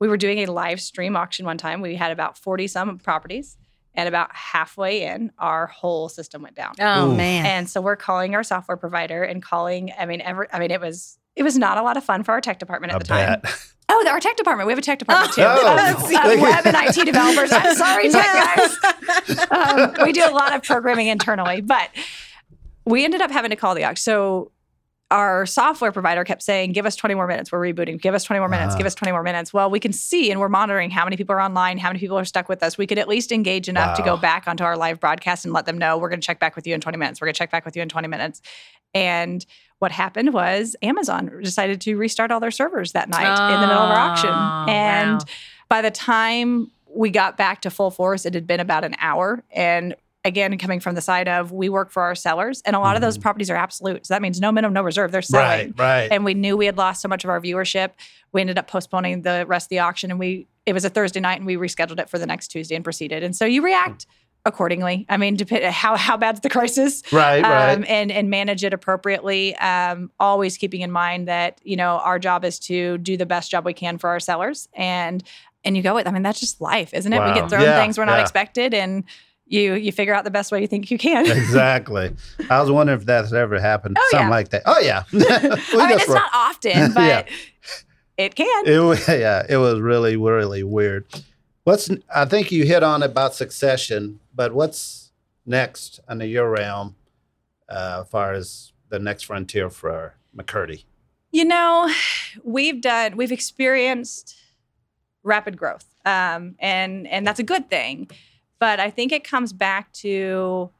We 0.00 0.08
were 0.08 0.18
doing 0.18 0.40
a 0.40 0.46
live 0.46 0.82
stream 0.82 1.16
auction 1.16 1.46
one 1.46 1.56
time. 1.56 1.80
We 1.80 1.94
had 1.94 2.12
about 2.12 2.36
40 2.36 2.66
some 2.66 2.98
properties 2.98 3.56
and 3.96 4.08
about 4.08 4.34
halfway 4.34 5.02
in, 5.02 5.32
our 5.38 5.66
whole 5.66 6.08
system 6.08 6.42
went 6.42 6.54
down. 6.54 6.74
Oh 6.80 7.10
Ooh. 7.10 7.14
man! 7.16 7.46
And 7.46 7.70
so 7.70 7.80
we're 7.80 7.96
calling 7.96 8.34
our 8.34 8.42
software 8.42 8.76
provider 8.76 9.22
and 9.22 9.42
calling. 9.42 9.92
I 9.98 10.06
mean, 10.06 10.20
every. 10.20 10.46
I 10.52 10.58
mean, 10.58 10.70
it 10.70 10.80
was 10.80 11.18
it 11.34 11.42
was 11.42 11.58
not 11.58 11.78
a 11.78 11.82
lot 11.82 11.96
of 11.96 12.04
fun 12.04 12.22
for 12.22 12.32
our 12.32 12.40
tech 12.40 12.58
department 12.58 12.92
at 12.92 12.96
I 12.96 12.98
the 12.98 13.04
bet. 13.04 13.42
time. 13.44 13.52
Oh, 13.88 14.04
our 14.08 14.18
tech 14.18 14.36
department. 14.36 14.66
We 14.66 14.72
have 14.72 14.80
a 14.80 14.82
tech 14.82 14.98
department 14.98 15.32
too. 15.32 15.42
Oh, 15.46 15.76
uh, 15.76 16.36
web 16.42 16.66
and 16.66 16.76
IT 16.76 17.04
developers. 17.04 17.52
I'm 17.52 17.76
sorry, 17.76 18.10
tech 18.10 18.56
guys. 18.56 19.46
Um, 19.48 20.04
we 20.04 20.12
do 20.12 20.28
a 20.28 20.34
lot 20.34 20.52
of 20.56 20.64
programming 20.64 21.06
internally, 21.06 21.60
but 21.60 21.90
we 22.84 23.04
ended 23.04 23.20
up 23.20 23.30
having 23.30 23.50
to 23.50 23.56
call 23.56 23.76
the 23.76 23.84
auction. 23.84 24.02
So 24.02 24.50
our 25.10 25.46
software 25.46 25.92
provider 25.92 26.24
kept 26.24 26.42
saying, 26.42 26.72
give 26.72 26.84
us 26.84 26.96
20 26.96 27.14
more 27.14 27.28
minutes. 27.28 27.52
We're 27.52 27.60
rebooting. 27.60 28.00
Give 28.00 28.14
us 28.14 28.24
20 28.24 28.40
more 28.40 28.48
minutes. 28.48 28.70
Uh-huh. 28.70 28.78
Give 28.78 28.86
us 28.86 28.94
20 28.94 29.12
more 29.12 29.22
minutes. 29.22 29.52
Well, 29.52 29.70
we 29.70 29.78
can 29.78 29.92
see 29.92 30.32
and 30.32 30.40
we're 30.40 30.48
monitoring 30.48 30.90
how 30.90 31.04
many 31.04 31.16
people 31.16 31.34
are 31.36 31.40
online, 31.40 31.78
how 31.78 31.90
many 31.90 32.00
people 32.00 32.18
are 32.18 32.24
stuck 32.24 32.48
with 32.48 32.60
us. 32.62 32.76
We 32.76 32.88
could 32.88 32.98
at 32.98 33.06
least 33.06 33.30
engage 33.30 33.68
enough 33.68 33.90
wow. 33.90 33.94
to 33.94 34.02
go 34.02 34.16
back 34.16 34.48
onto 34.48 34.64
our 34.64 34.76
live 34.76 34.98
broadcast 34.98 35.44
and 35.44 35.54
let 35.54 35.64
them 35.64 35.78
know 35.78 35.96
we're 35.96 36.08
going 36.08 36.20
to 36.20 36.26
check 36.26 36.40
back 36.40 36.56
with 36.56 36.66
you 36.66 36.74
in 36.74 36.80
20 36.80 36.98
minutes. 36.98 37.20
We're 37.20 37.26
going 37.26 37.34
to 37.34 37.38
check 37.38 37.52
back 37.52 37.64
with 37.64 37.76
you 37.76 37.82
in 37.82 37.88
20 37.88 38.08
minutes. 38.08 38.42
And 38.94 39.46
what 39.78 39.92
happened 39.92 40.32
was 40.32 40.74
Amazon 40.82 41.30
decided 41.40 41.80
to 41.82 41.96
restart 41.96 42.32
all 42.32 42.40
their 42.40 42.50
servers 42.50 42.92
that 42.92 43.08
night 43.08 43.26
oh, 43.26 43.54
in 43.54 43.60
the 43.60 43.66
middle 43.68 43.82
of 43.82 43.90
our 43.90 43.96
auction. 43.96 44.30
And 44.68 45.20
wow. 45.20 45.26
by 45.68 45.82
the 45.82 45.90
time 45.92 46.72
we 46.88 47.10
got 47.10 47.36
back 47.36 47.60
to 47.62 47.70
full 47.70 47.92
force, 47.92 48.26
it 48.26 48.34
had 48.34 48.46
been 48.46 48.60
about 48.60 48.84
an 48.84 48.96
hour. 48.98 49.44
And 49.52 49.94
again 50.26 50.58
coming 50.58 50.80
from 50.80 50.94
the 50.94 51.00
side 51.00 51.28
of 51.28 51.52
we 51.52 51.68
work 51.68 51.90
for 51.90 52.02
our 52.02 52.14
sellers 52.14 52.60
and 52.66 52.74
a 52.74 52.78
lot 52.78 52.88
mm-hmm. 52.88 52.96
of 52.96 53.02
those 53.02 53.14
mm-hmm. 53.14 53.22
properties 53.22 53.48
are 53.48 53.56
absolute. 53.56 54.04
So 54.06 54.12
that 54.12 54.20
means 54.20 54.40
no 54.40 54.52
minimum 54.52 54.74
no 54.74 54.82
reserve. 54.82 55.12
They're 55.12 55.22
selling. 55.22 55.74
Right, 55.78 56.02
right. 56.02 56.08
And 56.10 56.24
we 56.24 56.34
knew 56.34 56.56
we 56.56 56.66
had 56.66 56.76
lost 56.76 57.00
so 57.00 57.08
much 57.08 57.24
of 57.24 57.30
our 57.30 57.40
viewership. 57.40 57.92
We 58.32 58.40
ended 58.40 58.58
up 58.58 58.66
postponing 58.66 59.22
the 59.22 59.44
rest 59.46 59.66
of 59.66 59.70
the 59.70 59.78
auction 59.78 60.10
and 60.10 60.20
we 60.20 60.48
it 60.66 60.72
was 60.72 60.84
a 60.84 60.90
thursday 60.90 61.20
night 61.20 61.38
and 61.38 61.46
we 61.46 61.56
rescheduled 61.56 62.00
it 62.00 62.10
for 62.10 62.18
the 62.18 62.26
next 62.26 62.48
tuesday 62.48 62.74
and 62.74 62.84
proceeded. 62.84 63.22
And 63.22 63.34
so 63.34 63.44
you 63.44 63.62
react 63.62 64.06
accordingly. 64.44 65.06
I 65.08 65.16
mean 65.16 65.36
depend 65.36 65.64
how 65.64 65.96
how 65.96 66.16
bad's 66.16 66.40
the 66.40 66.50
crisis? 66.50 67.02
Right 67.12 67.44
um, 67.44 67.52
right. 67.80 67.88
and 67.88 68.10
and 68.10 68.28
manage 68.28 68.64
it 68.64 68.74
appropriately. 68.74 69.54
Um, 69.56 70.10
always 70.18 70.56
keeping 70.56 70.80
in 70.80 70.90
mind 70.90 71.28
that 71.28 71.60
you 71.62 71.76
know 71.76 71.98
our 71.98 72.18
job 72.18 72.44
is 72.44 72.58
to 72.60 72.98
do 72.98 73.16
the 73.16 73.26
best 73.26 73.50
job 73.50 73.64
we 73.64 73.74
can 73.74 73.98
for 73.98 74.10
our 74.10 74.20
sellers 74.20 74.68
and 74.74 75.22
and 75.64 75.76
you 75.76 75.82
go 75.82 75.96
with 75.96 76.06
i 76.06 76.12
mean 76.12 76.22
that's 76.22 76.38
just 76.38 76.60
life 76.60 76.94
isn't 76.94 77.12
it? 77.12 77.18
Wow. 77.18 77.34
we 77.34 77.40
get 77.40 77.50
thrown 77.50 77.62
yeah, 77.62 77.80
things 77.80 77.98
we're 77.98 78.04
not 78.04 78.18
yeah. 78.18 78.22
expected 78.22 78.72
and 78.72 79.02
you 79.46 79.74
you 79.74 79.92
figure 79.92 80.14
out 80.14 80.24
the 80.24 80.30
best 80.30 80.50
way 80.50 80.60
you 80.60 80.66
think 80.66 80.90
you 80.90 80.98
can. 80.98 81.26
exactly. 81.30 82.14
I 82.50 82.60
was 82.60 82.70
wondering 82.70 82.98
if 82.98 83.06
that's 83.06 83.32
ever 83.32 83.60
happened. 83.60 83.96
Oh, 83.98 84.08
Something 84.10 84.26
yeah. 84.26 84.30
like 84.30 84.48
that. 84.50 84.62
Oh 84.66 84.78
yeah. 84.80 85.04
I 85.12 85.88
mean, 85.88 85.98
it's 85.98 86.08
not 86.08 86.30
often, 86.34 86.92
but 86.94 87.02
yeah. 87.02 87.26
it 88.16 88.34
can. 88.34 88.64
It, 88.66 89.08
yeah, 89.08 89.46
it 89.48 89.56
was 89.56 89.80
really 89.80 90.16
really 90.16 90.62
weird. 90.62 91.06
What's 91.64 91.90
I 92.14 92.24
think 92.24 92.52
you 92.52 92.64
hit 92.64 92.82
on 92.82 93.02
about 93.02 93.34
succession, 93.34 94.20
but 94.34 94.52
what's 94.52 95.12
next 95.44 96.00
under 96.08 96.26
your 96.26 96.50
realm, 96.50 96.96
uh, 97.68 98.02
as 98.02 98.08
far 98.08 98.32
as 98.32 98.72
the 98.88 98.98
next 98.98 99.24
frontier 99.24 99.70
for 99.70 100.14
McCurdy? 100.36 100.84
You 101.30 101.44
know, 101.44 101.92
we've 102.42 102.80
done 102.80 103.16
we've 103.16 103.32
experienced 103.32 104.36
rapid 105.22 105.56
growth, 105.56 105.86
um, 106.04 106.56
and 106.58 107.06
and 107.06 107.26
that's 107.26 107.40
a 107.40 107.44
good 107.44 107.68
thing 107.70 108.10
but 108.58 108.80
I 108.80 108.90
think 108.90 109.12
it 109.12 109.24
comes 109.24 109.52
back 109.52 109.92
to, 109.94 110.70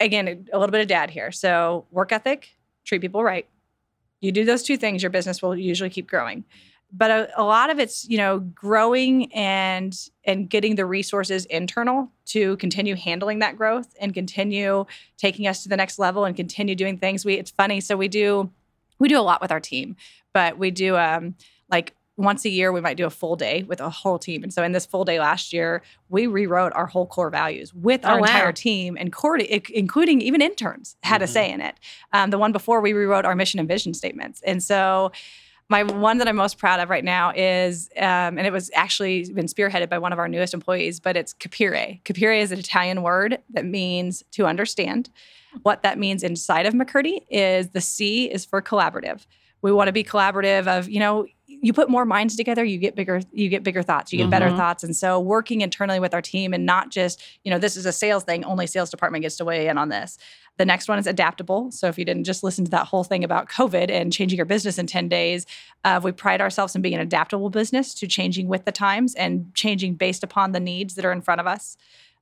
again, 0.00 0.46
a 0.52 0.58
little 0.58 0.72
bit 0.72 0.80
of 0.80 0.88
dad 0.88 1.10
here. 1.10 1.32
So, 1.32 1.86
work 1.90 2.12
ethic, 2.12 2.56
treat 2.84 3.00
people 3.00 3.22
right. 3.22 3.48
You 4.20 4.32
do 4.32 4.44
those 4.44 4.62
two 4.62 4.76
things, 4.76 5.02
your 5.02 5.10
business 5.10 5.42
will 5.42 5.56
usually 5.56 5.90
keep 5.90 6.08
growing. 6.08 6.44
But 6.96 7.10
a, 7.10 7.40
a 7.40 7.42
lot 7.42 7.70
of 7.70 7.80
it's, 7.80 8.08
you 8.08 8.16
know, 8.16 8.38
growing 8.38 9.32
and 9.32 9.96
and 10.24 10.48
getting 10.48 10.76
the 10.76 10.86
resources 10.86 11.44
internal 11.46 12.10
to 12.26 12.56
continue 12.58 12.94
handling 12.94 13.40
that 13.40 13.56
growth 13.56 13.94
and 14.00 14.14
continue 14.14 14.86
taking 15.18 15.46
us 15.48 15.64
to 15.64 15.68
the 15.68 15.76
next 15.76 15.98
level 15.98 16.24
and 16.24 16.36
continue 16.36 16.76
doing 16.76 16.98
things. 16.98 17.24
We 17.24 17.34
it's 17.34 17.50
funny, 17.50 17.80
so 17.80 17.96
we 17.96 18.08
do 18.08 18.50
we 18.98 19.08
do 19.08 19.18
a 19.18 19.22
lot 19.22 19.42
with 19.42 19.50
our 19.50 19.60
team, 19.60 19.96
but 20.32 20.56
we 20.56 20.70
do 20.70 20.96
um 20.96 21.34
like 21.68 21.94
once 22.16 22.44
a 22.44 22.48
year 22.48 22.72
we 22.72 22.80
might 22.80 22.96
do 22.96 23.06
a 23.06 23.10
full 23.10 23.36
day 23.36 23.64
with 23.64 23.80
a 23.80 23.90
whole 23.90 24.18
team 24.18 24.42
and 24.42 24.52
so 24.52 24.62
in 24.62 24.72
this 24.72 24.86
full 24.86 25.04
day 25.04 25.18
last 25.18 25.52
year 25.52 25.82
we 26.08 26.26
rewrote 26.26 26.72
our 26.74 26.86
whole 26.86 27.06
core 27.06 27.30
values 27.30 27.74
with 27.74 28.04
our 28.04 28.20
oh, 28.20 28.22
entire 28.22 28.46
wow. 28.46 28.52
team 28.52 28.96
and 28.98 29.12
core, 29.12 29.36
including 29.36 30.20
even 30.20 30.40
interns 30.40 30.96
had 31.02 31.16
mm-hmm. 31.16 31.24
a 31.24 31.28
say 31.28 31.50
in 31.50 31.60
it 31.60 31.74
um, 32.12 32.30
the 32.30 32.38
one 32.38 32.52
before 32.52 32.80
we 32.80 32.92
rewrote 32.92 33.24
our 33.24 33.34
mission 33.34 33.58
and 33.58 33.68
vision 33.68 33.94
statements 33.94 34.40
and 34.42 34.62
so 34.62 35.10
my 35.68 35.82
one 35.82 36.18
that 36.18 36.28
I'm 36.28 36.36
most 36.36 36.58
proud 36.58 36.80
of 36.80 36.90
right 36.90 37.04
now 37.04 37.32
is, 37.34 37.88
um, 37.96 38.36
and 38.36 38.40
it 38.40 38.52
was 38.52 38.70
actually 38.74 39.32
been 39.32 39.46
spearheaded 39.46 39.88
by 39.88 39.98
one 39.98 40.12
of 40.12 40.18
our 40.18 40.28
newest 40.28 40.52
employees, 40.52 41.00
but 41.00 41.16
it's 41.16 41.32
capire. 41.32 41.98
Capire 42.04 42.32
is 42.32 42.52
an 42.52 42.58
Italian 42.58 43.02
word 43.02 43.38
that 43.50 43.64
means 43.64 44.22
to 44.32 44.46
understand. 44.46 45.08
What 45.62 45.82
that 45.82 45.98
means 45.98 46.22
inside 46.22 46.66
of 46.66 46.74
McCurdy 46.74 47.24
is 47.30 47.70
the 47.70 47.80
C 47.80 48.30
is 48.30 48.44
for 48.44 48.60
collaborative. 48.60 49.26
We 49.62 49.72
want 49.72 49.88
to 49.88 49.92
be 49.92 50.04
collaborative 50.04 50.66
of, 50.66 50.90
you 50.90 51.00
know, 51.00 51.26
you 51.64 51.72
put 51.72 51.88
more 51.88 52.04
minds 52.04 52.36
together 52.36 52.62
you 52.62 52.76
get 52.76 52.94
bigger 52.94 53.22
you 53.32 53.48
get 53.48 53.62
bigger 53.62 53.82
thoughts 53.82 54.12
you 54.12 54.18
get 54.18 54.24
mm-hmm. 54.24 54.30
better 54.30 54.50
thoughts. 54.50 54.84
And 54.84 54.94
so 54.94 55.18
working 55.18 55.62
internally 55.62 55.98
with 55.98 56.12
our 56.12 56.20
team 56.20 56.52
and 56.52 56.66
not 56.66 56.90
just 56.90 57.22
you 57.42 57.50
know 57.50 57.58
this 57.58 57.76
is 57.76 57.86
a 57.86 57.92
sales 57.92 58.22
thing 58.22 58.44
only 58.44 58.66
sales 58.66 58.90
department 58.90 59.22
gets 59.22 59.36
to 59.38 59.44
weigh 59.44 59.66
in 59.68 59.78
on 59.78 59.88
this. 59.88 60.18
The 60.56 60.64
next 60.64 60.86
one 60.86 60.98
is 60.98 61.06
adaptable. 61.06 61.72
So 61.72 61.88
if 61.88 61.98
you 61.98 62.04
didn't 62.04 62.24
just 62.24 62.44
listen 62.44 62.64
to 62.66 62.70
that 62.72 62.86
whole 62.86 63.02
thing 63.02 63.24
about 63.24 63.48
covid 63.48 63.90
and 63.90 64.12
changing 64.12 64.36
your 64.36 64.46
business 64.46 64.78
in 64.78 64.86
10 64.86 65.08
days 65.08 65.46
uh, 65.84 66.00
we 66.02 66.12
pride 66.12 66.42
ourselves 66.42 66.76
in 66.76 66.82
being 66.82 66.94
an 66.94 67.00
adaptable 67.00 67.50
business 67.50 67.94
to 67.94 68.06
changing 68.06 68.46
with 68.46 68.66
the 68.66 68.72
times 68.72 69.14
and 69.14 69.52
changing 69.54 69.94
based 69.94 70.22
upon 70.22 70.52
the 70.52 70.60
needs 70.60 70.94
that 70.94 71.04
are 71.04 71.12
in 71.12 71.22
front 71.22 71.40
of 71.40 71.46
us. 71.46 71.76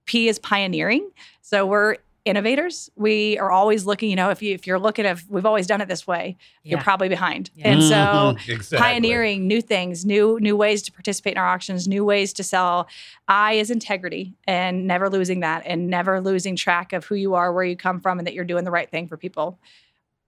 P 0.06 0.28
is 0.28 0.38
pioneering. 0.38 1.10
So 1.42 1.66
we're 1.66 1.96
innovators. 2.24 2.90
We 2.94 3.38
are 3.38 3.50
always 3.50 3.84
looking, 3.84 4.08
you 4.10 4.16
know, 4.16 4.30
if 4.30 4.42
you 4.42 4.54
if 4.54 4.66
you're 4.66 4.78
looking 4.78 5.06
at 5.06 5.22
we've 5.28 5.46
always 5.46 5.66
done 5.66 5.80
it 5.80 5.88
this 5.88 6.06
way, 6.06 6.36
yeah. 6.62 6.70
you're 6.70 6.82
probably 6.82 7.08
behind. 7.08 7.50
Yeah. 7.54 7.68
And 7.68 7.82
so 7.82 7.94
mm-hmm. 7.94 8.50
exactly. 8.50 8.78
pioneering 8.78 9.46
new 9.46 9.60
things, 9.60 10.04
new 10.04 10.38
new 10.40 10.56
ways 10.56 10.82
to 10.82 10.92
participate 10.92 11.32
in 11.32 11.38
our 11.38 11.46
auctions, 11.46 11.88
new 11.88 12.04
ways 12.04 12.32
to 12.34 12.44
sell. 12.44 12.88
I 13.28 13.54
is 13.54 13.70
integrity 13.70 14.34
and 14.46 14.86
never 14.86 15.08
losing 15.10 15.40
that 15.40 15.62
and 15.66 15.88
never 15.88 16.20
losing 16.20 16.54
track 16.54 16.92
of 16.92 17.04
who 17.04 17.16
you 17.16 17.34
are, 17.34 17.52
where 17.52 17.64
you 17.64 17.76
come 17.76 18.00
from 18.00 18.18
and 18.18 18.26
that 18.26 18.34
you're 18.34 18.44
doing 18.44 18.64
the 18.64 18.70
right 18.70 18.90
thing 18.90 19.08
for 19.08 19.16
people. 19.16 19.58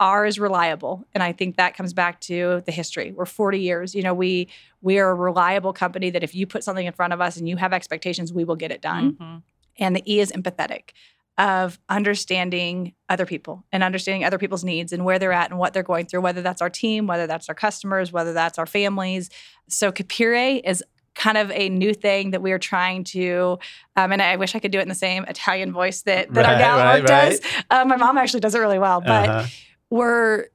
R 0.01 0.27
is 0.27 0.41
reliable, 0.41 1.07
and 1.15 1.23
I 1.23 1.31
think 1.31 1.57
that 1.57 1.77
comes 1.77 1.93
back 1.93 2.21
to 2.23 2.63
the 2.67 2.73
history. 2.73 3.13
We're 3.13 3.27
40 3.27 3.61
years. 3.61 3.95
You 3.95 4.03
know, 4.03 4.13
we 4.13 4.49
we 4.83 4.99
are 4.99 5.11
a 5.11 5.15
reliable 5.15 5.73
company 5.73 6.11
that 6.11 6.25
if 6.25 6.35
you 6.35 6.49
put 6.49 6.65
something 6.65 6.85
in 6.85 6.93
front 6.93 7.13
of 7.13 7.21
us 7.21 7.37
and 7.37 7.49
you 7.49 7.57
have 7.57 7.73
expectations, 7.73 8.33
we 8.33 8.43
will 8.43 8.57
get 8.57 8.73
it 8.73 8.83
done. 8.83 9.13
Mm-hmm. 9.13 9.37
And 9.79 9.97
the 9.97 10.13
E 10.13 10.21
is 10.21 10.33
empathetic 10.33 10.91
of 11.37 11.81
understanding 11.89 12.95
other 13.09 13.27
people 13.27 13.65
and 13.73 13.83
understanding 13.83 14.25
other 14.25 14.39
people's 14.39 14.63
needs 14.63 14.93
and 14.93 15.05
where 15.05 15.19
they're 15.19 15.33
at 15.33 15.51
and 15.51 15.59
what 15.59 15.73
they're 15.73 15.83
going 15.83 16.07
through, 16.07 16.21
whether 16.21 16.43
that's 16.43 16.63
our 16.63 16.71
team, 16.71 17.07
whether 17.07 17.27
that's 17.27 17.49
our 17.49 17.55
customers, 17.55 18.13
whether 18.13 18.33
that's 18.33 18.59
our 18.59 18.67
families. 18.67 19.31
So 19.69 19.91
Capire 19.91 20.61
is 20.65 20.83
kind 21.15 21.39
of 21.39 21.51
a 21.53 21.69
new 21.69 21.95
thing 21.95 22.33
that 22.33 22.43
we 22.43 22.53
are 22.53 22.59
trying 22.59 23.05
to 23.05 23.57
um, 23.97 24.11
and 24.11 24.21
i 24.21 24.35
wish 24.35 24.57
i 24.57 24.59
could 24.59 24.73
do 24.73 24.79
it 24.79 24.83
in 24.83 24.89
the 24.89 24.97
same 24.97 25.25
italian 25.25 25.73
voice 25.73 26.03
that, 26.03 26.33
that 26.35 26.45
right, 26.45 26.53
our 26.55 26.59
gal 26.59 26.79
right, 26.79 27.07
does 27.07 27.41
right. 27.71 27.81
Um, 27.81 27.89
my 27.89 27.97
mom 27.97 28.19
actually 28.19 28.41
does 28.41 28.55
it 28.55 28.59
really 28.59 28.81
well 28.81 29.01
but 29.01 29.29
uh-huh. 29.29 29.47
we're 29.91 30.47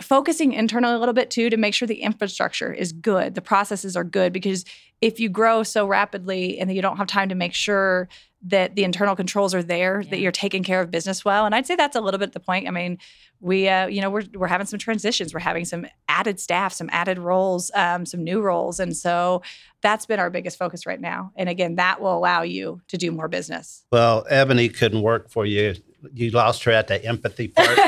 focusing 0.00 0.52
internally 0.52 0.94
a 0.94 0.98
little 0.98 1.12
bit 1.12 1.28
too 1.28 1.50
to 1.50 1.56
make 1.56 1.74
sure 1.74 1.88
the 1.88 2.02
infrastructure 2.02 2.72
is 2.72 2.92
good 2.92 3.34
the 3.34 3.42
processes 3.42 3.96
are 3.96 4.04
good 4.04 4.32
because 4.32 4.64
if 5.00 5.18
you 5.18 5.28
grow 5.28 5.62
so 5.62 5.86
rapidly 5.86 6.58
and 6.58 6.72
you 6.72 6.82
don't 6.82 6.96
have 6.96 7.08
time 7.08 7.28
to 7.28 7.34
make 7.34 7.52
sure 7.52 8.08
that 8.42 8.74
the 8.74 8.84
internal 8.84 9.14
controls 9.14 9.54
are 9.54 9.62
there, 9.62 10.00
yeah. 10.00 10.10
that 10.10 10.20
you're 10.20 10.32
taking 10.32 10.62
care 10.62 10.80
of 10.80 10.90
business 10.90 11.24
well. 11.24 11.44
And 11.44 11.54
I'd 11.54 11.66
say 11.66 11.76
that's 11.76 11.96
a 11.96 12.00
little 12.00 12.18
bit 12.18 12.32
the 12.32 12.40
point. 12.40 12.66
I 12.66 12.70
mean, 12.70 12.98
we, 13.40 13.68
uh, 13.68 13.86
you 13.86 14.00
know, 14.00 14.10
we're, 14.10 14.24
we're 14.34 14.46
having 14.46 14.66
some 14.66 14.78
transitions. 14.78 15.32
We're 15.34 15.40
having 15.40 15.64
some 15.64 15.86
added 16.08 16.40
staff, 16.40 16.72
some 16.72 16.88
added 16.92 17.18
roles, 17.18 17.70
um, 17.74 18.06
some 18.06 18.22
new 18.22 18.40
roles. 18.40 18.80
And 18.80 18.96
so 18.96 19.42
that's 19.82 20.06
been 20.06 20.20
our 20.20 20.30
biggest 20.30 20.58
focus 20.58 20.86
right 20.86 21.00
now. 21.00 21.32
And 21.36 21.48
again, 21.48 21.76
that 21.76 22.00
will 22.00 22.16
allow 22.16 22.42
you 22.42 22.80
to 22.88 22.96
do 22.96 23.10
more 23.10 23.28
business. 23.28 23.84
Well, 23.92 24.26
Ebony 24.28 24.68
couldn't 24.68 25.02
work 25.02 25.30
for 25.30 25.46
you. 25.46 25.74
You 26.14 26.30
lost 26.30 26.64
her 26.64 26.72
at 26.72 26.88
the 26.88 27.02
empathy 27.04 27.48
part. 27.48 27.78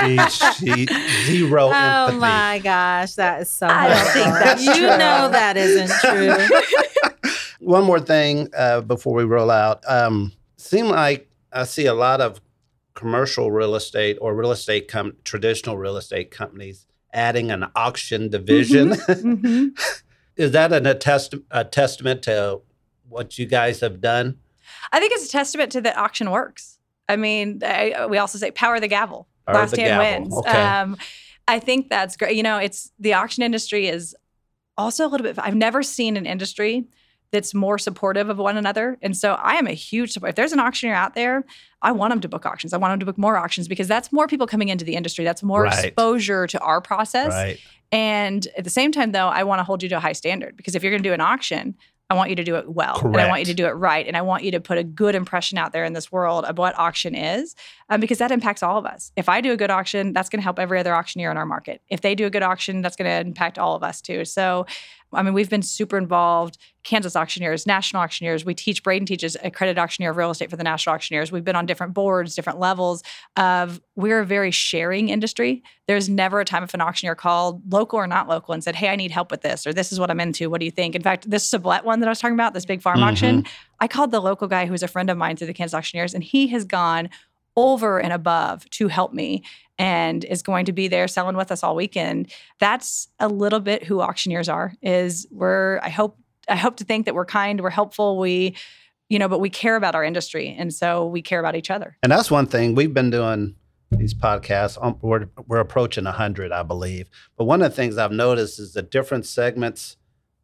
she, 0.00 0.18
she 0.86 0.86
zero 1.24 1.64
oh 1.64 1.70
empathy. 1.70 2.16
Oh 2.16 2.20
my 2.20 2.60
gosh, 2.62 3.14
that 3.14 3.42
is 3.42 3.50
so. 3.50 3.66
I 3.66 3.88
don't 3.88 4.06
think 4.12 4.26
that's 4.26 4.64
you 4.64 4.74
true. 4.74 4.98
know 4.98 5.28
that 5.30 5.56
isn't 5.56 5.90
true. 6.00 6.58
One 7.66 7.82
more 7.82 7.98
thing 7.98 8.48
uh, 8.56 8.80
before 8.82 9.12
we 9.12 9.24
roll 9.24 9.50
out. 9.50 9.82
Um, 9.88 10.32
seem 10.56 10.86
like 10.86 11.28
I 11.52 11.64
see 11.64 11.86
a 11.86 11.94
lot 11.94 12.20
of 12.20 12.40
commercial 12.94 13.50
real 13.50 13.74
estate 13.74 14.18
or 14.20 14.36
real 14.36 14.52
estate 14.52 14.86
com- 14.86 15.16
traditional 15.24 15.76
real 15.76 15.96
estate 15.96 16.30
companies 16.30 16.86
adding 17.12 17.50
an 17.50 17.66
auction 17.74 18.28
division. 18.30 18.90
Mm-hmm. 18.90 19.32
Mm-hmm. 19.46 19.66
Is 20.36 20.52
that 20.52 20.72
an 20.72 20.86
attest- 20.86 21.34
a 21.50 21.64
testament 21.64 22.22
to 22.24 22.60
what 23.08 23.36
you 23.36 23.46
guys 23.46 23.80
have 23.80 24.00
done? 24.00 24.36
I 24.92 25.00
think 25.00 25.12
it's 25.14 25.26
a 25.26 25.32
testament 25.32 25.72
to 25.72 25.80
that 25.80 25.96
auction 25.96 26.30
works. 26.30 26.78
I 27.08 27.16
mean, 27.16 27.62
I, 27.64 28.06
we 28.06 28.18
also 28.18 28.38
say 28.38 28.50
power 28.52 28.78
the 28.78 28.86
gavel. 28.86 29.26
Power 29.46 29.56
Last 29.56 29.70
the 29.72 29.80
hand 29.80 30.00
gavel. 30.02 30.22
wins. 30.22 30.36
Okay. 30.46 30.62
Um, 30.62 30.96
I 31.48 31.58
think 31.58 31.88
that's 31.88 32.16
great. 32.16 32.36
You 32.36 32.42
know, 32.44 32.58
it's 32.58 32.92
the 33.00 33.14
auction 33.14 33.42
industry 33.42 33.88
is 33.88 34.14
also 34.76 35.04
a 35.06 35.08
little 35.08 35.24
bit. 35.26 35.36
I've 35.38 35.54
never 35.56 35.82
seen 35.82 36.16
an 36.16 36.26
industry 36.26 36.84
that's 37.32 37.54
more 37.54 37.78
supportive 37.78 38.28
of 38.28 38.38
one 38.38 38.56
another. 38.56 38.98
And 39.02 39.16
so 39.16 39.34
I 39.34 39.54
am 39.54 39.66
a 39.66 39.72
huge 39.72 40.12
supporter. 40.12 40.30
If 40.30 40.36
there's 40.36 40.52
an 40.52 40.60
auctioneer 40.60 40.94
out 40.94 41.14
there, 41.14 41.44
I 41.82 41.92
want 41.92 42.12
them 42.12 42.20
to 42.20 42.28
book 42.28 42.46
auctions. 42.46 42.72
I 42.72 42.78
want 42.78 42.92
them 42.92 43.00
to 43.00 43.06
book 43.06 43.18
more 43.18 43.36
auctions 43.36 43.68
because 43.68 43.88
that's 43.88 44.12
more 44.12 44.26
people 44.26 44.46
coming 44.46 44.68
into 44.68 44.84
the 44.84 44.94
industry. 44.94 45.24
That's 45.24 45.42
more 45.42 45.64
right. 45.64 45.84
exposure 45.86 46.46
to 46.46 46.58
our 46.60 46.80
process. 46.80 47.32
Right. 47.32 47.58
And 47.92 48.46
at 48.56 48.64
the 48.64 48.70
same 48.70 48.92
time, 48.92 49.12
though, 49.12 49.28
I 49.28 49.44
want 49.44 49.60
to 49.60 49.64
hold 49.64 49.82
you 49.82 49.88
to 49.90 49.96
a 49.96 50.00
high 50.00 50.12
standard 50.12 50.56
because 50.56 50.74
if 50.74 50.82
you're 50.82 50.92
going 50.92 51.02
to 51.02 51.08
do 51.08 51.14
an 51.14 51.20
auction, 51.20 51.76
I 52.08 52.14
want 52.14 52.30
you 52.30 52.36
to 52.36 52.44
do 52.44 52.54
it 52.54 52.68
well. 52.68 53.00
Correct. 53.00 53.16
And 53.16 53.20
I 53.20 53.28
want 53.28 53.40
you 53.40 53.46
to 53.46 53.54
do 53.54 53.66
it 53.66 53.72
right. 53.72 54.06
And 54.06 54.16
I 54.16 54.22
want 54.22 54.44
you 54.44 54.52
to 54.52 54.60
put 54.60 54.78
a 54.78 54.84
good 54.84 55.16
impression 55.16 55.58
out 55.58 55.72
there 55.72 55.84
in 55.84 55.92
this 55.92 56.12
world 56.12 56.44
of 56.44 56.56
what 56.56 56.78
auction 56.78 57.16
is, 57.16 57.56
um, 57.88 58.00
because 58.00 58.18
that 58.18 58.30
impacts 58.30 58.62
all 58.62 58.78
of 58.78 58.86
us. 58.86 59.10
If 59.16 59.28
I 59.28 59.40
do 59.40 59.52
a 59.52 59.56
good 59.56 59.70
auction, 59.70 60.12
that's 60.12 60.28
going 60.28 60.38
to 60.38 60.44
help 60.44 60.60
every 60.60 60.78
other 60.78 60.94
auctioneer 60.94 61.32
in 61.32 61.36
our 61.36 61.46
market. 61.46 61.82
If 61.88 62.02
they 62.02 62.14
do 62.14 62.26
a 62.26 62.30
good 62.30 62.44
auction, 62.44 62.80
that's 62.80 62.94
going 62.94 63.10
to 63.10 63.28
impact 63.28 63.58
all 63.58 63.74
of 63.74 63.82
us 63.82 64.00
too. 64.00 64.24
So 64.24 64.66
I 65.12 65.22
mean, 65.22 65.34
we've 65.34 65.50
been 65.50 65.62
super 65.62 65.96
involved. 65.96 66.58
Kansas 66.82 67.16
auctioneers, 67.16 67.66
national 67.66 68.02
auctioneers. 68.02 68.44
We 68.44 68.54
teach, 68.54 68.82
Braden 68.82 69.06
teaches 69.06 69.36
accredited 69.42 69.78
auctioneer 69.78 70.10
of 70.10 70.16
real 70.16 70.30
estate 70.30 70.50
for 70.50 70.56
the 70.56 70.64
national 70.64 70.94
auctioneers. 70.94 71.32
We've 71.32 71.44
been 71.44 71.56
on 71.56 71.66
different 71.66 71.94
boards, 71.94 72.34
different 72.34 72.58
levels 72.58 73.02
of, 73.36 73.80
we're 73.96 74.20
a 74.20 74.26
very 74.26 74.50
sharing 74.50 75.08
industry. 75.08 75.62
There's 75.88 76.08
never 76.08 76.40
a 76.40 76.44
time 76.44 76.62
if 76.62 76.74
an 76.74 76.80
auctioneer 76.80 77.14
called, 77.14 77.72
local 77.72 77.98
or 77.98 78.06
not 78.06 78.28
local, 78.28 78.54
and 78.54 78.62
said, 78.62 78.76
hey, 78.76 78.88
I 78.88 78.96
need 78.96 79.10
help 79.10 79.30
with 79.30 79.42
this, 79.42 79.66
or 79.66 79.72
this 79.72 79.90
is 79.92 79.98
what 79.98 80.10
I'm 80.10 80.20
into. 80.20 80.50
What 80.50 80.60
do 80.60 80.64
you 80.64 80.70
think? 80.70 80.94
In 80.94 81.02
fact, 81.02 81.28
this 81.30 81.48
Sublette 81.50 81.84
one 81.84 82.00
that 82.00 82.06
I 82.06 82.10
was 82.10 82.20
talking 82.20 82.34
about, 82.34 82.54
this 82.54 82.66
big 82.66 82.82
farm 82.82 82.98
mm-hmm. 82.98 83.08
auction, 83.08 83.46
I 83.80 83.88
called 83.88 84.10
the 84.10 84.20
local 84.20 84.48
guy 84.48 84.66
who's 84.66 84.82
a 84.82 84.88
friend 84.88 85.10
of 85.10 85.16
mine 85.16 85.36
through 85.36 85.48
the 85.48 85.54
Kansas 85.54 85.74
auctioneers, 85.74 86.14
and 86.14 86.22
he 86.22 86.48
has 86.48 86.64
gone 86.64 87.08
over 87.56 87.98
and 87.98 88.12
above 88.12 88.68
to 88.70 88.88
help 88.88 89.14
me 89.14 89.42
and 89.78 90.24
is 90.24 90.42
going 90.42 90.66
to 90.66 90.72
be 90.72 90.88
there 90.88 91.08
selling 91.08 91.36
with 91.36 91.52
us 91.52 91.62
all 91.62 91.76
weekend. 91.76 92.32
That's 92.58 93.08
a 93.18 93.28
little 93.28 93.60
bit 93.60 93.84
who 93.84 94.00
auctioneers 94.00 94.48
are. 94.48 94.74
Is 94.82 95.26
we're 95.30 95.78
I 95.82 95.88
hope 95.88 96.18
I 96.48 96.56
hope 96.56 96.76
to 96.76 96.84
think 96.84 97.06
that 97.06 97.14
we're 97.14 97.24
kind, 97.24 97.60
we're 97.60 97.70
helpful, 97.70 98.18
we 98.18 98.56
you 99.08 99.18
know, 99.18 99.28
but 99.28 99.38
we 99.38 99.50
care 99.50 99.76
about 99.76 99.94
our 99.94 100.02
industry 100.02 100.54
and 100.58 100.74
so 100.74 101.06
we 101.06 101.22
care 101.22 101.38
about 101.38 101.54
each 101.54 101.70
other. 101.70 101.96
And 102.02 102.10
that's 102.10 102.30
one 102.30 102.46
thing 102.46 102.74
we've 102.74 102.92
been 102.92 103.10
doing 103.10 103.54
these 103.90 104.14
podcasts. 104.14 104.78
Um, 104.82 104.98
we're, 105.00 105.28
we're 105.46 105.60
approaching 105.60 106.04
100, 106.04 106.52
I 106.52 106.62
believe. 106.62 107.08
But 107.36 107.44
one 107.44 107.62
of 107.62 107.70
the 107.70 107.76
things 107.76 107.98
I've 107.98 108.12
noticed 108.12 108.58
is 108.58 108.72
the 108.72 108.82
different 108.82 109.26
segments 109.26 109.96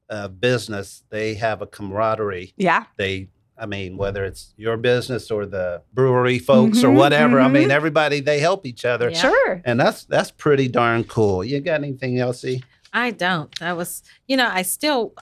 of 0.09 0.41
business, 0.41 1.03
they 1.11 1.35
have 1.35 1.63
a 1.63 1.67
camaraderie. 1.67 2.53
Yeah. 2.57 2.85
They 2.97 3.29
I 3.59 3.67
mean, 3.67 3.97
whether 3.97 4.25
it's 4.25 4.55
your 4.57 4.77
business 4.77 5.31
or 5.31 5.47
the 5.47 5.83
brewery 5.93 6.39
folks 6.39 6.79
mm-hmm, 6.79 6.89
or 6.89 6.93
whatever. 6.93 7.37
Mm-hmm. 7.37 7.47
I 7.47 7.49
mean, 7.49 7.63
mm-hmm. 7.65 7.71
everybody 7.73 8.21
they 8.21 8.41
help 8.41 8.67
each 8.67 8.85
other. 8.85 9.11
Yeah. 9.11 9.19
Sure. 9.19 9.63
And 9.65 9.79
that's 9.79 10.05
that's 10.05 10.31
pretty 10.31 10.69
darn 10.69 11.05
cool. 11.05 11.45
You 11.45 11.61
got 11.61 11.83
anything 11.83 12.19
else? 12.19 12.45
I 12.93 13.11
don't. 13.11 13.63
I 13.63 13.73
was, 13.73 14.03
you 14.27 14.37
know, 14.37 14.49
I 14.51 14.63
still, 14.63 15.15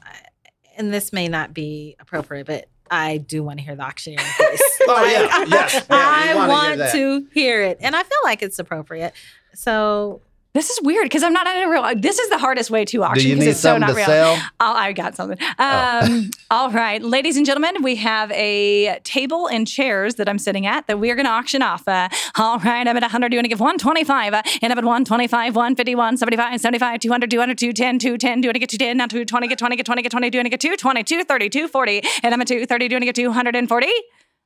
and 0.77 0.93
this 0.93 1.13
may 1.13 1.29
not 1.29 1.55
be 1.55 1.97
appropriate, 2.01 2.47
but 2.47 2.67
I 2.91 3.19
do 3.19 3.43
want 3.45 3.59
to 3.59 3.65
hear 3.65 3.77
the 3.77 3.83
auctioneer 3.83 4.19
voice. 4.19 4.79
oh 4.89 4.93
like, 4.95 5.13
yeah, 5.13 5.45
yes. 5.49 5.75
Yeah, 5.75 5.85
I 5.91 6.49
want 6.49 6.81
to 6.93 7.27
hear 7.33 7.63
it, 7.63 7.79
and 7.81 7.95
I 7.95 8.03
feel 8.03 8.19
like 8.25 8.43
it's 8.43 8.59
appropriate. 8.59 9.13
So 9.55 10.21
this 10.53 10.69
is 10.69 10.81
weird 10.83 11.05
because 11.05 11.23
I'm 11.23 11.33
not 11.33 11.47
in 11.47 11.63
a 11.63 11.71
real. 11.71 11.85
This 11.97 12.19
is 12.19 12.29
the 12.29 12.39
hardest 12.39 12.71
way 12.71 12.85
to 12.87 13.05
auction 13.05 13.31
because 13.31 13.47
it's 13.47 13.61
so 13.61 13.79
not 13.79 13.95
real. 13.95 14.07
Sell? 14.07 14.37
Oh, 14.59 14.73
I 14.75 14.93
got 14.93 15.15
something. 15.15 15.39
Oh. 15.59 16.01
Um, 16.03 16.31
oh. 16.51 16.51
all 16.51 16.71
right, 16.71 17.01
ladies 17.01 17.37
and 17.37 17.47
gentlemen, 17.47 17.83
we 17.83 17.97
have 17.97 18.33
a 18.33 18.99
table 19.05 19.47
and 19.47 19.67
chairs 19.67 20.17
that 20.17 20.29
I'm 20.29 20.39
sitting 20.39 20.67
at 20.67 20.89
that 20.89 20.99
we 20.99 21.11
are 21.11 21.15
going 21.15 21.27
to 21.27 21.33
auction 21.33 21.63
off. 21.63 21.87
Uh, 21.87 22.09
all 22.37 22.59
right, 22.59 22.87
I'm 22.87 22.97
at 22.97 23.03
100. 23.03 23.33
You 23.33 23.39
want 23.39 23.45
to 23.45 23.49
give 23.49 23.61
125? 23.61 24.35
Uh, 24.35 24.43
and 24.61 24.73
I'm 24.73 24.79
at 24.79 24.85
125, 24.85 25.55
150, 25.55 25.95
175, 25.95 26.61
75, 26.61 27.01
200, 27.01 27.31
200, 27.31 27.59
210, 27.59 27.99
210. 28.01 28.41
Do 28.41 28.47
you 28.47 28.49
want 28.49 28.55
to 28.55 28.59
get 28.59 28.71
210? 28.71 28.97
Now 28.97 29.07
220, 29.07 29.47
get 29.47 29.59
20, 29.59 29.77
get 29.77 29.87
20, 29.87 30.03
get 30.03 30.11
20. 30.11 30.31
Do 30.31 30.37
you 30.37 30.41
want 30.41 30.47
to 30.47 30.51
get 30.51 30.61
220, 30.61 31.05
230, 31.05 31.49
240? 31.49 32.03
And 32.25 32.35
I'm 32.35 32.41
at 32.41 32.49
230. 32.49 32.89
Do 32.89 32.93
you 32.93 32.97
want 32.97 33.03
to 33.03 33.07
get 33.07 33.15
240? 33.15 33.93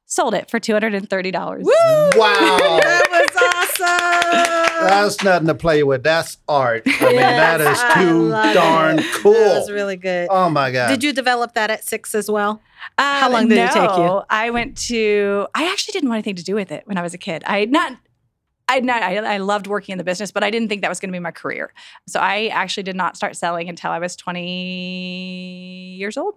Sold 0.06 0.34
it 0.34 0.50
for 0.50 0.60
$230. 0.60 1.62
Woo! 1.62 1.70
Wow. 1.70 2.10
that 2.82 3.06
was 3.10 3.42
awesome. 3.42 4.86
That's 4.86 5.22
nothing 5.24 5.46
to 5.46 5.54
play 5.54 5.82
with. 5.82 6.02
That's 6.02 6.36
art. 6.46 6.82
I 6.86 7.06
mean, 7.06 7.14
yes, 7.14 7.58
that 7.58 7.60
is 7.60 7.80
too 7.94 8.30
darn 8.30 8.98
it. 8.98 9.06
cool. 9.14 9.32
That 9.32 9.60
was 9.60 9.70
really 9.70 9.96
good. 9.96 10.28
Oh 10.30 10.50
my 10.50 10.70
God. 10.70 10.88
Did 10.88 11.02
you 11.02 11.12
develop 11.12 11.54
that 11.54 11.70
at 11.70 11.84
six 11.84 12.14
as 12.14 12.30
well? 12.30 12.60
Um, 12.98 13.04
How 13.16 13.30
long 13.30 13.48
did 13.48 13.56
no, 13.56 13.64
it 13.64 13.72
take 13.72 13.96
you? 13.96 14.22
I 14.28 14.50
went 14.50 14.76
to, 14.88 15.46
I 15.54 15.70
actually 15.70 15.92
didn't 15.92 16.10
want 16.10 16.18
anything 16.18 16.36
to 16.36 16.44
do 16.44 16.54
with 16.54 16.70
it 16.70 16.86
when 16.86 16.98
I 16.98 17.02
was 17.02 17.14
a 17.14 17.18
kid. 17.18 17.42
I 17.46 17.64
not, 17.64 17.96
I 18.68 18.80
not, 18.80 19.02
I, 19.02 19.16
I 19.16 19.38
loved 19.38 19.66
working 19.66 19.94
in 19.94 19.98
the 19.98 20.04
business, 20.04 20.30
but 20.30 20.44
I 20.44 20.50
didn't 20.50 20.68
think 20.68 20.82
that 20.82 20.88
was 20.90 21.00
going 21.00 21.08
to 21.08 21.16
be 21.16 21.20
my 21.20 21.30
career. 21.30 21.72
So 22.06 22.20
I 22.20 22.48
actually 22.48 22.82
did 22.82 22.96
not 22.96 23.16
start 23.16 23.36
selling 23.36 23.70
until 23.70 23.90
I 23.90 23.98
was 23.98 24.16
20 24.16 25.96
years 25.96 26.18
old, 26.18 26.34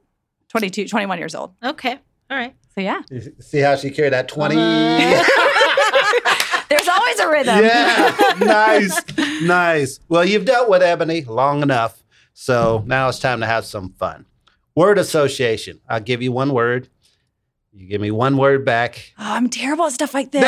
22, 0.50 0.88
21 0.88 1.18
years 1.18 1.36
old. 1.36 1.52
Okay. 1.62 2.00
All 2.30 2.38
right. 2.38 2.56
So 2.76 2.82
yeah. 2.82 3.02
You 3.10 3.22
see 3.40 3.60
how 3.60 3.76
she 3.76 3.90
carried 3.90 4.14
that 4.14 4.28
20? 4.28 4.56
Uh-huh. 4.58 6.64
There's 6.70 6.88
always 6.88 7.20
a 7.20 7.30
rhythm. 7.30 7.64
Yeah. 7.64 8.36
nice. 8.40 9.02
Nice. 9.42 10.00
Well, 10.10 10.26
you've 10.26 10.46
dealt 10.46 10.70
with 10.70 10.82
Ebony 10.82 11.22
long 11.24 11.62
enough. 11.62 12.04
So 12.34 12.84
now 12.86 13.10
it's 13.10 13.20
time 13.20 13.40
to 13.40 13.46
have 13.46 13.66
some 13.66 13.94
fun. 13.94 14.26
Word 14.76 15.00
association. 15.00 15.80
I'll 15.90 16.02
give 16.02 16.22
you 16.22 16.32
one 16.32 16.54
word. 16.54 16.90
You 17.74 17.88
give 17.88 18.02
me 18.02 18.12
one 18.12 18.38
word 18.38 18.66
back. 18.66 19.14
Oh, 19.18 19.34
I'm 19.34 19.50
terrible 19.50 19.86
at 19.86 19.94
stuff 19.94 20.14
like 20.14 20.32
this. 20.32 20.44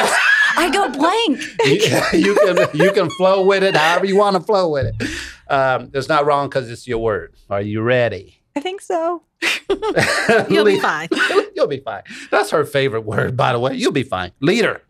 I 0.58 0.70
go 0.72 0.90
blank. 1.00 1.42
you, 1.66 2.20
you, 2.20 2.36
can 2.36 2.68
you 2.74 2.92
can 2.92 3.10
flow 3.12 3.46
with 3.46 3.64
it 3.64 3.76
however 3.76 4.06
you 4.06 4.18
want 4.18 4.36
to 4.36 4.42
flow 4.42 4.70
with 4.70 4.88
it. 4.88 5.10
Um, 5.52 5.92
it's 5.94 6.10
not 6.10 6.26
wrong 6.26 6.50
because 6.50 6.70
it's 6.70 6.88
your 6.88 7.00
word. 7.00 7.34
Are 7.50 7.62
you 7.62 7.82
ready? 7.82 8.39
I 8.56 8.60
think 8.62 8.82
so. 8.82 9.24
You'll 10.50 10.66
be 10.66 10.80
fine. 10.80 11.08
You'll 11.56 11.68
be 11.68 11.80
fine. 11.80 12.04
That's 12.32 12.50
her 12.52 12.66
favorite 12.66 13.02
word, 13.02 13.38
by 13.38 13.54
the 13.54 13.60
way. 13.60 13.76
You'll 13.76 13.92
be 13.92 14.04
fine. 14.04 14.32
Leader. 14.40 14.82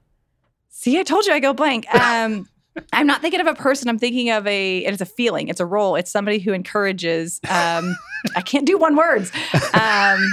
See, 0.70 1.00
I 1.00 1.04
told 1.04 1.26
you 1.26 1.34
I 1.34 1.40
go 1.40 1.54
blank. 1.54 1.86
Um, 2.00 2.48
I'm 2.94 3.08
not 3.08 3.20
thinking 3.22 3.42
of 3.42 3.48
a 3.48 3.56
person. 3.56 3.90
I'm 3.90 4.00
thinking 4.00 4.30
of 4.30 4.48
a. 4.48 4.78
It's 4.80 5.02
a 5.02 5.06
feeling. 5.06 5.50
It's 5.50 5.60
a 5.60 5.66
role. 5.66 5.96
It's 5.98 6.10
somebody 6.10 6.40
who 6.40 6.54
encourages. 6.54 7.42
Um, 7.50 7.94
I 8.38 8.42
can't 8.42 8.66
do 8.66 8.78
one 8.78 8.96
words. 8.96 9.32
Um, 9.74 10.26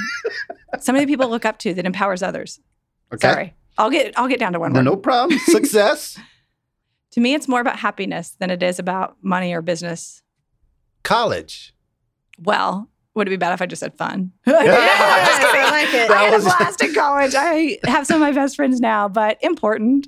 somebody 0.78 1.06
people 1.06 1.28
look 1.28 1.44
up 1.44 1.58
to 1.60 1.74
that 1.74 1.84
empowers 1.86 2.22
others. 2.22 2.60
Okay. 3.12 3.28
Sorry, 3.28 3.54
I'll 3.78 3.90
get. 3.90 4.16
I'll 4.16 4.28
get 4.28 4.38
down 4.38 4.52
to 4.52 4.60
one 4.60 4.72
no, 4.72 4.78
word. 4.78 4.84
No 4.84 4.96
problem. 4.96 5.40
Success. 5.40 6.20
to 7.12 7.20
me, 7.20 7.34
it's 7.34 7.48
more 7.48 7.60
about 7.60 7.80
happiness 7.80 8.36
than 8.38 8.50
it 8.50 8.62
is 8.62 8.78
about 8.78 9.16
money 9.22 9.52
or 9.52 9.62
business. 9.62 10.22
College. 11.02 11.74
Well, 12.38 12.88
would 13.16 13.26
it 13.26 13.30
be 13.30 13.36
bad 13.36 13.52
if 13.54 13.62
I 13.62 13.66
just 13.66 13.80
said 13.80 13.94
fun? 13.96 14.30
yeah, 14.46 14.54
I 14.58 15.68
like 15.70 15.94
it. 15.94 16.10
I 16.10 16.24
had 16.24 16.34
a 16.34 16.42
blast 16.42 16.82
in 16.82 16.94
college. 16.94 17.34
I 17.34 17.78
have 17.84 18.06
some 18.06 18.16
of 18.16 18.20
my 18.20 18.32
best 18.32 18.56
friends 18.56 18.80
now, 18.80 19.08
but 19.08 19.38
important. 19.42 20.06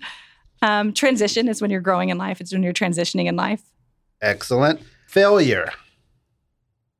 Um, 0.60 0.92
transition 0.92 1.48
is 1.48 1.62
when 1.62 1.70
you're 1.70 1.80
growing 1.80 2.10
in 2.10 2.18
life. 2.18 2.40
It's 2.40 2.52
when 2.52 2.62
you're 2.62 2.72
transitioning 2.72 3.26
in 3.26 3.36
life. 3.36 3.62
Excellent. 4.20 4.80
Failure. 5.06 5.70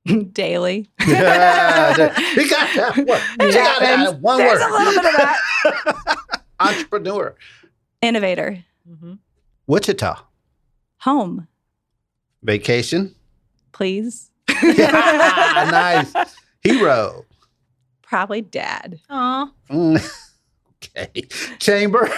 Daily. 0.33 0.89
yeah, 1.07 2.15
he 2.35 2.49
got 2.49 2.75
that 2.75 2.97
one. 2.97 3.49
He 3.49 3.55
got 3.55 3.81
that 3.81 4.21
one 4.21 4.39
There's 4.39 4.61
word. 4.61 4.71
a 4.71 4.73
little 4.73 5.03
bit 5.03 5.15
of 5.15 5.17
that. 5.17 6.31
Entrepreneur. 6.61 7.35
Innovator. 8.01 8.65
Mm-hmm. 8.89 9.15
Wichita. 9.67 10.21
Home. 11.01 11.47
Vacation. 12.43 13.15
Please. 13.73 14.28
nice. 14.63 16.13
Hero. 16.63 17.25
Probably 18.03 18.41
dad. 18.41 18.99
Aw. 19.11 19.53
okay. 19.71 21.23
Chamber. 21.59 22.11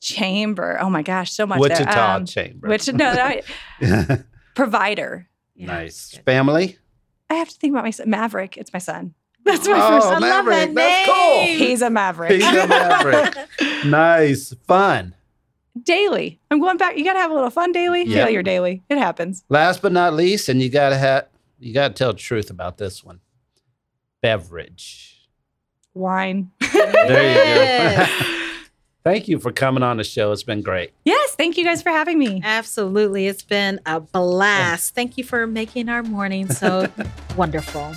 Chamber. 0.00 0.78
Oh 0.80 0.90
my 0.90 1.02
gosh, 1.02 1.32
so 1.32 1.46
much. 1.46 1.60
Wichita 1.60 2.16
um, 2.16 2.26
Chamber. 2.26 2.68
Which 2.68 2.92
no, 2.92 3.14
that, 3.14 3.44
provider. 4.54 5.28
Yeah, 5.54 5.66
nice. 5.66 6.18
Family. 6.24 6.78
I 7.30 7.34
have 7.34 7.48
to 7.48 7.54
think 7.54 7.72
about 7.72 7.84
my 7.84 7.90
son. 7.90 8.10
Maverick. 8.10 8.56
It's 8.56 8.72
my 8.72 8.78
son. 8.78 9.14
That's 9.44 9.66
my 9.66 9.74
oh, 9.74 10.00
first. 10.00 10.06
I 10.06 10.18
Maverick. 10.18 10.66
love 10.66 10.74
that 10.74 11.06
That's 11.06 11.10
cool. 11.10 11.66
He's 11.66 11.82
a 11.82 11.90
Maverick. 11.90 12.32
He's 12.32 12.44
a 12.44 12.66
Maverick. 12.66 13.34
nice. 13.84 14.54
Fun 14.66 15.14
daily. 15.80 16.40
I'm 16.50 16.60
going 16.60 16.76
back. 16.76 16.96
You 16.96 17.04
got 17.04 17.14
to 17.14 17.20
have 17.20 17.30
a 17.30 17.34
little 17.34 17.50
fun 17.50 17.72
daily. 17.72 18.04
Yep. 18.04 18.26
Feel 18.26 18.32
your 18.32 18.42
daily. 18.42 18.82
It 18.88 18.98
happens. 18.98 19.44
Last 19.48 19.82
but 19.82 19.92
not 19.92 20.14
least, 20.14 20.48
and 20.48 20.60
you 20.60 20.68
got 20.68 20.90
to 20.90 20.98
have 20.98 21.28
you 21.58 21.72
got 21.72 21.88
to 21.88 21.94
tell 21.94 22.12
the 22.12 22.18
truth 22.18 22.50
about 22.50 22.78
this 22.78 23.04
one. 23.04 23.20
Beverage. 24.20 25.28
Wine. 25.94 26.50
there 26.72 27.98
you 27.98 28.06
go. 28.06 28.28
Thank 29.04 29.26
you 29.26 29.40
for 29.40 29.50
coming 29.50 29.82
on 29.82 29.96
the 29.96 30.04
show. 30.04 30.30
It's 30.30 30.44
been 30.44 30.62
great. 30.62 30.92
Yes, 31.04 31.34
thank 31.34 31.58
you 31.58 31.64
guys 31.64 31.82
for 31.82 31.90
having 31.90 32.20
me. 32.20 32.40
Absolutely. 32.44 33.26
It's 33.26 33.42
been 33.42 33.80
a 33.84 33.98
blast. 33.98 34.94
Thank 34.94 35.18
you 35.18 35.24
for 35.24 35.44
making 35.44 35.88
our 35.88 36.04
morning 36.04 36.48
so 36.48 36.86
wonderful. 37.36 37.96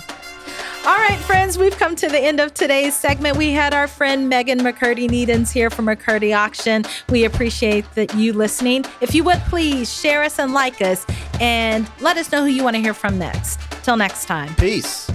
All 0.86 0.94
right, 0.94 1.18
friends, 1.18 1.58
we've 1.58 1.76
come 1.76 1.96
to 1.96 2.06
the 2.06 2.20
end 2.20 2.38
of 2.38 2.54
today's 2.54 2.94
segment. 2.94 3.36
We 3.36 3.50
had 3.50 3.74
our 3.74 3.88
friend 3.88 4.28
Megan 4.28 4.60
McCurdy 4.60 5.08
Needens 5.08 5.50
here 5.50 5.68
from 5.68 5.86
McCurdy 5.86 6.32
Auction. 6.32 6.84
We 7.08 7.24
appreciate 7.24 7.92
that 7.96 8.14
you 8.14 8.32
listening. 8.32 8.84
If 9.00 9.12
you 9.12 9.24
would 9.24 9.40
please 9.48 9.92
share 9.92 10.22
us 10.22 10.38
and 10.38 10.54
like 10.54 10.80
us 10.80 11.04
and 11.40 11.90
let 12.00 12.18
us 12.18 12.30
know 12.30 12.42
who 12.42 12.50
you 12.50 12.62
want 12.62 12.76
to 12.76 12.80
hear 12.80 12.94
from 12.94 13.18
next. 13.18 13.58
Till 13.82 13.96
next 13.96 14.26
time. 14.26 14.54
Peace. 14.54 15.10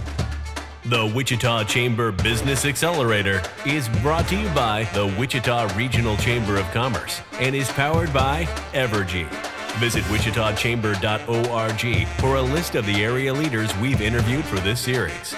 The 0.84 1.09
Wichita 1.15 1.63
Chamber 1.63 2.11
Business 2.11 2.65
Accelerator 2.65 3.41
is 3.65 3.88
brought 4.01 4.28
to 4.28 4.36
you 4.36 4.49
by 4.49 4.89
the 4.93 5.07
Wichita 5.17 5.74
Regional 5.78 6.17
Chamber 6.17 6.57
of 6.57 6.69
Commerce 6.72 7.22
and 7.39 7.55
is 7.55 7.72
powered 7.72 8.11
by 8.11 8.43
Evergy. 8.74 9.26
Visit 9.80 10.03
wichitachamber.org 10.05 12.07
for 12.19 12.36
a 12.36 12.41
list 12.41 12.76
of 12.76 12.86
the 12.86 13.01
area 13.01 13.34
leaders 13.34 13.74
we've 13.78 14.01
interviewed 14.01 14.43
for 14.43 14.59
this 14.59 14.82
series. 14.82 15.34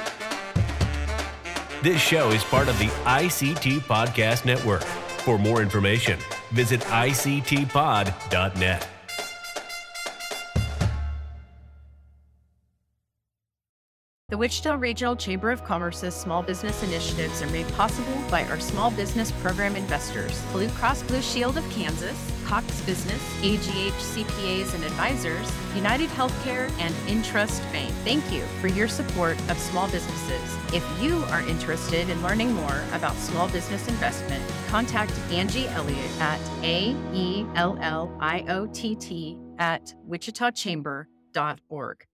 This 1.84 2.02
show 2.02 2.30
is 2.30 2.44
part 2.46 2.70
of 2.70 2.80
the 2.80 2.88
ICT 3.04 3.82
Podcast 3.82 4.46
Network. 4.46 4.84
For 5.26 5.38
more 5.38 5.62
information, 5.62 6.18
visit 6.52 6.80
ICTPod.net. 6.80 8.88
The 14.30 14.38
Wichita 14.38 14.76
Regional 14.76 15.18
Chamber 15.18 15.52
of 15.52 15.66
Commerce's 15.66 16.16
small 16.16 16.42
business 16.42 16.82
initiatives 16.84 17.42
are 17.42 17.48
made 17.48 17.68
possible 17.74 18.16
by 18.32 18.46
our 18.46 18.62
small 18.62 18.90
business 18.90 19.34
program 19.42 19.76
investors, 19.76 20.42
Blue 20.54 20.70
Cross 20.70 21.04
Blue 21.04 21.22
Shield 21.22 21.58
of 21.58 21.70
Kansas, 21.70 22.32
Cox 22.54 22.82
Business, 22.82 23.20
AGH 23.44 23.98
CPAs 24.14 24.76
and 24.76 24.84
Advisors, 24.84 25.52
United 25.76 26.08
Healthcare, 26.12 26.70
and 26.80 26.94
Intrust 27.08 27.64
Bank. 27.72 27.92
Thank 28.04 28.32
you 28.32 28.44
for 28.62 28.68
your 28.68 28.88
support 28.88 29.40
of 29.50 29.58
small 29.58 29.90
businesses. 29.90 30.56
If 30.72 30.86
you 31.02 31.24
are 31.32 31.42
interested 31.50 32.12
in 32.12 32.22
learning 32.22 32.54
more 32.54 32.84
about 32.94 33.16
small 33.16 33.50
business 33.50 33.88
investment, 33.88 34.44
contact 34.68 35.14
Angie 35.32 35.68
Elliott 35.70 36.22
at 36.22 36.40
A 36.62 36.96
E 37.12 37.44
L 37.56 37.76
L 37.82 38.16
I 38.20 38.46
O 38.48 38.68
T 38.68 38.94
T 38.98 39.40
at 39.58 39.92
wichitachamber.org. 40.08 42.06